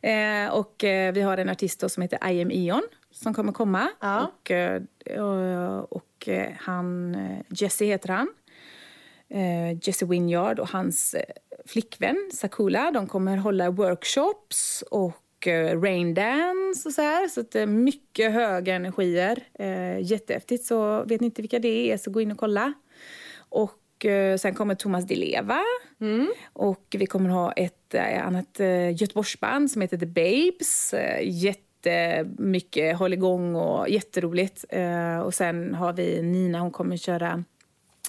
Eh, 0.00 0.54
och 0.54 0.84
eh, 0.84 1.12
vi 1.12 1.20
har 1.20 1.38
en 1.38 1.48
artist 1.48 1.90
som 1.90 2.02
heter 2.02 2.30
I 2.32 2.42
am 2.42 2.50
Eon 2.50 2.82
som 3.10 3.34
kommer 3.34 3.52
komma. 3.52 3.88
Ja. 4.00 4.26
Och, 4.26 4.50
eh, 4.50 4.82
och, 5.18 5.92
och 5.92 6.28
eh, 6.28 6.52
han, 6.58 7.14
eh, 7.14 7.38
Jesse 7.48 7.84
heter 7.84 8.08
han. 8.08 8.28
Jesse 9.82 10.06
Winyard 10.06 10.58
och 10.58 10.68
hans 10.68 11.16
flickvän 11.66 12.30
Sakula. 12.32 12.90
De 12.90 13.06
kommer 13.06 13.36
hålla 13.36 13.70
workshops 13.70 14.84
och 14.90 15.46
raindance 15.82 16.88
och 16.88 16.92
så 16.94 17.02
här. 17.02 17.28
Så 17.28 17.40
att 17.40 17.50
det 17.50 17.60
är 17.60 17.66
mycket 17.66 18.32
höga 18.32 18.74
energier. 18.74 19.42
Eh, 19.54 20.00
jättehäftigt. 20.00 20.64
Så 20.64 21.04
vet 21.04 21.20
ni 21.20 21.24
inte 21.24 21.42
vilka 21.42 21.58
det 21.58 21.92
är 21.92 21.96
så 21.96 22.10
gå 22.10 22.20
in 22.20 22.32
och 22.32 22.38
kolla. 22.38 22.72
Och 23.48 23.85
eh, 24.04 24.36
sen 24.36 24.54
kommer 24.54 24.74
Thomas 24.74 25.04
Di 25.04 25.16
Leva. 25.16 25.60
Och 26.52 26.96
vi 26.98 27.06
kommer 27.06 27.30
ha 27.30 27.52
ett 27.52 27.94
eh, 27.94 28.26
annat 28.26 28.60
eh, 28.60 28.90
Göteborgsband 28.90 29.70
som 29.70 29.82
heter 29.82 29.98
The 29.98 30.06
Babes. 30.06 30.94
Jätte 31.22 31.62
jättemycket 31.86 32.96
hålligång 32.96 33.54
och 33.54 33.88
jätteroligt. 33.88 34.64
Och 35.24 35.34
sen 35.34 35.74
har 35.74 35.92
vi 35.92 36.22
Nina, 36.22 36.60
hon 36.60 36.70
kommer 36.70 36.96
köra 36.96 37.44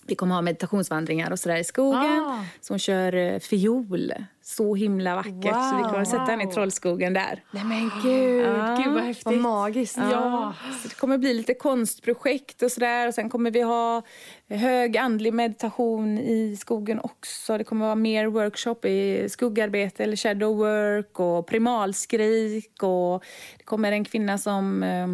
vi 0.07 0.15
kommer 0.15 0.35
ha 0.35 0.41
meditationsvandringar 0.41 1.31
och 1.31 1.39
sådär 1.39 1.55
i 1.57 1.63
skogen. 1.63 2.25
Ah. 2.27 2.43
Så 2.61 2.73
hon 2.73 2.79
kör 2.79 3.15
eh, 3.15 3.39
fiol. 3.39 4.13
Så 4.41 4.75
himla 4.75 5.15
vackert. 5.15 5.31
så 5.33 5.77
vi 5.77 5.83
kommer 5.83 5.97
Wow. 5.97 6.03
sätta 6.05 6.23
henne 6.23 6.43
i 6.43 6.47
Trollskogen 6.47 7.13
där. 7.13 7.43
Nej 7.51 7.63
men 7.63 7.91
gud, 8.03 8.45
Ja. 8.45 8.75
Gud 8.83 8.93
vad 8.93 9.03
häftigt. 9.03 9.25
vad 9.25 9.35
magiskt. 9.37 9.97
Ja. 9.97 10.53
Så 10.81 10.87
det 10.87 10.95
kommer 10.95 11.17
bli 11.17 11.33
lite 11.33 11.53
konstprojekt 11.53 12.61
och 12.61 12.71
sådär. 12.71 13.07
Och 13.07 13.13
sen 13.13 13.29
kommer 13.29 13.51
vi 13.51 13.61
ha 13.61 14.01
hög 14.49 14.97
andlig 14.97 15.33
meditation 15.33 16.17
i 16.17 16.57
skogen 16.59 16.99
också. 17.03 17.57
Det 17.57 17.63
kommer 17.63 17.85
vara 17.85 17.95
mer 17.95 18.25
workshop 18.27 18.85
i 18.85 19.27
skuggarbete 19.29 20.03
eller 20.03 20.15
shadow 20.15 20.57
work 20.57 21.19
och 21.19 21.47
primalskrik. 21.47 22.83
Och 22.83 23.23
det 23.57 23.63
kommer 23.63 23.91
en 23.91 24.05
kvinna 24.05 24.37
som 24.37 24.83
eh, 24.83 25.07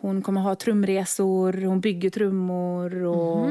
hon 0.00 0.22
kommer 0.22 0.40
ha 0.40 0.54
trumresor, 0.54 1.66
hon 1.66 1.80
bygger 1.80 2.10
trummor 2.10 3.04
och 3.04 3.50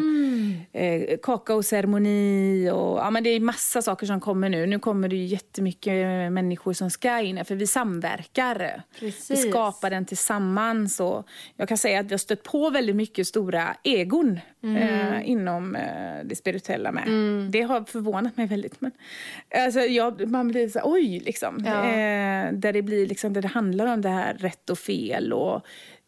eh, 0.72 1.18
kakaoceremoni. 1.24 2.70
Och, 2.74 2.98
ja, 2.98 3.10
men 3.10 3.24
det 3.24 3.30
är 3.30 3.40
massa 3.40 3.82
saker 3.82 4.06
som 4.06 4.20
kommer 4.20 4.50
nu. 4.50 4.66
Nu 4.66 4.80
kommer 4.80 5.08
det 5.08 5.16
ju 5.16 5.26
jättemycket 5.26 6.32
människor 6.32 6.74
som 6.74 6.90
ska 6.90 7.20
in 7.20 7.46
för 7.46 7.56
vi 7.56 7.68
samverkar. 7.68 8.84
Precis. 9.00 9.32
Vi 9.32 9.36
skapar 9.50 9.90
den 9.90 10.06
tillsammans. 10.06 11.00
Och 11.00 11.28
jag 11.56 11.68
kan 11.68 11.78
säga 11.78 12.00
att 12.00 12.06
vi 12.06 12.14
har 12.14 12.18
stött 12.18 12.44
på 12.44 12.70
väldigt 12.70 12.96
mycket 12.96 13.28
stora 13.28 13.76
egon 13.84 14.40
eh, 14.64 15.30
inom 15.30 15.76
eh, 15.76 16.26
det 16.26 16.36
spirituella 16.36 16.92
med. 16.92 17.08
Det 17.52 17.62
har 17.62 17.84
förvånat 17.84 18.38
mig 18.38 18.48
väldigt. 18.48 18.82
Men, 18.82 18.92
alltså, 19.56 19.80
jag, 19.80 20.32
man 20.32 20.48
blir 20.48 20.70
så 20.70 20.80
oj, 20.84 21.20
liksom. 21.20 21.64
Ja. 21.66 21.90
Eh, 21.90 22.54
där, 22.54 22.74
det 22.74 22.82
blir, 22.82 23.08
liksom, 23.08 23.34
där 23.34 23.42
det 23.42 23.48
handlar 23.48 23.94
om 23.94 24.02
det 24.02 24.10
här 24.10 24.34
rätt 24.34 24.70
och 24.70 24.80
fel 24.80 25.34
och 25.34 25.56
eh, 25.56 25.56
eh, 25.56 25.99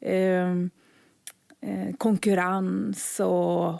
konkurrens 1.98 3.20
och 3.20 3.76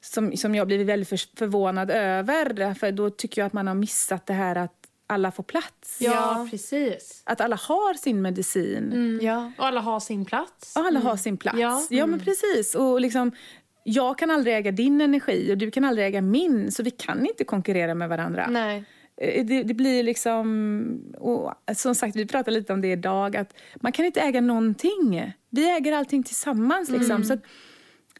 som, 0.00 0.36
som 0.36 0.54
jag 0.54 0.66
blivit 0.66 0.86
väldigt 0.86 1.08
för, 1.08 1.36
förvånad 1.38 1.90
över. 1.90 2.74
För 2.74 2.92
då 2.92 3.10
tycker 3.10 3.40
jag 3.40 3.46
att 3.46 3.52
man 3.52 3.66
har 3.66 3.74
missat 3.74 4.26
det 4.26 4.32
här 4.32 4.56
att 4.56 4.74
alla 5.06 5.30
får 5.30 5.42
plats. 5.42 5.98
Ja, 6.00 6.48
precis. 6.50 7.22
Att 7.26 7.40
alla 7.40 7.56
har 7.56 7.94
sin 7.94 8.22
medicin. 8.22 9.18
Ja. 9.22 9.52
Och 9.58 9.66
alla 9.66 9.80
har 9.80 10.00
sin 10.00 10.24
plats. 10.24 10.76
Och 10.76 10.82
alla 10.82 11.00
har 11.00 11.16
sin 11.16 11.36
plats. 11.36 11.58
Ja. 11.58 11.86
Ja, 11.90 12.06
men 12.06 12.20
precis. 12.20 12.74
Och 12.74 13.00
liksom, 13.00 13.32
jag 13.84 14.18
kan 14.18 14.30
aldrig 14.30 14.56
äga 14.56 14.70
din 14.70 15.00
energi 15.00 15.52
och 15.52 15.58
du 15.58 15.70
kan 15.70 15.84
aldrig 15.84 16.06
äga 16.06 16.20
min. 16.20 16.72
Så 16.72 16.82
vi 16.82 16.90
kan 16.90 17.26
inte 17.26 17.44
konkurrera 17.44 17.94
med 17.94 18.08
varandra. 18.08 18.46
Nej. 18.50 18.84
Eh, 19.22 19.44
Det, 19.44 19.62
det 19.62 19.74
blir 19.74 20.02
liksom... 20.02 21.14
Och 21.18 21.52
som 21.76 21.94
sagt, 21.94 22.16
vi 22.16 22.26
pratade 22.26 22.56
lite 22.58 22.72
om 22.72 22.80
det 22.80 22.92
idag. 22.92 23.36
Att 23.36 23.54
man 23.80 23.92
kan 23.92 24.04
inte 24.04 24.20
äga 24.20 24.40
någonting. 24.40 25.32
Vi 25.50 25.70
äger 25.76 25.92
allting 25.92 26.22
tillsammans. 26.22 26.90
Liksom. 26.90 27.24
Så 27.24 27.32
att, 27.34 27.40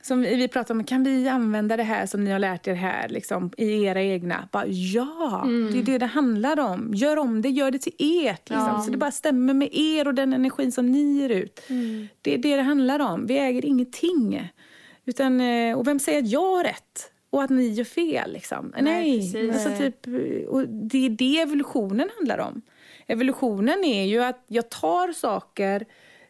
som 0.03 0.21
vi 0.21 0.49
pratade 0.49 0.79
om, 0.79 0.85
kan 0.85 1.05
vi 1.05 1.29
använda 1.29 1.77
det 1.77 1.83
här 1.83 2.07
som 2.07 2.25
ni 2.25 2.31
har 2.31 2.39
lärt 2.39 2.69
er 2.69 2.75
här 2.75 3.09
liksom, 3.09 3.51
i 3.57 3.85
era 3.85 4.03
egna? 4.03 4.49
Bara, 4.53 4.67
ja, 4.67 5.43
det 5.73 5.79
är 5.79 5.83
det 5.83 5.99
det 5.99 6.07
handlar 6.07 6.61
om. 6.61 6.91
Gör 6.95 7.17
om 7.17 7.43
det, 7.43 7.49
gör 7.49 7.71
det 7.71 7.79
till 7.79 7.93
ert. 7.99 8.51
Liksom. 8.51 8.69
Ja. 8.69 8.81
Så 8.81 8.91
det 8.91 8.97
bara 8.97 9.11
stämmer 9.11 9.55
med 9.55 9.69
er 9.73 10.09
och 10.09 10.15
den 10.15 10.33
energin 10.33 10.73
som 10.73 10.87
ni 10.93 11.19
ger 11.21 11.29
ut. 11.29 11.61
Det 12.23 12.35
är 12.35 12.39
det 12.39 12.57
det 12.57 12.63
handlar 12.63 12.99
om. 13.01 13.27
Vi 13.27 13.39
äger 13.39 13.65
ingenting. 13.65 14.49
Utan, 15.05 15.41
eh, 15.41 15.79
och 15.79 15.87
vem 15.87 15.99
säger 15.99 16.19
att 16.19 16.31
jag 16.31 16.57
har 16.57 16.65
rätt? 16.65 17.12
Och 17.33 17.43
att 17.43 17.51
ni 17.51 17.69
gör 17.69 17.85
fel. 17.85 18.33
Liksom? 18.33 18.75
Nej. 18.81 19.19
precis. 19.19 19.53
Alltså, 19.53 19.69
Nej. 19.69 19.79
typ, 19.79 20.07
och 20.49 20.69
det 20.69 21.07
är 21.07 21.11
det 21.11 21.41
evolutionen 21.41 22.09
handlar 22.19 22.39
om. 22.39 22.63
Evolutionen 23.07 23.85
är 23.85 24.05
ju 24.05 24.23
att 24.23 24.45
jag 24.47 24.71
tar 24.71 25.13
saker 25.13 25.87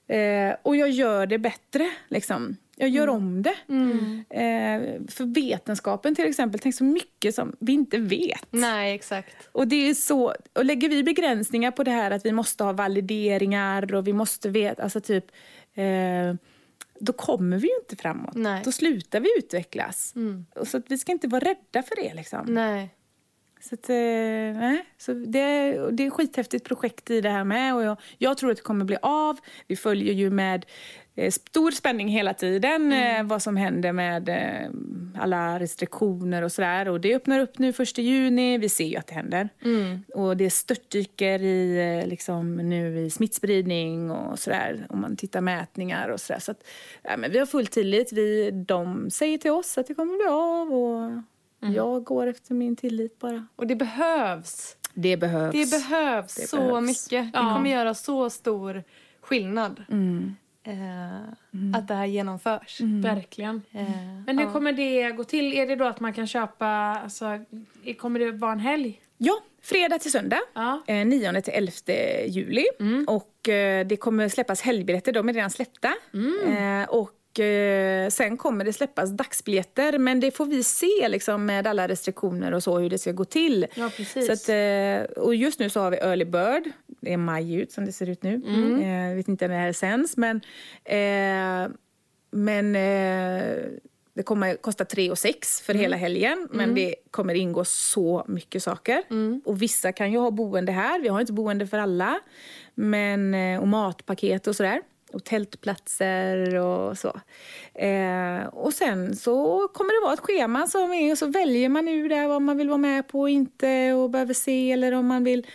eh, 0.07 0.55
och 0.63 0.77
jag 0.77 0.91
gör 0.91 1.27
det 1.27 1.39
bättre. 1.39 1.91
Liksom. 2.09 2.57
Jag 2.77 2.89
gör 2.89 3.09
om 3.09 3.43
det. 3.43 3.55
Eh, 4.31 5.01
för 5.09 5.35
vetenskapen 5.35 6.15
till 6.15 6.27
exempel, 6.27 6.61
tänk 6.61 6.75
så 6.75 6.85
mycket 6.85 7.35
som 7.35 7.57
vi 7.61 7.73
inte 7.73 7.99
vet. 7.99 8.47
Nej, 8.51 8.95
exakt. 8.95 9.37
Och 9.53 9.69
det 9.69 9.89
är 9.89 9.95
så, 9.95 10.35
och 10.53 10.65
lägger 10.65 10.89
vi 10.89 11.03
begränsningar 11.03 11.71
på 11.71 11.85
det 11.85 11.91
här 11.91 12.11
att 12.11 12.27
vi 12.27 12.33
måste 12.33 12.65
ha 12.65 12.73
valideringar 12.73 13.95
och 13.95 14.07
vi 14.07 14.13
måste 14.13 14.49
veta, 14.49 14.83
alltså 14.83 15.01
typ, 15.01 15.25
eh, 15.75 16.35
då 17.05 17.13
kommer 17.13 17.59
vi 17.59 17.69
ju 17.69 17.75
inte 17.83 17.97
framåt. 17.97 18.35
Nej. 18.35 18.63
Då 18.65 18.73
slutar 18.73 19.21
vi 19.21 19.29
utvecklas. 19.39 20.15
Och 20.55 20.69
så 20.69 20.77
att 20.77 20.85
vi 20.91 20.99
ska 20.99 21.13
inte 21.13 21.29
vara 21.29 21.45
rädda 21.45 21.83
för 21.83 21.97
det 21.97 22.15
liksom. 22.15 22.45
Nej. 22.55 22.95
Så, 23.61 23.75
att, 23.75 23.91
eh, 23.91 24.77
så 24.99 25.13
det, 25.27 25.39
är- 25.39 25.91
det 25.91 26.03
är 26.03 26.07
ett 26.07 26.13
skithäftigt 26.13 26.65
projekt 26.65 27.11
i 27.11 27.21
det 27.21 27.31
här 27.31 27.45
med 27.45 27.75
och 27.75 27.83
jag, 27.83 27.97
jag 28.19 28.37
tror 28.39 28.51
att 28.51 28.57
det 28.57 28.63
kommer 28.63 28.85
bli 28.85 28.97
av. 29.03 29.39
Vi 29.67 29.77
följer 29.77 30.15
ju 30.15 30.31
med 30.31 30.67
eh, 31.15 31.31
stor 31.31 31.71
spänning 31.71 32.09
hela 32.09 32.35
tiden 32.35 32.93
eh, 32.93 33.23
vad 33.25 33.43
som 33.43 33.57
händer 33.57 33.93
med 33.93 34.29
eh, 34.29 34.71
alla 35.19 35.61
restriktioner 35.61 36.43
och 36.43 36.53
sådär. 36.53 36.89
Och 36.89 37.01
det 37.01 37.15
öppnar 37.17 37.39
upp 37.41 37.59
nu 37.59 37.73
första 37.73 38.03
juni. 38.03 38.59
Vi 38.59 38.69
ser 38.69 38.85
ju 38.85 38.97
att 38.97 39.07
det 39.07 39.15
händer. 39.15 39.49
Och 40.15 40.37
det 40.37 40.51
störtdyker 40.51 41.43
i, 41.43 41.79
eh, 42.03 42.09
liksom, 42.09 42.57
nu 42.57 42.99
i 42.99 43.11
smittspridning 43.11 44.11
och 44.11 44.39
sådär. 44.39 44.87
Om 44.89 45.01
man 45.01 45.17
tittar 45.17 45.41
mätningar 45.41 46.09
och 46.09 46.21
sådär. 46.21 46.41
Så 46.41 46.51
att, 46.51 46.65
ja, 47.03 47.17
men 47.17 47.31
vi 47.31 47.39
har 47.39 47.47
full 47.47 47.67
tillit. 47.67 48.13
Vi, 48.13 48.51
de 48.51 49.11
säger 49.11 49.39
till 49.39 49.51
oss 49.51 49.79
att 49.79 49.87
det 49.87 49.95
kommer 49.95 50.17
bli 50.17 50.27
av. 50.27 50.73
Och 50.75 51.23
jag 51.75 52.05
går 52.05 52.27
efter 52.27 52.55
min 52.55 52.77
tillit 52.77 53.19
bara. 53.19 53.47
Och 53.57 53.67
det 53.67 53.77
behövs. 53.77 54.77
Det 54.95 55.17
behövs. 55.17 55.53
Det 55.53 55.71
behövs 55.71 56.35
Det 56.35 56.47
så 56.49 56.57
behövs. 56.57 56.87
mycket. 56.87 57.31
Ja. 57.35 57.43
Det 57.43 57.55
kommer 57.55 57.71
göra 57.71 57.95
så 57.95 58.31
stor 58.31 58.85
skillnad 59.21 59.83
Mm. 59.91 60.37
Eh, 60.65 61.77
att 61.79 61.89
det 61.89 61.95
här 61.95 62.07
genomförs. 62.07 62.81
Verkligen. 62.81 63.63
Eh, 63.73 63.85
Men 64.27 64.39
hur 64.39 64.47
kommer 64.53 64.73
det 64.73 65.11
gå 65.11 65.25
till? 65.25 65.53
Är 65.59 65.67
det 65.67 65.77
då 65.77 65.85
att 65.85 66.01
man 66.01 66.13
kan 66.13 66.27
köpa, 66.27 66.67
alltså, 66.67 67.27
kommer 67.99 68.21
det 68.21 68.33
vara 68.33 68.53
en 68.53 68.61
helg? 68.61 69.01
Ja, 69.19 69.41
fredag 69.63 69.99
till 69.99 70.13
söndag. 70.13 70.41
Ja. 70.55 70.83
Eh, 70.87 71.07
9 71.07 71.41
till 71.43 71.53
11 71.55 71.73
juli. 72.27 72.65
Och 73.07 73.49
eh, 73.49 73.87
det 73.87 73.97
kommer 73.97 74.29
släppas 74.29 74.61
helgbiljetter, 74.61 75.13
de 75.13 75.29
är 75.29 75.33
redan 75.33 75.51
släppta. 75.51 75.89
Eh, 76.49 76.85
och 77.33 77.41
eh, 77.41 78.09
sen 78.09 78.37
kommer 78.37 78.65
det 78.65 78.73
släppas 78.73 79.11
dagsbiljetter, 79.11 79.99
men 79.99 80.21
det 80.21 80.31
får 80.31 80.47
vi 80.47 80.63
se 80.63 81.09
liksom, 81.09 81.47
med 81.47 81.67
alla 81.67 81.89
restriktioner 81.89 82.53
och 82.53 82.63
så 82.63 82.79
hur 82.79 82.91
det 82.91 82.99
ska 82.99 83.13
gå 83.13 83.25
till. 83.25 83.67
Ja, 83.75 83.91
precis. 83.97 84.31
Att, 84.31 84.49
eh, 84.49 85.23
och 85.23 85.35
just 85.35 85.59
nu 85.59 85.71
så 85.71 85.81
har 85.81 85.91
vi 85.91 85.97
early 85.97 86.25
bird. 86.25 86.71
Det 87.01 87.13
är 87.13 87.17
maj 87.17 87.55
ut 87.55 87.73
som 87.73 87.85
det 87.87 87.93
ser 87.93 88.09
ut 88.09 88.23
nu. 88.23 88.43
Eh, 88.83 89.09
jag 89.09 89.17
vet 89.17 89.29
inte 89.29 89.49
när 89.49 89.55
det 89.55 89.61
här 89.61 89.73
sänds, 89.73 90.17
men, 90.17 90.41
men 92.31 92.73
det 94.15 94.23
kommer 94.25 94.57
kosta 94.57 94.85
3 94.85 95.11
och 95.11 95.19
6 95.19 95.61
för 95.61 95.75
hela 95.75 95.97
helgen. 95.97 96.49
Men 96.53 96.69
det 96.75 96.95
kommer 97.11 97.35
ingå 97.35 97.65
så 97.65 98.25
mycket 98.29 98.63
saker. 98.63 99.03
Och 99.45 99.63
vissa 99.63 99.93
kan 99.93 100.13
ju 100.13 100.19
ha 100.19 100.31
boende 100.31 100.73
här. 100.73 101.01
Vi 101.01 101.09
har 101.09 101.21
inte 101.21 101.33
boende 101.33 101.67
för 101.67 101.79
alla. 101.79 102.21
Men, 102.75 103.35
och 103.61 103.69
matpaket 103.69 104.47
och 104.47 104.57
sådär. 104.57 104.83
Och 105.13 105.25
tältplatser 105.25 106.55
och 106.55 106.99
så. 106.99 107.21
Eh, 107.75 108.47
och 108.47 108.73
sen 108.73 109.17
så 109.17 109.69
kommer 109.69 110.01
det 110.01 110.07
vara 110.07 110.15
ett 110.15 110.21
schema 110.21 110.67
som 110.67 110.93
är 110.93 111.13
och 111.13 111.19
så 111.19 111.27
väljer 111.27 111.69
man 111.69 111.89
ur 111.89 112.09
där 112.09 112.29
vad 112.29 112.43
man 112.43 112.59
vill 112.59 112.69
vara 112.69 112.79
med 112.79 113.09
på 113.09 113.21
och 113.21 113.31
inte 113.31 113.93
och 113.93 114.11
behöver 114.11 114.35
se 114.35 114.73
eller 114.73 114.93
om 114.93 115.07
man 115.07 115.25
vill 115.25 115.47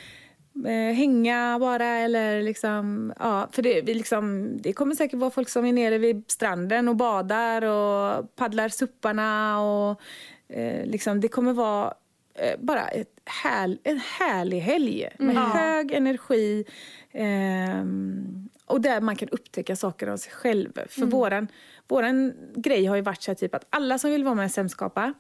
eh, 0.66 0.96
hänga 0.96 1.58
bara 1.60 1.86
eller 1.88 2.42
liksom, 2.42 3.14
ja, 3.20 3.48
för 3.52 3.62
det, 3.62 3.82
vi 3.82 3.94
liksom, 3.94 4.52
det 4.62 4.74
kommer 4.74 4.96
säkert 4.96 5.20
vara 5.20 5.32
folk 5.32 5.50
som 5.50 5.66
är 5.66 5.74
nere 5.74 5.98
vid 5.98 6.24
stranden 6.28 6.88
och 6.88 6.96
badar 6.96 7.62
och 7.62 8.36
paddlar 8.36 8.70
supparna 8.70 9.62
och 9.62 10.02
eh, 10.50 10.86
liksom, 10.86 11.22
det 11.22 11.28
kommer 11.28 11.54
vara 11.54 11.94
eh, 12.38 12.60
bara 12.60 12.88
ett 12.88 13.20
härl, 13.26 13.78
en 13.84 14.00
härlig 14.20 14.60
helg 14.60 15.10
med 15.20 15.36
Ja. 15.36 15.40
hög 15.42 15.92
energi 15.92 16.66
ehm, 17.12 18.50
och 18.66 18.82
där 18.82 19.02
man 19.02 19.16
kan 19.16 19.30
upptäcka 19.30 19.76
saker 19.76 20.08
av 20.08 20.18
sig 20.18 20.32
själv. 20.32 20.72
För 20.90 21.06
våran, 21.06 21.48
våran 21.88 22.34
grej 22.56 22.86
har 22.86 22.96
ju 22.96 23.02
varit 23.02 23.22
så 23.22 23.32
här, 23.32 23.36
typ 23.36 23.56
att 23.56 23.66
alla 23.70 23.98
som 24.00 24.12
vill 24.12 24.24
vara 24.24 24.36
med 24.36 24.46
i 24.46 24.50
Sämskapa, 24.50 25.14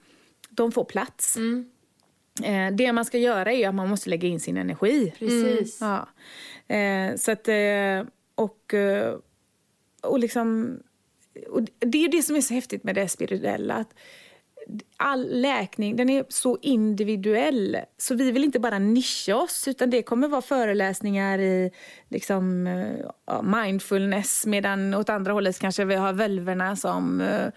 de 0.49 0.71
får 0.71 0.83
plats. 0.85 1.37
Eh, 2.43 2.71
det 2.75 2.93
man 2.93 3.05
ska 3.05 3.17
göra 3.17 3.51
är 3.53 3.69
att 3.69 3.75
man 3.75 3.89
måste 3.89 4.09
lägga 4.09 4.27
in 4.27 4.39
sin 4.39 4.57
energi. 4.57 5.13
Precis. 5.19 5.77
Ja. 5.81 6.07
Eh, 6.75 7.15
så 7.15 7.31
att, 7.31 7.47
eh, 7.47 8.03
och, 8.35 8.73
eh, 8.73 9.15
och 10.01 10.19
liksom, 10.19 10.77
och 11.49 11.61
det 11.79 12.05
är 12.05 12.09
det 12.11 12.21
som 12.23 12.35
är 12.35 12.41
så 12.41 12.53
häftigt 12.53 12.83
med 12.83 12.95
det 12.95 13.07
spirituella. 13.07 13.73
Att 13.73 13.93
all 14.97 15.41
läkning 15.41 15.95
den 15.95 16.09
är 16.09 16.25
så 16.29 16.57
individuell. 16.61 17.77
Så 17.97 18.15
vi 18.15 18.31
vill 18.31 18.43
inte 18.43 18.59
bara 18.59 18.79
nischa 18.79 19.35
oss, 19.35 19.67
utan 19.67 19.89
det 19.89 20.03
kommer 20.03 20.27
vara 20.27 20.41
föreläsningar 20.41 21.39
i 21.39 21.71
liksom, 22.09 22.67
eh, 22.67 23.41
mindfulness 23.41 24.45
medan 24.45 24.93
åt 24.93 25.09
andra 25.09 25.33
hållet 25.33 25.59
kanske 25.59 25.85
vi 25.85 25.95
har 25.95 26.13
völverna 26.13 26.75
som 26.75 27.21
eh, 27.21 27.47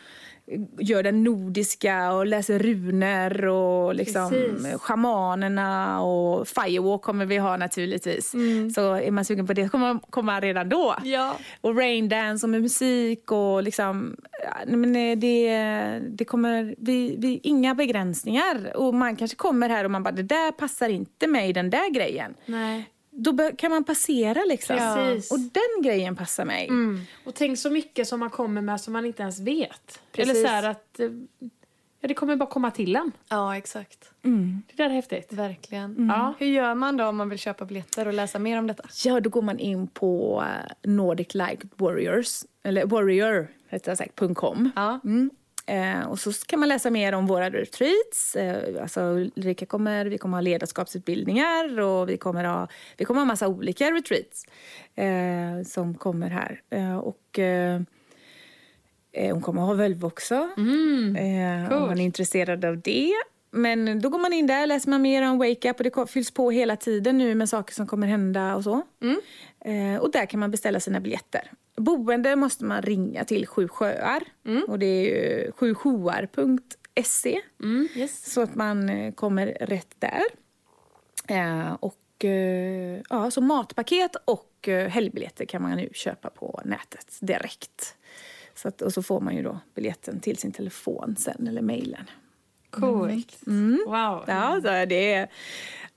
gör 0.78 1.02
den 1.02 1.24
nordiska 1.24 2.12
och 2.12 2.26
läser 2.26 2.58
runer 2.58 3.46
och 3.46 3.94
liksom 3.94 4.30
Precis. 4.30 4.74
och 6.00 6.48
firewalk 6.48 7.02
kommer 7.02 7.26
vi 7.26 7.38
ha 7.38 7.56
naturligtvis. 7.56 8.34
Så 8.74 8.94
är 8.94 9.10
man 9.10 9.24
sugen 9.24 9.46
på 9.46 9.52
det 9.52 9.68
kommer 9.68 9.86
man 9.86 10.00
komma 10.10 10.40
redan 10.40 10.68
då. 10.68 10.96
Ja. 11.04 11.36
Och 11.60 11.76
raindance 11.76 12.46
och 12.46 12.50
musik 12.50 13.32
och 13.32 13.62
liksom... 13.62 14.16
Men 14.66 14.96
eh, 14.96 15.18
det, 15.18 16.00
det 16.08 16.24
kommer... 16.24 16.74
Vi, 16.78 17.16
vi, 17.18 17.40
inga 17.42 17.74
begränsningar. 17.74 18.76
Och 18.76 18.94
man 18.94 19.16
kanske 19.16 19.36
kommer 19.36 19.68
här 19.68 19.84
och 19.84 19.90
man 19.90 20.02
bara, 20.02 20.14
det 20.14 20.22
där 20.22 20.52
passar 20.52 20.88
inte 20.88 21.26
mig, 21.26 21.52
den 21.52 21.70
där 21.70 21.90
grejen. 21.94 22.34
Nej. 22.46 22.88
Då 23.22 23.50
kan 23.58 23.70
man 23.70 23.84
passera 23.84 24.44
liksom. 24.48 24.76
Precis. 24.76 25.30
Och 25.32 25.38
den 25.40 25.82
grejen 25.82 26.16
passar 26.16 26.44
mig. 26.44 26.70
Och 27.24 27.34
tänk 27.34 27.58
så 27.58 27.70
mycket 27.70 28.08
som 28.08 28.20
man 28.20 28.30
kommer 28.30 28.60
med 28.60 28.80
som 28.80 28.92
man 28.92 29.04
inte 29.06 29.22
ens 29.22 29.40
vet. 29.40 30.00
Precis. 30.12 30.30
Eller 30.36 30.42
så 30.48 30.52
här 30.52 30.70
att... 30.70 31.00
eh, 31.00 31.08
Ja, 32.02 32.08
det 32.08 32.14
kommer 32.14 32.36
bara 32.36 32.48
komma 32.50 32.70
till 32.70 32.96
en. 32.96 33.12
ja, 33.28 33.56
exakt. 33.56 34.10
Det 34.22 34.76
där 34.76 34.84
är 34.84 34.88
häftigt. 34.94 35.32
Verkligen. 35.32 36.08
Ja. 36.08 36.34
Hur 36.38 36.46
gör 36.46 36.74
man 36.74 36.96
då 36.96 37.04
om 37.06 37.16
man 37.16 37.28
vill 37.28 37.38
köpa 37.38 37.64
biljetter 37.64 38.06
och 38.06 38.12
läsa 38.12 38.38
mer 38.38 38.58
om 38.58 38.66
detta? 38.66 38.82
Ja, 39.04 39.20
då 39.20 39.30
går 39.30 39.42
man 39.42 39.58
in 39.58 39.86
på 39.86 40.42
eh, 40.46 40.72
Nordic 40.90 41.34
Light 41.34 41.60
Warriors, 41.76 42.42
eller 42.62 42.86
warrior, 42.86 43.48
rättare 43.68 43.96
sagt, 43.96 44.20
.com. 44.34 44.70
Ja. 44.76 45.00
Mm. 45.04 45.30
Eh, 45.70 46.06
och 46.08 46.18
så 46.18 46.32
kan 46.32 46.60
man 46.60 46.68
läsa 46.68 46.90
mer 46.90 47.12
om 47.12 47.26
våra 47.26 47.50
retreats. 47.50 48.36
Eh, 48.36 48.82
alltså 48.82 49.00
Ulrika 49.00 49.66
kommer, 49.66 50.06
vi 50.06 50.18
kommer 50.18 50.36
ha 50.36 50.42
ledarskapsutbildningar 50.42 51.80
och 51.80 52.08
vi 52.08 52.16
kommer 52.16 52.44
ha, 52.44 52.68
vi 52.96 53.04
kommer 53.04 53.20
ha 53.20 53.24
massa 53.24 53.48
olika 53.48 53.90
retreats 53.90 54.44
eh, 54.94 55.62
som 55.66 55.94
kommer 55.94 56.30
här. 56.30 56.60
Eh, 56.70 56.96
och 56.96 57.38
eh, 57.38 57.80
eh, 59.12 59.32
hon 59.32 59.42
kommer 59.42 59.62
ha 59.62 59.74
Völv 59.74 60.04
också, 60.04 60.34
eh, 60.34 61.62
om 61.62 61.68
coolt. 61.68 61.88
man 61.88 62.00
är 62.00 62.04
intresserad 62.04 62.64
av 62.64 62.80
det. 62.80 63.12
Men 63.50 64.00
då 64.00 64.08
går 64.08 64.18
man 64.18 64.32
in 64.32 64.46
där, 64.46 64.66
läser 64.66 64.90
man 64.90 65.02
mer 65.02 65.30
om 65.30 65.38
Wake 65.38 65.70
Up 65.70 65.76
och 65.80 65.84
det 65.84 66.06
fylls 66.10 66.30
på 66.30 66.50
hela 66.50 66.76
tiden 66.76 67.18
nu 67.18 67.34
med 67.34 67.48
saker 67.48 67.74
som 67.74 67.86
kommer 67.86 68.06
hända 68.06 68.56
och 68.56 68.64
så. 68.64 68.82
Eh, 69.64 70.00
och 70.00 70.10
där 70.10 70.26
kan 70.26 70.40
man 70.40 70.50
beställa 70.50 70.80
sina 70.80 71.00
biljetter. 71.00 71.50
Boende 71.76 72.36
måste 72.36 72.64
man 72.64 72.82
ringa 72.82 73.24
till 73.24 73.46
Sju 73.46 73.68
sjöar 73.68 74.22
och 74.68 74.78
det 74.78 74.86
är 74.86 75.02
ju 75.04 75.52
sjusjoar.se 75.52 77.40
Yes. 77.96 78.32
så 78.32 78.40
att 78.40 78.54
man 78.54 78.88
eh, 78.88 79.12
kommer 79.14 79.46
rätt 79.46 79.94
där. 79.98 80.22
Eh, 81.28 81.72
och 81.80 82.24
eh, 82.24 83.00
ja, 83.10 83.30
så 83.30 83.40
matpaket 83.40 84.16
och 84.24 84.68
eh, 84.68 84.88
helgbiljetter 84.88 85.44
kan 85.44 85.62
man 85.62 85.76
nu 85.76 85.88
köpa 85.92 86.30
på 86.30 86.60
nätet 86.64 87.18
direkt. 87.20 87.94
Så 88.54 88.68
att, 88.68 88.82
och 88.82 88.92
så 88.92 89.02
får 89.02 89.20
man 89.20 89.36
ju 89.36 89.42
då 89.42 89.60
biljetten 89.74 90.20
till 90.20 90.36
sin 90.36 90.52
telefon 90.52 91.16
sen 91.18 91.46
eller 91.46 91.62
mejlen. 91.62 92.04
Coolt. 92.70 93.40
Wow. 93.86 94.24
Ja, 94.26 94.54
så 94.62 94.68
det, 94.86 95.12
är- 95.14 95.28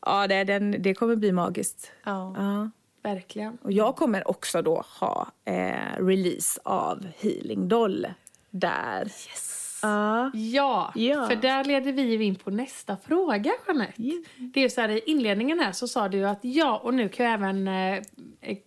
ja 0.05 0.27
det, 0.27 0.35
är 0.35 0.45
den, 0.45 0.75
det 0.79 0.93
kommer 0.93 1.15
bli 1.15 1.31
magiskt. 1.31 1.91
Ja. 2.03 2.35
Ja. 2.37 2.69
Verkligen. 3.03 3.57
Och 3.61 3.71
jag 3.71 3.95
kommer 3.95 4.27
också 4.27 4.61
då 4.61 4.83
ha 4.99 5.27
eh, 5.45 6.05
release 6.05 6.59
av 6.63 7.05
Healing 7.19 7.67
Doll 7.67 8.07
där. 8.49 9.03
Yes. 9.05 9.59
Ja. 9.81 10.31
Ja, 10.33 10.91
Ja. 10.95 11.27
för 11.27 11.35
där 11.35 11.63
leder 11.63 11.91
vi 11.91 12.23
in 12.23 12.35
på 12.35 12.51
nästa 12.51 12.97
fråga, 12.97 13.51
Jeanette. 13.67 13.93
Det 14.37 14.59
är 14.59 14.63
ju 14.63 14.69
så 14.69 14.81
här, 14.81 14.89
i 14.89 14.99
inledningen 15.05 15.59
här 15.59 15.71
så 15.71 15.87
sa 15.87 16.09
du 16.09 16.23
att 16.27 16.39
ja, 16.41 16.77
och 16.83 16.93
nu 16.93 17.09
kan 17.09 17.25
jag 17.25 17.33
även 17.33 17.67
eh, 17.67 17.93
eh, 18.41 18.57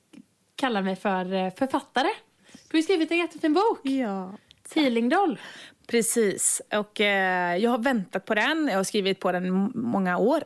kalla 0.57 0.81
mig 0.83 0.97
för 0.97 1.33
eh, 1.35 1.51
författare. 1.55 2.09
Du 2.71 2.77
har 2.77 2.83
skrivit 2.83 3.11
en 3.11 3.19
jättefin 3.19 3.55
bok, 3.55 3.81
ja. 3.83 4.33
Healing 4.75 5.09
Doll. 5.09 5.39
Precis. 5.87 6.63
Och 6.73 7.01
eh, 7.01 7.57
jag 7.57 7.71
har 7.71 7.79
väntat 7.79 8.25
på 8.25 8.35
den. 8.35 8.69
Jag 8.71 8.77
har 8.77 8.85
skrivit 8.85 9.21
på 9.21 9.33
den 9.33 9.73
många 9.75 10.19
år. 10.19 10.43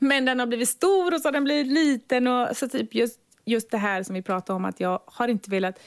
Men 0.04 0.24
den 0.24 0.38
har 0.38 0.46
blivit 0.46 0.68
stor 0.68 1.14
och 1.14 1.20
så 1.20 1.28
har 1.28 1.32
den 1.32 1.44
blivit 1.44 1.72
liten. 1.72 2.26
Och, 2.26 2.56
så 2.56 2.68
typ 2.68 2.94
just, 2.94 3.20
just 3.44 3.70
det 3.70 3.78
här 3.78 4.02
som 4.02 4.14
vi 4.14 4.22
pratade 4.22 4.56
om 4.56 4.64
att 4.64 4.80
jag 4.80 5.00
har 5.06 5.28
inte 5.28 5.50
velat... 5.50 5.80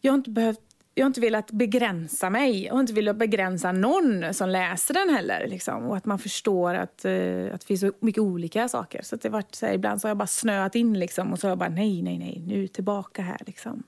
Jag 0.00 0.12
har 0.12 0.18
inte 0.18 0.30
behövt 0.30 0.60
jag 0.98 1.04
har 1.04 1.06
inte 1.08 1.20
velat 1.20 1.50
begränsa 1.50 2.30
mig. 2.30 2.64
Jag 2.64 2.72
har 2.72 2.80
inte 2.80 2.92
velat 2.92 3.16
begränsa 3.16 3.72
någon 3.72 4.34
som 4.34 4.48
läser 4.48 4.94
den 4.94 5.14
heller. 5.14 5.46
Liksom. 5.46 5.84
Och 5.84 5.96
att 5.96 6.04
man 6.04 6.18
förstår 6.18 6.74
att, 6.74 7.04
eh, 7.04 7.54
att 7.54 7.60
det 7.60 7.66
finns 7.66 7.80
så 7.80 7.92
mycket 8.00 8.20
olika 8.20 8.68
saker. 8.68 9.02
Så 9.02 9.16
det 9.16 9.28
varit 9.28 9.54
så 9.54 9.66
här, 9.66 9.72
ibland 9.72 10.00
så 10.00 10.06
har 10.06 10.10
jag 10.10 10.16
bara 10.16 10.26
snöat 10.26 10.74
in 10.74 10.98
liksom, 10.98 11.32
och 11.32 11.38
så 11.38 11.46
har 11.46 11.50
jag 11.50 11.58
bara 11.58 11.68
nej, 11.68 12.02
nej, 12.02 12.18
nej, 12.18 12.42
nu 12.46 12.68
tillbaka 12.68 13.22
här. 13.22 13.38
Liksom. 13.46 13.82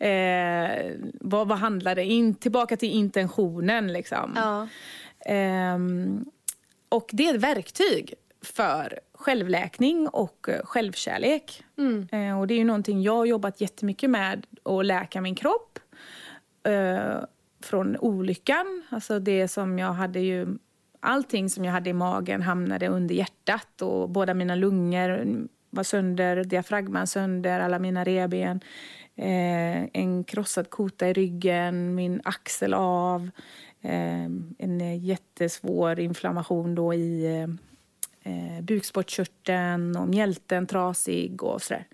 Eh, 0.00 0.92
vad, 1.20 1.48
vad 1.48 1.58
handlar 1.58 1.94
det 1.94 2.04
in? 2.04 2.34
Tillbaka 2.34 2.76
till 2.76 2.90
intentionen. 2.90 3.92
Liksom. 3.92 4.32
Ja. 4.36 4.68
Ehm, 5.26 6.24
och 6.88 7.10
det 7.12 7.28
är 7.28 7.34
ett 7.34 7.40
verktyg 7.40 8.14
för 8.42 9.00
självläkning 9.14 10.08
och 10.08 10.48
eh, 10.48 10.60
självkärlek. 10.64 11.64
Eh, 12.12 12.40
och 12.40 12.46
det 12.46 12.54
är 12.54 12.58
ju 12.58 12.64
någonting 12.64 13.02
jag 13.02 13.16
har 13.16 13.26
jobbat 13.26 13.60
jättemycket 13.60 14.10
med, 14.10 14.46
att 14.64 14.86
läka 14.86 15.20
min 15.20 15.34
kropp 15.34 15.78
eh, 16.66 17.24
från 17.62 17.96
olyckan. 17.96 18.82
Alltså 18.88 19.18
det 19.18 19.48
som 19.48 19.78
jag 19.78 19.92
hade 19.92 20.20
ju... 20.20 20.46
Allting 21.02 21.50
som 21.50 21.64
jag 21.64 21.72
hade 21.72 21.90
i 21.90 21.92
magen 21.92 22.42
hamnade 22.42 22.88
under 22.88 23.14
hjärtat 23.14 23.82
och 23.82 24.10
båda 24.10 24.34
mina 24.34 24.54
lungor 24.54 25.46
var 25.70 25.82
sönder, 25.82 26.44
diafragman 26.44 27.06
sönder, 27.06 27.60
alla 27.60 27.78
mina 27.78 28.04
reben. 28.04 28.60
Eh, 29.20 29.88
en 29.92 30.24
krossad 30.24 30.70
kota 30.70 31.08
i 31.08 31.12
ryggen, 31.12 31.94
min 31.94 32.20
axel 32.24 32.74
av. 32.74 33.30
Eh, 33.82 34.24
en 34.58 34.98
jättesvår 34.98 36.00
inflammation 36.00 36.74
då 36.74 36.94
i 36.94 37.36
eh, 37.36 37.48
eh, 38.32 38.62
bukspottkörteln 38.62 39.96
och 39.96 40.08
mjälten 40.08 40.66
trasig 40.66 41.42
och 41.42 41.62
sådär. 41.62 41.86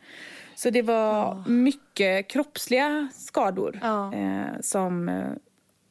Så 0.55 0.71
det 0.71 0.83
var 0.83 1.45
mycket 1.49 2.31
kroppsliga 2.31 3.09
skador. 3.15 3.79
Ja. 3.83 4.15
Eh, 4.15 4.61
som, 4.61 5.09
eh, 5.09 5.33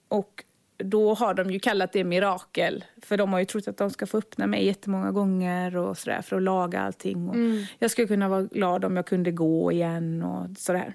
och 0.08 0.44
då 0.78 1.14
har 1.14 1.34
de 1.34 1.52
ju 1.52 1.60
kallat 1.60 1.94
det 1.94 2.04
mirakel. 2.04 2.86
För 3.02 3.18
de 3.18 3.34
har 3.34 3.40
ju 3.40 3.46
trott 3.46 3.68
att 3.68 3.78
de 3.78 3.90
ska 3.90 4.06
få 4.06 4.18
öppna 4.18 4.48
mig 4.48 4.66
jättemånga 4.66 5.12
gånger 5.12 5.78
och 5.78 5.98
sådär 5.98 6.22
för 6.22 6.36
att 6.36 6.42
laga 6.42 6.82
allting. 6.82 7.30
Och 7.30 7.36
Jag 7.80 7.92
skulle 7.92 8.08
kunna 8.08 8.30
vara 8.30 8.42
glad 8.44 8.86
om 8.86 8.96
jag 8.96 9.06
kunde 9.06 9.32
gå 9.32 9.72
igen 9.72 10.24
och 10.24 10.58
sådär. 10.58 10.94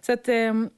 Så 0.00 0.12
att, 0.12 0.28
ehm, 0.28 0.70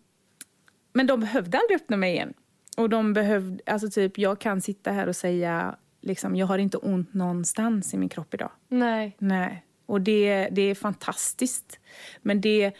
men 0.92 1.06
de 1.06 1.20
behövde 1.20 1.58
aldrig 1.58 1.76
öppna 1.76 1.96
mig 1.96 2.12
igen. 2.12 2.34
Och 2.76 2.88
de 2.88 3.12
behövde, 3.12 3.62
alltså 3.66 3.90
typ, 3.90 4.18
jag 4.18 4.38
kan 4.38 4.60
sitta 4.60 4.92
här 4.92 5.06
och 5.06 5.16
säga, 5.16 5.76
liksom, 6.00 6.36
jag 6.36 6.46
har 6.46 6.58
inte 6.58 6.76
ont 6.76 7.14
någonstans 7.14 7.94
i 7.94 7.98
min 7.98 8.08
kropp 8.08 8.34
idag. 8.34 8.50
Nej. 8.68 9.16
Nej. 9.18 9.64
Och 9.86 10.00
det, 10.00 10.48
det 10.52 10.62
är 10.62 10.74
fantastiskt. 10.74 11.78
Men 12.22 12.40
det, 12.40 12.72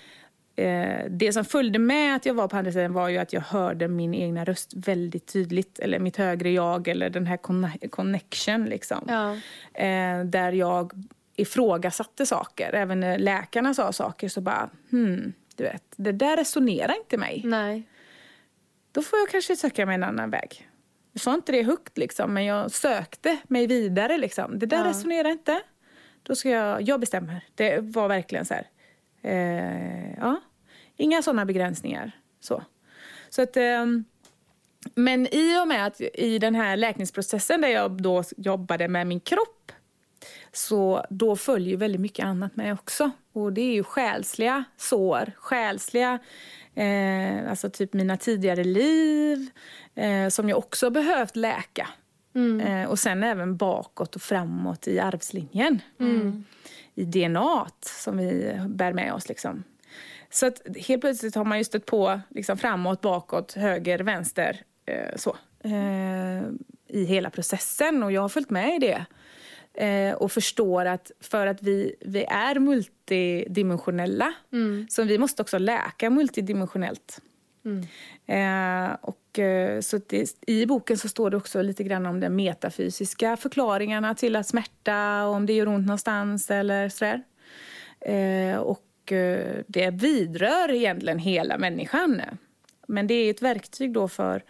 eh, 0.56 1.04
det 1.10 1.32
som 1.32 1.44
följde 1.44 1.78
med 1.78 2.16
att 2.16 2.26
jag 2.26 2.34
var 2.34 2.48
på 2.48 2.56
andra 2.56 2.72
sidan 2.72 2.92
var 2.92 3.08
ju 3.08 3.18
att 3.18 3.32
jag 3.32 3.40
hörde 3.40 3.88
min 3.88 4.14
egna 4.14 4.44
röst 4.44 4.72
väldigt 4.76 5.26
tydligt. 5.32 5.78
Eller 5.78 5.98
mitt 5.98 6.16
högre 6.16 6.50
jag, 6.50 6.88
eller 6.88 7.10
den 7.10 7.26
här 7.26 7.36
conne- 7.36 7.88
connection. 7.88 8.64
Liksom. 8.64 9.04
Ja. 9.08 9.32
Eh, 9.84 10.24
där 10.24 10.52
jag 10.52 10.92
ifrågasatte 11.36 12.26
saker. 12.26 12.72
Även 12.72 13.00
när 13.00 13.18
läkarna 13.18 13.74
sa 13.74 13.92
saker 13.92 14.28
så 14.28 14.40
bara, 14.40 14.70
hmm, 14.90 15.32
du 15.56 15.64
vet, 15.64 15.84
det 15.96 16.12
där 16.12 16.36
resonerar 16.36 16.96
inte 16.98 17.16
mig. 17.18 17.42
Nej. 17.44 17.82
Då 18.92 19.02
får 19.02 19.18
jag 19.18 19.28
kanske 19.28 19.56
söka 19.56 19.86
mig 19.86 19.94
en 19.94 20.02
annan 20.04 20.30
väg. 20.30 20.68
Jag 21.12 21.22
sa 21.22 21.34
inte 21.34 21.52
det 21.52 21.62
högt, 21.62 21.98
liksom, 21.98 22.34
men 22.34 22.44
jag 22.44 22.70
sökte 22.70 23.38
mig 23.48 23.66
vidare. 23.66 24.18
Liksom. 24.18 24.58
Det 24.58 24.66
där 24.66 24.76
Ja. 24.84 24.84
resonerar 24.90 25.28
inte. 25.28 25.60
Då 26.22 26.34
ska 26.34 26.48
jag, 26.50 26.82
jag 26.82 27.00
bestämmer. 27.00 27.44
Det 27.54 27.78
var 27.80 28.08
verkligen 28.08 28.44
så 28.44 28.54
här. 28.54 28.66
Eh, 29.22 30.12
ja. 30.12 30.40
Inga 30.96 31.22
såna 31.22 31.44
begränsningar. 31.44 32.12
Så. 32.40 32.62
Så 33.28 33.42
att, 33.42 33.56
ehm, 33.56 34.04
men 34.94 35.34
i 35.34 35.58
och 35.62 35.68
med 35.68 35.86
att 35.86 36.00
i 36.00 36.38
den 36.38 36.54
här 36.54 36.76
läkningsprocessen 36.76 37.60
där 37.60 37.68
jag 37.68 38.02
då 38.02 38.22
jobbade 38.36 38.88
med 38.88 39.06
min 39.06 39.20
kropp 39.20 39.72
så 40.52 41.06
då 41.10 41.36
följer 41.36 41.76
väldigt 41.76 42.00
mycket 42.00 42.24
annat 42.24 42.56
med 42.56 42.72
också. 42.72 43.10
Och 43.32 43.52
det 43.52 43.60
är 43.60 43.74
ju 43.74 43.84
själsliga 43.84 44.64
sår, 44.76 45.32
själsliga, 45.36 46.18
eh, 46.74 47.50
alltså 47.50 47.70
typ 47.70 47.92
mina 47.92 48.16
tidigare 48.16 48.64
liv 48.64 49.50
eh, 49.94 50.28
som 50.28 50.48
jag 50.48 50.58
också 50.58 50.90
behövt 50.90 51.36
läka. 51.36 51.88
Eh, 52.60 52.90
och 52.90 52.98
sen 52.98 53.22
även 53.22 53.56
bakåt 53.56 54.16
och 54.16 54.22
framåt 54.22 54.88
i 54.88 55.00
arvslinjen. 55.00 55.80
I 56.94 57.04
DNA 57.04 57.66
som 57.80 58.16
vi 58.16 58.60
bär 58.68 58.92
med 58.92 59.12
oss. 59.12 59.28
Liksom. 59.28 59.64
Så 60.30 60.46
att 60.46 60.62
helt 60.76 61.00
plötsligt 61.00 61.34
har 61.34 61.44
man 61.44 61.58
ju 61.58 61.64
stött 61.64 61.86
på 61.86 62.20
liksom, 62.30 62.58
framåt, 62.58 63.00
bakåt, 63.00 63.52
höger, 63.52 63.98
vänster. 63.98 64.60
Eh, 64.86 65.16
så, 65.16 65.36
eh, 65.64 66.42
I 66.88 67.04
hela 67.04 67.30
processen 67.30 68.02
och 68.02 68.12
jag 68.12 68.20
har 68.20 68.28
följt 68.28 68.50
med 68.50 68.74
i 68.74 68.78
det. 68.78 69.06
Eh, 69.74 70.14
och 70.14 70.32
förstår 70.32 70.84
att 70.84 71.10
för 71.20 71.46
att 71.46 71.62
vi, 71.62 71.94
vi 72.00 72.24
är 72.24 72.58
multidimensionella 72.58 74.32
så 74.88 75.02
vi 75.02 75.18
måste 75.18 75.42
också 75.42 75.58
läka 75.58 76.10
multidimensionellt. 76.10 77.20
Mm. 77.64 77.86
Eh, 78.26 78.96
och, 79.00 79.38
eh, 79.38 79.80
så 79.80 80.00
det, 80.06 80.36
I 80.46 80.66
boken 80.66 80.98
så 80.98 81.08
står 81.08 81.30
det 81.30 81.36
också 81.36 81.62
lite 81.62 81.84
grann 81.84 82.06
om 82.06 82.20
de 82.20 82.28
metafysiska 82.28 83.36
förklaringarna 83.36 84.14
till 84.14 84.36
att 84.36 84.46
smärta, 84.46 85.26
om 85.26 85.46
det 85.46 85.52
gör 85.52 85.68
ont 85.68 85.86
någonstans 85.86 86.50
eller 86.50 86.88
sådär. 86.88 87.22
Eh, 88.00 88.56
och 88.56 89.12
eh, 89.12 89.56
det 89.66 89.90
vidrör 89.90 90.70
egentligen 90.70 91.18
hela 91.18 91.58
människan. 91.58 92.22
Men 92.86 93.06
det 93.06 93.14
är 93.14 93.30
ett 93.30 93.42
verktyg 93.42 93.92
då 93.92 94.08
för... 94.08 94.44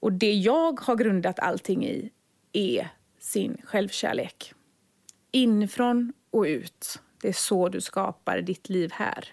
Och 0.00 0.12
det 0.12 0.32
jag 0.32 0.80
har 0.80 0.96
grundat 0.96 1.38
allting 1.38 1.86
i 1.86 2.10
är 2.52 2.88
sin 3.20 3.56
självkärlek. 3.64 4.52
Inifrån 5.30 6.12
och 6.30 6.42
ut. 6.42 7.00
Det 7.22 7.28
är 7.28 7.32
så 7.32 7.68
du 7.68 7.80
skapar 7.80 8.40
ditt 8.40 8.68
liv 8.68 8.90
här. 8.92 9.28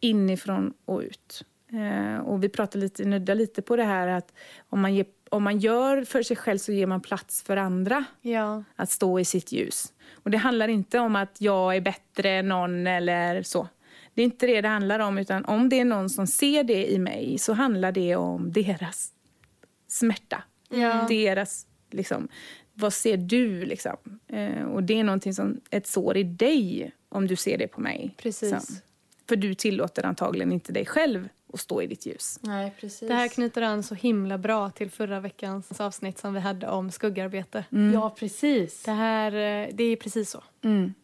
Inifrån 0.00 0.74
och 0.84 1.00
ut. 1.00 1.44
Eh, 1.72 2.18
och 2.20 2.44
vi 2.44 2.48
pratar 2.48 2.78
lite, 2.78 3.04
nuddar 3.04 3.34
lite 3.34 3.62
på 3.62 3.76
det 3.76 3.84
här 3.84 4.08
att 4.08 4.32
om 4.68 4.80
man, 4.80 4.94
ger, 4.94 5.06
om 5.30 5.42
man 5.42 5.58
gör 5.58 6.04
för 6.04 6.22
sig 6.22 6.36
själv 6.36 6.58
så 6.58 6.72
ger 6.72 6.86
man 6.86 7.00
plats 7.00 7.42
för 7.42 7.56
andra 7.56 8.04
Ja. 8.20 8.64
att 8.76 8.90
stå 8.90 9.20
i 9.20 9.24
sitt 9.24 9.52
ljus. 9.52 9.92
Och 10.12 10.30
det 10.30 10.38
handlar 10.38 10.68
inte 10.68 10.98
om 10.98 11.16
att 11.16 11.40
jag 11.40 11.76
är 11.76 11.80
bättre 11.80 12.30
än 12.30 12.48
någon 12.48 12.86
eller 12.86 13.42
så. 13.42 13.68
Det 14.14 14.22
är 14.22 14.24
inte 14.24 14.46
det 14.46 14.60
det 14.60 14.68
handlar 14.68 14.98
om, 14.98 15.18
utan 15.18 15.44
om 15.44 15.68
det 15.68 15.80
är 15.80 15.84
någon 15.84 16.10
som 16.10 16.26
ser 16.26 16.64
det 16.64 16.92
i 16.92 16.98
mig 16.98 17.38
så 17.38 17.52
handlar 17.52 17.92
det 17.92 18.16
om 18.16 18.52
deras 18.52 19.12
smärta. 19.88 20.42
Ja. 20.68 21.06
Deras, 21.08 21.66
liksom, 21.90 22.28
vad 22.74 22.92
ser 22.92 23.16
du 23.16 23.64
liksom? 23.64 23.96
Eh, 24.28 24.62
och 24.62 24.82
det 24.82 25.00
är 25.00 25.04
någonting 25.04 25.34
som 25.34 25.60
ett 25.70 25.86
sår 25.86 26.16
i 26.16 26.22
dig 26.22 26.92
om 27.08 27.26
du 27.26 27.36
ser 27.36 27.58
det 27.58 27.68
på 27.68 27.80
mig. 27.80 28.14
Precis. 28.16 28.50
Som. 28.50 28.76
För 29.28 29.36
du 29.36 29.54
tillåter 29.54 30.06
antagligen 30.06 30.52
inte 30.52 30.72
dig 30.72 30.86
själv 30.86 31.28
att 31.52 31.60
stå 31.60 31.82
i 31.82 31.86
ditt 31.86 32.06
ljus. 32.06 32.38
Nej, 32.42 32.74
precis. 32.80 33.08
Det 33.08 33.14
här 33.14 33.28
knyter 33.28 33.62
an 33.62 33.82
så 33.82 33.94
himla 33.94 34.38
bra 34.38 34.70
till 34.70 34.90
förra 34.90 35.20
veckans 35.20 35.80
avsnitt 35.80 36.18
som 36.18 36.34
vi 36.34 36.40
hade 36.40 36.68
om 36.68 36.90
skuggarbete. 36.90 37.64
Ja, 37.94 38.14
precis. 38.18 38.82
Det 38.82 38.92
här, 38.92 39.32
eh, 39.32 39.68
det 39.74 39.84
är 39.84 39.96
precis 39.96 40.30
så. 40.30 40.44
Mm. 40.64 40.94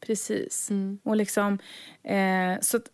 Precis. 0.00 0.70
Och 1.02 1.16
liksom, 1.16 1.58
eh, 2.02 2.60
så 2.60 2.76
att 2.76 2.90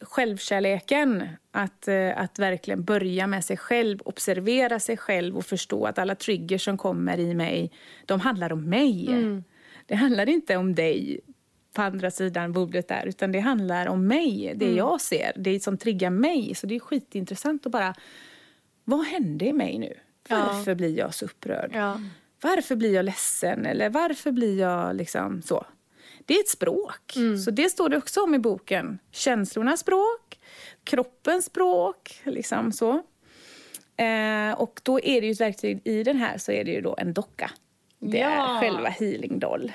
självkärleken, 0.00 1.28
att, 1.50 1.88
eh, 1.88 2.18
att 2.18 2.38
verkligen 2.38 2.84
börja 2.84 3.26
med 3.26 3.44
sig 3.44 3.56
själv, 3.56 4.00
observera 4.04 4.80
sig 4.80 4.96
själv 4.96 5.36
och 5.36 5.46
förstå 5.46 5.86
att 5.86 5.98
alla 5.98 6.14
triggers 6.14 6.64
som 6.64 6.78
kommer 6.78 7.18
i 7.18 7.34
mig, 7.34 7.72
de 8.06 8.20
handlar 8.20 8.52
om 8.52 8.68
mig. 8.70 9.08
Det 9.86 9.94
handlar 9.94 10.28
inte 10.28 10.56
om 10.56 10.74
dig 10.74 11.20
på 11.72 11.82
andra 11.82 12.10
sidan 12.10 12.52
bordet 12.52 12.88
där, 12.88 13.06
utan 13.06 13.32
det 13.32 13.40
handlar 13.40 13.86
om 13.86 14.06
mig, 14.06 14.52
det 14.56 14.72
jag 14.72 15.00
ser, 15.00 15.32
det 15.36 15.62
som 15.62 15.78
triggar 15.78 16.10
mig. 16.10 16.54
Så 16.54 16.66
det 16.66 16.74
är 16.76 16.80
skitintressant 16.80 17.66
att 17.66 17.72
bara, 17.72 17.94
vad 18.84 19.06
hände 19.06 19.44
i 19.44 19.52
mig 19.52 19.78
nu? 19.78 19.94
Varför 20.28 20.74
blir 20.74 20.98
jag 20.98 21.14
så 21.14 21.24
upprörd? 21.24 21.70
Ja. 21.74 22.00
Varför 22.42 22.76
blir 22.76 22.94
jag 22.94 23.04
ledsen? 23.04 23.66
Eller 23.66 23.90
varför 23.90 24.30
blir 24.30 24.60
jag 24.60 24.96
liksom 24.96 25.42
så? 25.42 25.66
Det 26.26 26.34
är 26.34 26.40
ett 26.40 26.48
språk. 26.48 27.12
Så 27.44 27.50
det 27.50 27.70
står 27.70 27.88
det 27.88 27.96
också 27.96 28.20
om 28.22 28.34
i 28.34 28.38
boken. 28.38 28.98
Känslornas 29.10 29.80
språk, 29.80 30.38
kroppens 30.84 31.44
språk, 31.44 32.20
liksom 32.24 32.72
så. 32.72 32.90
Eh, 33.96 34.52
och 34.56 34.80
då 34.84 35.00
är 35.00 35.20
det 35.20 35.26
ju 35.26 35.32
ett 35.32 35.40
verktyg 35.40 35.80
i 35.84 36.02
den 36.02 36.16
här 36.16 36.38
så 36.38 36.52
är 36.52 36.64
det 36.64 36.70
ju 36.70 36.80
då 36.80 36.94
en 36.98 37.12
docka. 37.12 37.50
Det 37.98 38.18
Ja. 38.18 38.56
är 38.56 38.60
själva 38.60 38.88
healing 38.88 39.38
doll. 39.38 39.72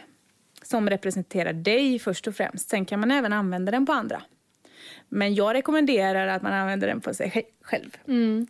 Som 0.68 0.90
representerar 0.90 1.54
dig 1.54 2.00
först 2.00 2.28
och 2.28 2.36
främst. 2.36 2.70
Sen 2.70 2.86
kan 2.86 3.00
man 3.00 3.12
även 3.12 3.34
använda 3.34 3.72
den 3.72 3.86
på 3.86 3.92
andra. 3.94 4.22
Men 5.10 5.36
jag 5.36 5.54
rekommenderar 5.54 6.28
att 6.28 6.42
man 6.42 6.54
använder 6.54 6.88
den 6.88 7.02
på 7.02 7.14
sig 7.14 7.30
sj- 7.30 7.44
själv. 7.62 7.98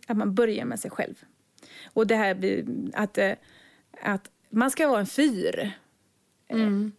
Att 0.06 0.16
man 0.16 0.34
börjar 0.34 0.64
med 0.64 0.80
sig 0.80 0.90
själv. 0.90 1.14
Och 1.92 2.06
det 2.06 2.16
här 2.16 2.34
blir 2.34 2.64
att, 2.94 3.18
eh, 3.18 3.32
att 4.02 4.30
man 4.50 4.70
ska 4.70 4.88
vara 4.88 5.00
en 5.00 5.06
fyr. 5.06 5.70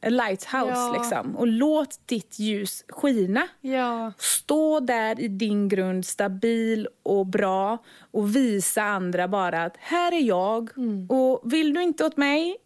En 0.01 0.15
lighthouse 0.17 0.71
Ja. 0.75 0.95
liksom. 0.97 1.35
Och 1.35 1.47
låt 1.47 1.99
ditt 2.07 2.39
ljus 2.39 2.85
skina. 2.89 3.47
Ja. 3.61 4.13
Stå 4.17 4.79
där 4.79 5.19
i 5.19 5.27
din 5.27 5.67
grund, 5.69 6.05
stabil 6.05 6.87
och 7.03 7.25
bra 7.25 7.77
och 8.11 8.35
visa 8.35 8.81
andra 8.83 9.27
bara 9.27 9.63
att 9.63 9.75
här 9.79 10.11
är 10.11 10.21
jag 10.21 10.69
och 11.09 11.53
vill 11.53 11.73
du 11.73 11.83
inte 11.83 12.05
åt 12.05 12.17
mig 12.17 12.57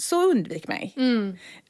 så 0.00 0.30
undvik 0.30 0.68
mig. 0.68 0.94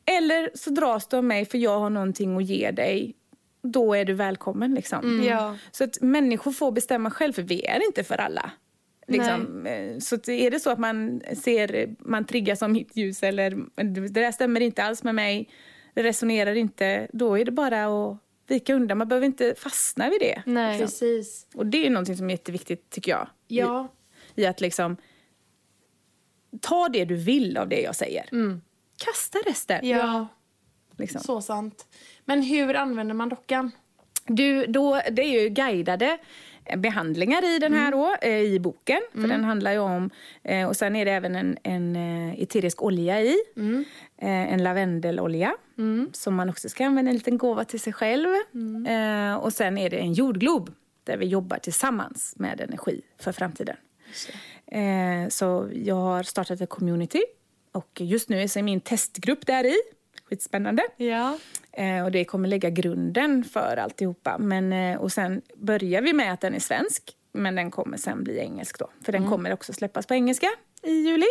Eller 0.05 0.51
så 0.55 0.71
dras 0.71 1.09
du 1.09 1.17
av 1.17 1.25
mig 1.25 1.45
för 1.45 1.59
jag 1.59 1.79
har 1.79 1.91
någonting 1.91 2.37
att 2.37 2.45
ge 2.45 2.71
dig. 2.71 3.15
Då 3.63 3.95
är 3.95 4.05
du 4.05 4.13
välkommen. 4.13 4.75
Liksom. 4.75 5.23
Ja. 5.25 5.57
Så 5.71 5.85
att 5.85 6.01
människor 6.01 6.53
får 6.53 6.73
bestämma 6.73 7.11
själv, 7.11 7.33
för 7.33 7.43
vi 7.43 7.65
är 7.65 7.87
inte 7.87 8.05
för 8.05 8.21
alla. 8.21 8.51
Liksom. 9.07 9.67
Eh, 9.67 9.99
Så 9.99 10.15
är 10.31 10.51
det 10.51 10.61
så 10.61 10.71
att 10.71 10.79
man 10.79 11.23
ser, 11.43 11.95
man 11.99 12.25
triggas 12.25 12.63
av 12.63 12.71
mitt 12.71 12.97
ljus 12.97 13.23
eller 13.23 13.51
det 13.85 14.09
där 14.21 14.33
stämmer 14.33 14.61
inte 14.61 14.83
alls 14.83 15.03
med 15.03 15.15
mig, 15.15 15.49
det 15.95 16.03
resonerar 16.03 16.55
inte, 16.55 17.09
då 17.13 17.39
är 17.39 17.45
det 17.45 17.51
bara 17.51 17.85
att 17.87 18.19
vika 18.49 18.75
undan. 18.75 18.99
Man 18.99 19.09
behöver 19.09 19.27
inte 19.27 19.55
fastna 19.59 20.11
vid 20.11 20.21
det. 20.21 20.43
Nej. 20.47 20.81
Precis. 20.81 21.47
Och 21.55 21.67
det 21.67 21.87
är 21.87 21.91
någonting 21.91 22.17
som 22.17 22.27
är 22.27 22.31
jätteviktigt 22.31 22.91
tycker 22.91 23.11
jag. 23.13 23.29
Ja. 23.47 23.89
I, 24.35 24.43
i 24.43 24.47
att 24.47 24.61
liksom 24.61 24.97
ta 26.61 26.89
det 26.89 27.05
du 27.05 27.15
vill 27.15 27.57
av 27.57 27.69
det 27.69 27.81
jag 27.81 27.97
säger. 27.97 28.29
Kasta 29.05 29.39
resten. 29.47 29.89
Ja. 29.89 30.27
Liksom. 30.99 31.21
Så 31.21 31.41
sant. 31.41 31.87
Men 32.25 32.43
hur 32.43 32.77
använder 32.77 33.15
man 33.15 33.29
dockan? 33.29 33.71
Du, 34.27 34.67
då, 34.67 35.01
det 35.11 35.23
är 35.23 35.43
ju 35.43 35.49
guidade 35.49 36.19
behandlingar 36.77 37.57
i 37.57 37.59
den 37.59 37.73
här 37.75 37.93
då, 37.93 38.17
eh, 38.23 38.41
i 38.41 38.59
boken. 38.61 39.01
För 39.13 39.21
den 39.29 39.45
handlar 39.45 39.73
ju 39.73 39.79
om... 39.79 40.11
Eh, 40.43 40.69
och 40.69 40.77
sen 40.77 40.97
är 40.97 41.05
det 41.05 41.11
även 41.11 41.35
en, 41.35 41.57
en 41.63 41.97
eh, 41.97 42.43
eterisk 42.43 42.83
olja 42.83 43.21
i. 43.23 43.37
Eh, 44.19 44.53
en 44.53 44.63
lavendelolja 44.63 45.57
som 46.13 46.35
man 46.35 46.51
också 46.51 46.69
ska 46.69 46.87
använda 46.87 47.11
en 47.11 47.17
liten 47.17 47.39
gåva 47.39 47.65
till 47.65 47.81
sig 47.81 47.93
själv. 47.93 48.29
Eh, 48.89 49.35
och 49.35 49.53
sen 49.53 49.79
är 49.79 49.91
det 49.91 49.99
en 49.99 50.13
jordglob 50.13 50.75
där 51.05 51.17
vi 51.17 51.27
jobbar 51.27 51.59
tillsammans 51.59 52.35
med 52.37 52.61
energi 52.61 53.03
för 53.19 53.33
framtiden. 53.33 53.77
Eh, 54.71 55.29
så 55.29 55.71
jag 55.73 55.95
har 55.95 56.23
startat 56.23 56.61
ett 56.61 56.69
community 56.69 57.23
och 57.73 58.01
just 58.01 58.29
nu 58.29 58.43
är 58.43 58.63
min 58.63 58.81
testgrupp 58.81 59.47
där 59.47 59.65
i. 59.65 59.77
Skitspännande. 60.25 60.83
Ja. 60.97 61.39
Eh, 61.73 62.05
och 62.05 62.11
det 62.11 62.25
kommer 62.25 62.49
lägga 62.49 62.71
grunden 62.71 63.45
för 63.45 63.77
alltihopa. 63.77 64.39
Men, 64.39 64.73
eh, 64.73 65.01
och 65.01 65.13
sen 65.13 65.43
börjar 65.57 66.03
vi 66.03 66.13
med 66.13 66.33
att 66.33 66.41
den 66.41 66.55
är 66.55 66.61
svensk. 66.61 67.17
Men 67.33 67.55
den 67.55 67.71
kommer 67.71 67.97
sen 67.97 68.25
bli 68.25 68.39
engelsk 68.39 68.79
då. 68.79 68.91
För 69.05 69.13
den 69.13 69.29
kommer 69.29 69.53
också 69.53 69.73
släppas 69.73 70.07
på 70.07 70.15
engelska 70.15 70.47
i 70.83 70.93
juli. 70.93 71.27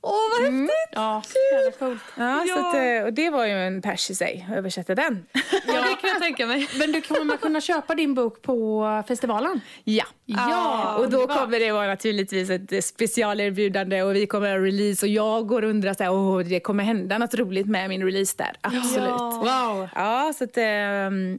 Åh, 0.00 0.12
vad 0.32 0.42
häftigt! 0.52 0.70
Ja, 0.92 1.22
så 1.26 1.38
jävla 1.54 1.70
coolt. 1.78 2.02
Ja, 2.16 2.44
Så 2.54 2.66
att, 2.68 2.74
eh, 2.74 3.04
och 3.04 3.12
det 3.12 3.30
var 3.30 3.46
ju 3.46 3.52
en 3.52 3.82
pers 3.82 4.10
i 4.10 4.14
sig, 4.14 4.46
att 4.50 4.56
översätta 4.56 4.94
den. 4.94 5.26
Ja, 5.66 5.72
det 5.82 5.94
kan 6.00 6.10
jag 6.10 6.22
tänka 6.22 6.46
mig. 6.46 6.68
Men 6.78 6.92
du 6.92 7.00
kommer 7.00 7.24
man 7.24 7.38
kunna 7.38 7.60
köpa 7.60 7.94
din 7.94 8.14
bok 8.14 8.42
på 8.42 8.84
festivalen? 9.08 9.60
ja. 9.84 10.04
Ja, 10.24 10.96
och 10.98 11.10
då 11.10 11.26
kommer 11.26 11.60
det 11.60 11.72
vara 11.72 11.86
naturligtvis 11.86 12.50
ett 12.50 12.72
eh, 12.72 12.80
specialerbjudande 12.80 14.02
och 14.02 14.14
vi 14.14 14.26
kommer 14.26 14.48
ha 14.50 14.58
release 14.66 15.06
och 15.06 15.10
jag 15.10 15.46
går 15.46 15.62
och 15.62 15.70
undrar 15.70 15.94
så 15.94 16.02
här, 16.04 16.12
åh, 16.12 16.38
det 16.38 16.60
kommer 16.60 16.84
hända 16.84 17.18
något 17.18 17.34
roligt 17.34 17.66
med 17.66 17.88
min 17.88 18.04
release 18.04 18.34
där. 18.38 18.52
Absolut. 18.60 19.10
Wow. 19.10 19.88
Ja, 19.94 20.32
så 20.38 20.44
att, 20.44 20.56
ehm, 20.56 21.38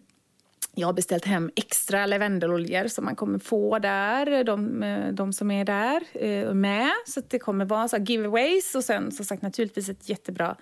jag 0.80 0.88
har 0.88 0.93
beställt 0.93 1.25
hem 1.25 1.51
extra 1.55 2.05
lavendeloljor 2.05 2.88
som 2.88 3.05
man 3.05 3.15
kommer 3.15 3.39
få 3.39 3.80
där, 3.80 4.43
de, 4.43 4.84
eh, 4.84 5.07
de 5.13 5.34
som 5.34 5.51
är 5.51 5.65
där 5.65 6.03
eh, 6.13 6.53
med. 6.53 6.91
Så 7.07 7.19
att 7.19 7.30
det 7.30 7.39
kommer 7.39 7.65
vara 7.65 7.88
så 7.88 7.97
giveaways 7.97 8.75
och 8.75 8.84
sen 8.84 9.11
som 9.11 9.25
sagt 9.25 9.41
naturligtvis 9.41 9.89
ett 9.89 10.09
jättebra... 10.09 10.55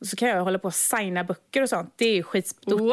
Och 0.00 0.06
så 0.06 0.16
kan 0.16 0.28
jag 0.28 0.44
hålla 0.44 0.58
på 0.58 0.68
och 0.68 0.74
signa 0.74 1.24
böcker 1.24 1.62
och 1.62 1.68
sånt. 1.68 1.92
Det 1.96 2.04
är 2.06 2.14
ju 2.14 2.22
skitstort. 2.22 2.80
Wow! 2.80 2.90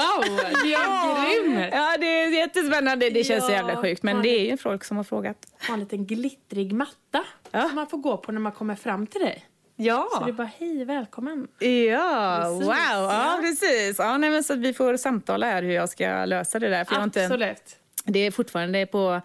Ja, 0.66 1.18
grymt! 1.44 1.70
Ja, 1.72 1.98
det 2.00 2.06
är 2.06 2.30
jättespännande. 2.40 3.10
Det 3.10 3.24
känns 3.24 3.46
så 3.46 3.52
Ja, 3.52 3.56
jävla 3.56 3.76
sjukt. 3.82 4.04
Men 4.04 4.22
det 4.22 4.30
är 4.30 4.46
ju 4.52 4.58
folk 4.58 4.84
som 4.84 4.98
har 4.98 5.04
frågat. 5.04 5.38
Ha 5.68 5.74
en 5.74 5.80
liten 5.80 6.06
glittrig 6.06 6.74
matta 6.74 7.24
Ja. 7.52 7.62
som 7.68 7.76
man 7.76 7.88
får 7.88 7.98
gå 7.98 8.18
på 8.18 8.32
när 8.32 8.40
man 8.40 8.52
kommer 8.52 8.76
fram 8.76 9.08
till 9.08 9.22
dig. 9.22 9.46
Ja. 9.76 10.08
Så 10.14 10.24
det 10.24 10.32
är 10.32 10.34
bara 10.34 10.50
hej, 10.58 10.86
välkommen. 10.86 11.48
Ja, 11.60 12.42
Precis, 12.44 12.68
wow. 12.68 13.10
Ja, 13.12 13.38
precis. 13.42 13.96
Ja, 14.00 14.18
nej, 14.18 14.30
men 14.30 14.44
så 14.44 14.54
att 14.54 14.60
vi 14.60 14.74
får 14.74 14.98
samtala 14.98 15.46
här 15.46 15.64
hur 15.64 15.72
jag 15.72 15.90
ska 15.90 16.26
lösa 16.26 16.60
det 16.60 16.70
där. 16.70 16.84
För 16.84 16.94
jag 16.94 17.00
har 17.00 17.04
inte, 17.04 17.24
Absolut. 17.26 17.76
det 18.06 18.20
är 18.20 18.32
fortfarande 18.32 18.86
på... 18.86 19.22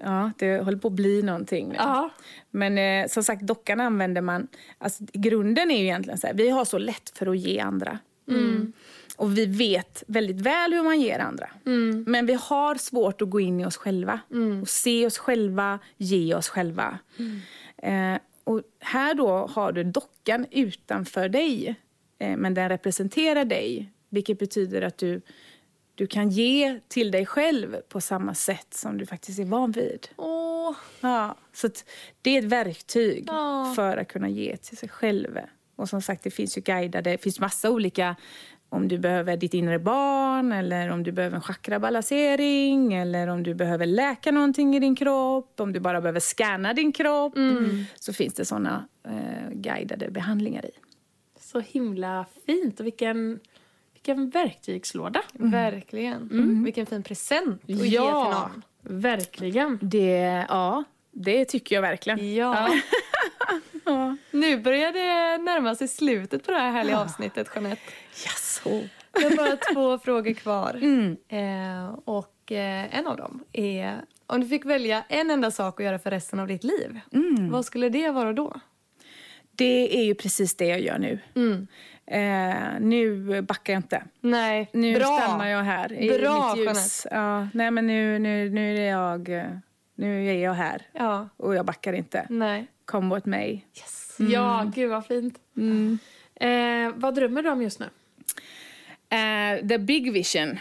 Ja, 0.00 0.30
det 0.38 0.58
håller 0.58 0.78
på 0.78 0.88
att 0.88 0.94
bli 0.94 1.22
någonting 1.22 1.68
nu. 1.68 1.74
Ja. 1.78 2.10
Men 2.50 2.78
eh, 2.78 3.08
som 3.08 3.22
sagt, 3.24 3.42
dockan 3.42 3.80
använder 3.80 4.20
man... 4.20 4.48
Alltså, 4.78 5.04
grunden 5.12 5.70
är 5.70 5.78
ju 5.78 5.84
egentligen 5.84 6.18
så 6.18 6.26
här, 6.26 6.34
vi 6.34 6.50
har 6.50 6.64
så 6.64 6.78
lätt 6.78 7.12
för 7.18 7.26
att 7.26 7.38
ge 7.38 7.60
andra. 7.60 7.98
Och 9.16 9.38
vi 9.38 9.46
vet 9.46 10.02
väldigt 10.06 10.40
väl 10.40 10.72
hur 10.72 10.82
man 10.82 11.00
ger 11.00 11.18
andra. 11.18 11.50
Men 12.06 12.26
vi 12.26 12.34
har 12.34 12.74
svårt 12.74 13.22
att 13.22 13.30
gå 13.30 13.40
in 13.40 13.60
i 13.60 13.66
oss 13.66 13.76
själva. 13.76 14.20
Och 14.62 14.68
se 14.68 15.06
oss 15.06 15.18
själva, 15.18 15.78
ge 15.96 16.34
oss 16.34 16.48
själva. 16.48 16.98
Eh, 17.82 18.14
och 18.44 18.62
här 18.80 19.14
då 19.14 19.28
har 19.46 19.72
du 19.72 19.84
dockan 19.84 20.46
utanför 20.50 21.28
dig, 21.28 21.74
eh, 22.18 22.36
men 22.36 22.54
den 22.54 22.68
representerar 22.68 23.44
dig. 23.44 23.90
Vilket 24.08 24.38
betyder 24.38 24.82
att 24.82 24.98
du, 24.98 25.20
du 25.94 26.06
kan 26.06 26.30
ge 26.30 26.80
till 26.88 27.10
dig 27.10 27.26
själv 27.26 27.76
på 27.88 28.00
samma 28.00 28.34
sätt 28.34 28.74
som 28.74 28.98
du 28.98 29.06
faktiskt 29.06 29.38
är 29.38 29.44
van 29.44 29.72
vid. 29.72 30.08
Åh, 30.16 30.76
Ja, 31.00 31.36
så 31.52 31.68
det 32.22 32.30
är 32.30 32.38
ett 32.38 32.44
verktyg 32.44 33.24
Ja. 33.26 33.72
för 33.76 33.96
att 33.96 34.08
kunna 34.08 34.28
ge 34.28 34.56
till 34.56 34.76
sig 34.76 34.88
själv. 34.88 35.38
Och 35.76 35.88
som 35.88 36.02
sagt, 36.02 36.22
det 36.24 36.30
finns 36.30 36.56
ju 36.58 36.60
guidade, 36.60 37.10
det 37.10 37.18
finns 37.18 37.40
massa 37.40 37.70
olika 37.70 38.16
om 38.74 38.88
du 38.88 38.98
behöver 38.98 39.36
ditt 39.36 39.54
inre 39.54 39.78
barn 39.78 40.52
eller 40.52 40.88
om 40.88 41.02
du 41.02 41.12
behöver 41.12 41.36
en 41.36 41.42
chakrabalansering 41.42 42.94
eller 42.94 43.28
om 43.28 43.42
du 43.42 43.54
behöver 43.54 43.86
läka 43.86 44.30
någonting 44.30 44.76
i 44.76 44.80
din 44.80 44.96
kropp, 44.96 45.60
om 45.60 45.72
du 45.72 45.80
bara 45.80 46.00
behöver 46.00 46.20
scanna 46.20 46.74
din 46.74 46.92
kropp. 46.92 47.34
Så 47.94 48.12
finns 48.12 48.34
det 48.34 48.44
såna 48.44 48.88
eh, 49.04 49.52
guidade 49.52 50.10
behandlingar 50.10 50.66
i. 50.66 50.70
Så 51.40 51.60
himla 51.60 52.26
fint. 52.46 52.80
Och 52.80 52.86
vilken, 52.86 53.40
vilken 53.92 54.30
verktygslåda. 54.30 55.22
verkligen. 55.32 56.64
Vilken 56.64 56.86
fin 56.86 57.02
present 57.02 57.62
att 57.62 57.68
ge 57.68 57.90
till 57.90 58.00
någon. 58.00 58.62
verkligen. 58.82 59.78
Det, 59.82 60.46
ja, 60.48 60.84
det 61.10 61.44
tycker 61.44 61.74
jag 61.74 61.82
verkligen. 61.82 62.34
Ja. 62.34 62.68
Nu 64.30 64.56
börjar 64.60 64.92
det 64.92 65.42
närma 65.42 65.74
sig 65.74 65.88
slutet 65.88 66.44
på 66.46 66.50
det 66.50 66.58
här 66.58 66.70
härliga 66.72 66.98
avsnittet, 67.00 67.48
Jeanette. 67.54 67.82
Jaså? 68.24 68.70
Jag 69.12 69.30
har 69.30 69.36
bara 69.36 69.56
två 69.74 69.98
frågor 70.04 70.32
kvar. 70.34 70.78
Mm. 70.82 71.16
Eh, 71.28 71.94
och 72.04 72.52
eh, 72.52 72.98
en 72.98 73.06
av 73.06 73.16
dem 73.16 73.44
är 73.52 74.00
om 74.26 74.40
du 74.40 74.48
fick 74.48 74.64
välja 74.66 75.04
en 75.08 75.30
enda 75.30 75.50
sak 75.50 75.80
att 75.80 75.86
göra 75.86 75.98
för 75.98 76.10
resten 76.10 76.40
av 76.40 76.46
ditt 76.48 76.64
liv, 76.64 77.00
Mm. 77.12 77.50
vad 77.50 77.64
skulle 77.64 77.88
det 77.88 78.10
vara 78.10 78.32
då? 78.32 78.60
Det 79.56 79.98
är 80.00 80.04
ju 80.04 80.14
precis 80.14 80.56
det 80.56 80.66
jag 80.66 80.80
gör 80.80 80.98
nu. 80.98 81.18
Eh, 82.06 82.54
nu 82.80 83.42
backar 83.42 83.72
jag 83.72 83.78
inte. 83.78 84.04
Nej, 84.20 84.70
Nu 84.72 84.94
bra. 84.94 85.18
stannar 85.22 85.48
jag 85.48 85.62
här 85.62 85.92
i 85.92 86.18
Bra, 86.18 86.54
mitt 86.56 86.66
ljus. 86.68 87.06
Ja, 87.10 87.48
nej, 87.54 87.70
men 87.70 87.86
nu, 87.86 88.18
nu, 88.18 88.50
nu, 88.50 88.76
är 88.78 88.90
jag, 88.90 89.28
eh, 89.28 89.44
nu 89.94 90.28
är 90.28 90.34
jag 90.34 90.54
här 90.54 90.82
Ja, 90.92 91.28
och 91.36 91.54
jag 91.54 91.66
backar 91.66 91.92
inte. 91.92 92.26
nej. 92.30 92.66
Come 92.84 93.14
with 93.14 93.28
me. 93.28 93.46
Yes. 93.50 94.16
Ja, 94.18 94.70
gud 94.74 94.90
vad 94.90 95.06
fint. 95.06 95.38
Eh, 96.34 96.48
vad 96.94 97.14
drömmer 97.14 97.42
du 97.42 97.50
om 97.50 97.62
just 97.62 97.80
nu? 97.80 97.86
Eh, 99.16 99.66
the 99.68 99.78
big 99.78 100.12
vision. 100.12 100.58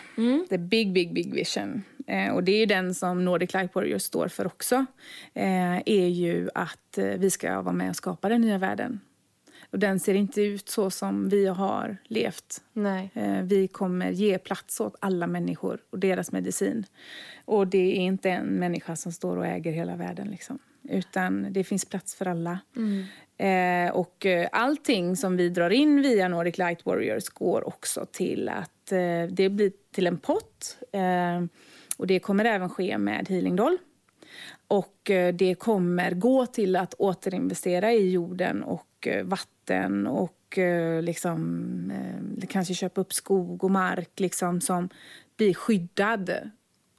The 0.50 0.58
big, 0.58 0.94
big, 0.94 1.14
big 1.14 1.34
vision. 1.34 1.84
Eh, 2.08 2.34
och 2.34 2.44
det 2.44 2.52
är 2.52 2.60
ju 2.60 2.66
den 2.66 2.94
som 2.96 3.26
Nordic 3.26 3.54
Light 3.54 3.76
Warriors 3.76 4.02
står 4.02 4.28
för 4.28 4.48
också. 4.48 4.86
Eh, 5.34 5.78
är 5.86 6.08
ju 6.08 6.50
att 6.56 6.98
eh, 6.98 7.06
vi 7.06 7.30
ska 7.30 7.62
vara 7.62 7.76
med 7.76 7.90
och 7.90 7.96
skapa 7.96 8.30
den 8.30 8.42
nya 8.42 8.58
världen. 8.58 9.00
Och 9.74 9.80
den 9.80 10.00
ser 10.00 10.14
inte 10.14 10.42
ut 10.42 10.70
så 10.70 10.90
som 10.90 11.30
vi 11.30 11.46
har 11.48 11.98
levt. 12.04 12.62
Nej. 12.74 13.12
Eh, 13.14 13.42
Vi 13.42 13.68
kommer 13.68 14.12
ge 14.12 14.38
plats 14.38 14.80
åt 14.80 14.96
alla 15.00 15.28
människor 15.28 15.80
och 15.90 16.00
deras 16.00 16.32
medicin. 16.32 16.86
Och 17.46 17.68
det 17.68 17.78
är 17.98 18.02
inte 18.02 18.30
en 18.30 18.46
människa 18.46 18.96
som 18.96 19.12
står 19.12 19.38
och 19.38 19.46
äger 19.48 19.72
hela 19.72 19.96
världen. 19.96 20.28
Liksom. 20.28 20.60
Utan 20.90 21.48
det 21.54 21.64
finns 21.64 21.86
plats 21.86 22.16
för 22.16 22.26
alla. 22.26 22.60
Eh, 23.38 23.94
och 23.96 24.26
eh, 24.26 24.48
allting 24.52 25.16
som 25.16 25.38
vi 25.38 25.50
drar 25.50 25.70
in 25.70 26.02
via 26.02 26.28
Nordic 26.28 26.58
Light 26.58 26.86
Warriors 26.86 27.30
går 27.30 27.68
också 27.68 28.06
till 28.12 28.50
att 28.50 28.92
eh, 28.92 29.24
det 29.30 29.50
blir 29.50 29.72
till 29.92 30.08
en 30.08 30.18
pott. 30.18 30.78
Eh, 30.92 31.44
och 31.98 32.08
det 32.08 32.20
kommer 32.20 32.46
även 32.46 32.70
ske 32.70 32.98
med 32.98 33.30
Healing 33.30 33.56
Doll. 33.56 33.78
Och 34.68 35.12
det 35.34 35.56
kommer 35.60 36.12
gå 36.12 36.46
till 36.46 36.76
att 36.76 36.94
återinvestera 36.94 37.92
i 37.94 38.12
jorden 38.12 38.64
och 38.64 39.08
eh, 39.08 39.26
vatten 39.64 40.08
och 40.08 40.58
eh, 40.58 41.02
liksom, 41.02 41.92
eh, 41.92 42.48
kanske 42.48 42.74
köpa 42.74 43.02
upp 43.02 43.14
skog 43.14 43.64
och 43.64 43.72
mark 43.72 44.20
liksom, 44.20 44.62
som 44.62 44.90
blir 45.38 45.54
skyddad 45.54 46.50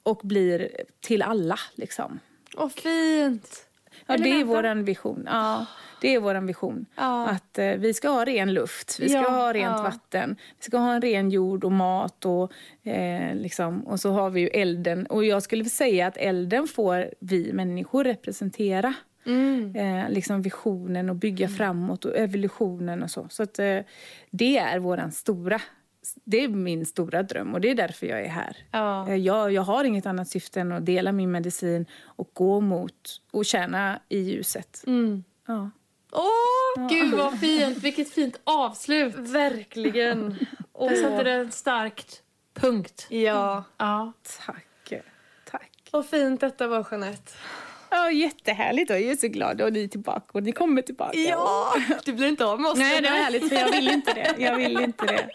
och 0.03 0.21
blir 0.23 0.69
till 1.01 1.23
alla. 1.23 1.59
Liksom. 1.75 2.21
Åh, 2.57 2.69
fint! 2.69 3.67
Ja, 4.07 4.17
det 4.17 4.41
är 4.41 4.45
vår 4.45 4.83
vision. 4.83 5.25
Ja, 5.27 5.67
det 6.01 6.15
är 6.15 6.21
vår 6.21 6.47
vision. 6.47 6.87
Ja. 6.97 7.29
Att 7.29 7.59
eh, 7.59 7.71
vi 7.71 7.95
ska 7.95 8.09
ha 8.09 8.25
ren 8.25 8.55
luft, 8.55 8.99
vi 9.01 9.09
ska 9.09 9.19
Ja, 9.19 9.31
ha 9.31 9.53
rent 9.53 9.77
ja. 9.77 9.83
vatten, 9.83 10.37
vi 10.59 10.65
ska 10.65 10.79
ha 10.79 10.95
en 10.95 11.01
ren 11.01 11.31
jord 11.31 11.65
och 11.65 11.73
mat 11.73 12.25
och, 12.25 12.53
eh, 12.89 13.35
liksom, 13.35 13.87
och 13.87 14.01
så 14.01 14.11
har 14.11 14.31
vi 14.31 14.41
ju 14.41 14.49
elden. 14.49 15.07
Och 15.07 15.25
jag 15.25 15.43
skulle 15.43 15.65
säga 15.65 16.07
att 16.07 16.17
elden 16.17 16.67
får 16.67 17.15
vi 17.21 17.53
människor 17.53 18.05
representera. 18.05 18.95
Mm. 19.27 19.75
Eh, 19.77 20.11
liksom 20.11 20.43
visionen 20.43 21.11
och 21.11 21.17
bygga 21.17 21.49
framåt 21.49 22.05
och 22.05 22.17
evolutionen 22.17 23.03
och 23.03 23.11
så. 23.11 23.27
Så 23.31 23.43
att, 23.43 23.59
eh, 23.59 23.79
det 24.31 24.59
är 24.59 24.79
våran 24.79 25.13
stora, 25.13 25.61
det 26.25 26.45
är 26.45 26.49
min 26.49 26.87
stora 26.87 27.23
dröm 27.23 27.55
och 27.55 27.61
det 27.61 27.71
är 27.71 27.75
därför 27.75 28.07
jag 28.07 28.21
är 28.25 28.29
här. 28.29 28.57
Ja. 28.71 29.09
Eh, 29.09 29.15
Jag, 29.17 29.53
jag 29.53 29.63
har 29.63 29.85
inget 29.85 30.07
annat 30.07 30.29
syfte 30.29 30.61
än 30.61 30.73
att 30.73 30.87
dela 30.87 31.13
min 31.13 31.31
medicin 31.31 31.87
och 32.05 32.31
gå 32.33 32.61
mot 32.61 33.21
och 33.31 33.45
tjäna 33.45 34.01
i 34.09 34.19
ljuset. 34.19 34.85
Mm. 34.87 35.25
Ja. 35.47 35.71
Åh, 36.13 36.89
Gud 36.89 37.15
vad 37.15 37.39
fint. 37.41 37.79
Vilket 37.79 38.11
fint 38.11 38.41
avslut. 38.45 39.15
verkligen! 39.17 40.37
Åh. 40.73 40.91
Där 40.91 40.97
satte 40.97 41.23
du 41.25 41.31
en 41.31 41.51
starkt 41.53 42.23
punkt. 42.55 43.07
Ja. 43.11 43.65
Ja. 43.77 44.13
Tack. 44.47 44.93
Tack. 45.51 45.71
Vad 45.93 46.07
fint 46.07 46.41
detta 46.41 46.67
var, 46.69 46.87
Jeanette. 46.91 47.33
Ja, 47.97 48.11
jättehärligt. 48.11 48.91
Jag 48.91 49.01
är 49.03 49.17
så 49.17 49.29
glad 49.29 49.61
och 49.61 49.73
ni 49.73 49.85
är 49.85 49.89
tillbaka 49.89 50.27
och 50.33 50.43
ni 50.43 50.53
kommer 50.53 50.83
tillbaka. 50.83 51.19
Ja! 51.19 51.75
Du 52.05 52.13
blir 52.13 52.29
inte 52.29 52.45
av 52.47 52.61
med 52.61 52.71
oss. 52.71 52.79
Nej, 52.79 53.03
det 53.03 53.11
var 53.11 53.17
härligt 53.17 53.49
för 53.49 53.57
jag 53.57 53.71
vill 53.73 53.89
inte 53.89 54.13
det. 54.15 54.35
Jag 54.39 54.57
vill 54.57 54.81
inte 54.81 55.07
det. 55.07 55.29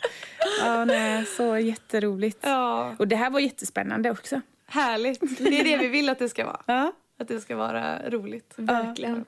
Ja, 0.62 0.86
nej, 0.86 1.26
så 1.26 1.58
jätteroligt. 1.58 2.38
Ja, 2.42 2.96
Och 3.00 3.08
det 3.08 3.16
här 3.16 3.30
var 3.30 3.40
jättespännande 3.40 4.12
också. 4.12 4.42
härligt. 4.68 5.38
Det 5.38 5.60
är 5.60 5.64
det 5.64 5.78
vi 5.78 5.88
vill 5.88 6.10
att 6.10 6.20
det 6.20 6.30
ska 6.30 6.46
vara. 6.46 6.62
Ja, 6.66 6.92
Att 7.20 7.28
det 7.28 7.40
ska 7.42 7.56
vara 7.56 8.10
roligt. 8.10 8.54
Verkligen. 8.56 9.26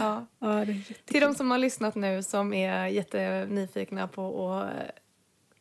Ja. 0.00 0.26
ja 0.38 0.46
det 0.48 0.52
är 0.54 0.66
jättekul. 0.74 0.96
Till 1.04 1.20
de 1.20 1.34
som 1.34 1.50
har 1.50 1.58
lyssnat 1.58 1.94
nu 1.94 2.22
som 2.22 2.52
är 2.52 2.86
jättenyfikna 2.86 4.08
på 4.08 4.52
att 4.52 4.70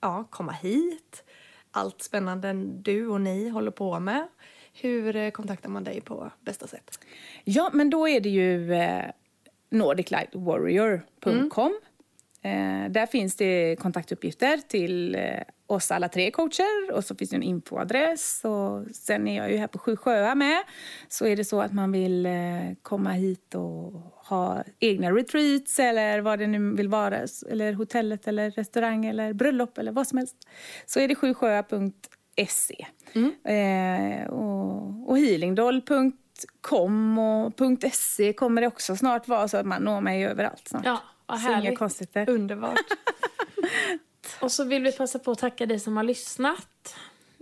ja, 0.01 0.24
komma 0.30 0.51
hit. 0.51 1.24
Allt 1.72 2.01
spännande 2.01 2.53
du 2.68 3.08
och 3.08 3.22
ni 3.22 3.49
håller 3.49 3.72
på 3.72 3.99
med. 3.99 4.28
Hur 4.82 5.16
eh, 5.16 5.32
kontaktar 5.32 5.70
man 5.70 5.84
dig 5.84 6.02
på 6.02 6.32
bästa 6.42 6.68
sätt? 6.68 7.00
Ja, 7.44 7.70
men 7.74 7.90
då 7.90 8.08
är 8.08 8.20
det 8.20 8.30
ju 8.30 8.74
eh, 8.74 9.06
nordiclightwarrior.com. 9.70 11.80
Eh, 12.42 12.86
där 12.90 13.06
finns 13.06 13.36
det 13.36 13.76
kontaktuppgifter 13.80 14.58
till 14.58 15.16
eh, 15.16 15.22
oss 15.68 15.92
alla 15.92 16.10
tre 16.10 16.32
coacher 16.32 16.92
och 16.92 17.06
så 17.06 17.16
finns 17.16 17.30
det 17.30 17.36
en 17.36 17.44
infoadress. 17.44 18.46
Och 18.46 18.96
sen 18.96 19.28
är 19.28 19.38
jag 19.38 19.52
ju 19.52 19.58
här 19.58 19.68
på 19.68 19.80
Sju 19.80 19.98
sjöar 19.98 20.36
med. 20.36 20.64
Så 21.08 21.26
är 21.26 21.36
det 21.36 21.46
så 21.46 21.62
att 21.62 21.74
man 21.74 21.92
vill 21.92 22.26
eh, 22.26 22.34
komma 22.82 23.12
hit 23.12 23.56
och 23.56 23.94
ha 24.28 24.64
egna 24.80 25.12
retreats 25.12 25.80
eller 25.80 26.22
vad 26.22 26.40
det 26.40 26.48
nu 26.48 26.76
vill 26.76 26.88
vara, 26.88 27.20
eller 27.50 27.74
hotellet 27.74 28.28
eller 28.28 28.52
restaurang 28.52 29.06
eller 29.06 29.34
bröllop 29.34 29.78
eller 29.78 29.92
vad 29.92 30.08
som 30.08 30.18
helst, 30.18 30.36
så 30.86 31.00
är 31.00 31.08
det 31.08 31.16
sjusjöar.se. 31.16 32.16
Eh, 33.44 34.28
och, 34.30 35.10
och 35.10 35.18
healingdoll.com 35.18 37.18
och 37.20 37.54
.se 37.92 38.34
kommer 38.34 38.62
det 38.62 38.68
också 38.68 38.96
snart 38.96 39.28
vara 39.28 39.48
så 39.48 39.58
att 39.58 39.66
man 39.66 39.84
når 39.84 40.02
mig 40.02 40.26
överallt 40.26 40.68
snart. 40.68 40.86
Ja, 40.86 41.02
vad 41.26 41.40
Så 41.40 41.48
inga 41.48 41.56
härligt. 41.56 41.80
konstigheter. 41.80 42.30
Underbart. 42.30 42.80
Och 44.42 44.52
så 44.52 44.64
vill 44.64 44.84
vi 44.84 44.92
passa 44.92 45.20
på 45.20 45.32
att 45.32 45.40
tacka 45.40 45.66
dig 45.66 45.80
som 45.80 45.98
har 45.98 46.04
lyssnat. 46.04 46.96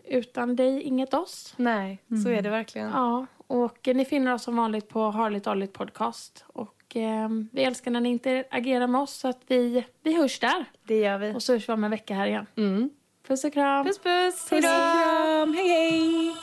Utan 0.08 0.56
dig, 0.56 0.82
inget 0.82 1.14
oss. 1.14 1.54
Nej, 1.58 2.04
så 2.24 2.30
är 2.30 2.42
det 2.42 2.50
verkligen. 2.50 2.90
Ja, 2.90 3.26
och 3.48 3.88
eh, 3.88 3.96
ni 3.96 4.06
finner 4.06 4.34
oss 4.34 4.44
som 4.44 4.56
vanligt 4.56 4.90
på 4.90 5.12
Harligt 5.12 5.48
Arligt 5.48 5.74
Podcast. 5.74 6.46
Och 6.48 6.96
eh, 6.96 7.30
vi 7.52 7.64
älskar 7.64 7.92
när 7.92 8.02
ni 8.02 8.10
interagerar 8.10 8.88
med 8.88 9.02
oss 9.02 9.14
så 9.14 9.28
att 9.28 9.42
vi, 9.48 9.86
vi 10.04 10.18
hörs 10.18 10.40
där. 10.40 10.66
Det 10.84 11.00
gör 11.00 11.18
vi. 11.18 11.34
Och 11.36 11.44
så 11.44 11.54
hörs 11.54 11.70
vi 11.70 11.74
om 11.74 11.84
en 11.84 11.92
vecka 11.92 12.14
här 12.14 12.28
igen. 12.28 12.46
Mm. 12.56 12.90
Puss 13.28 13.44
och 13.44 13.54
kram! 13.54 13.86
Puss 13.86 14.00
puss! 14.00 14.50
Puss 14.50 14.52
och 14.52 14.60
kram, 14.60 15.54
hej 15.54 15.68
hej! 15.68 16.36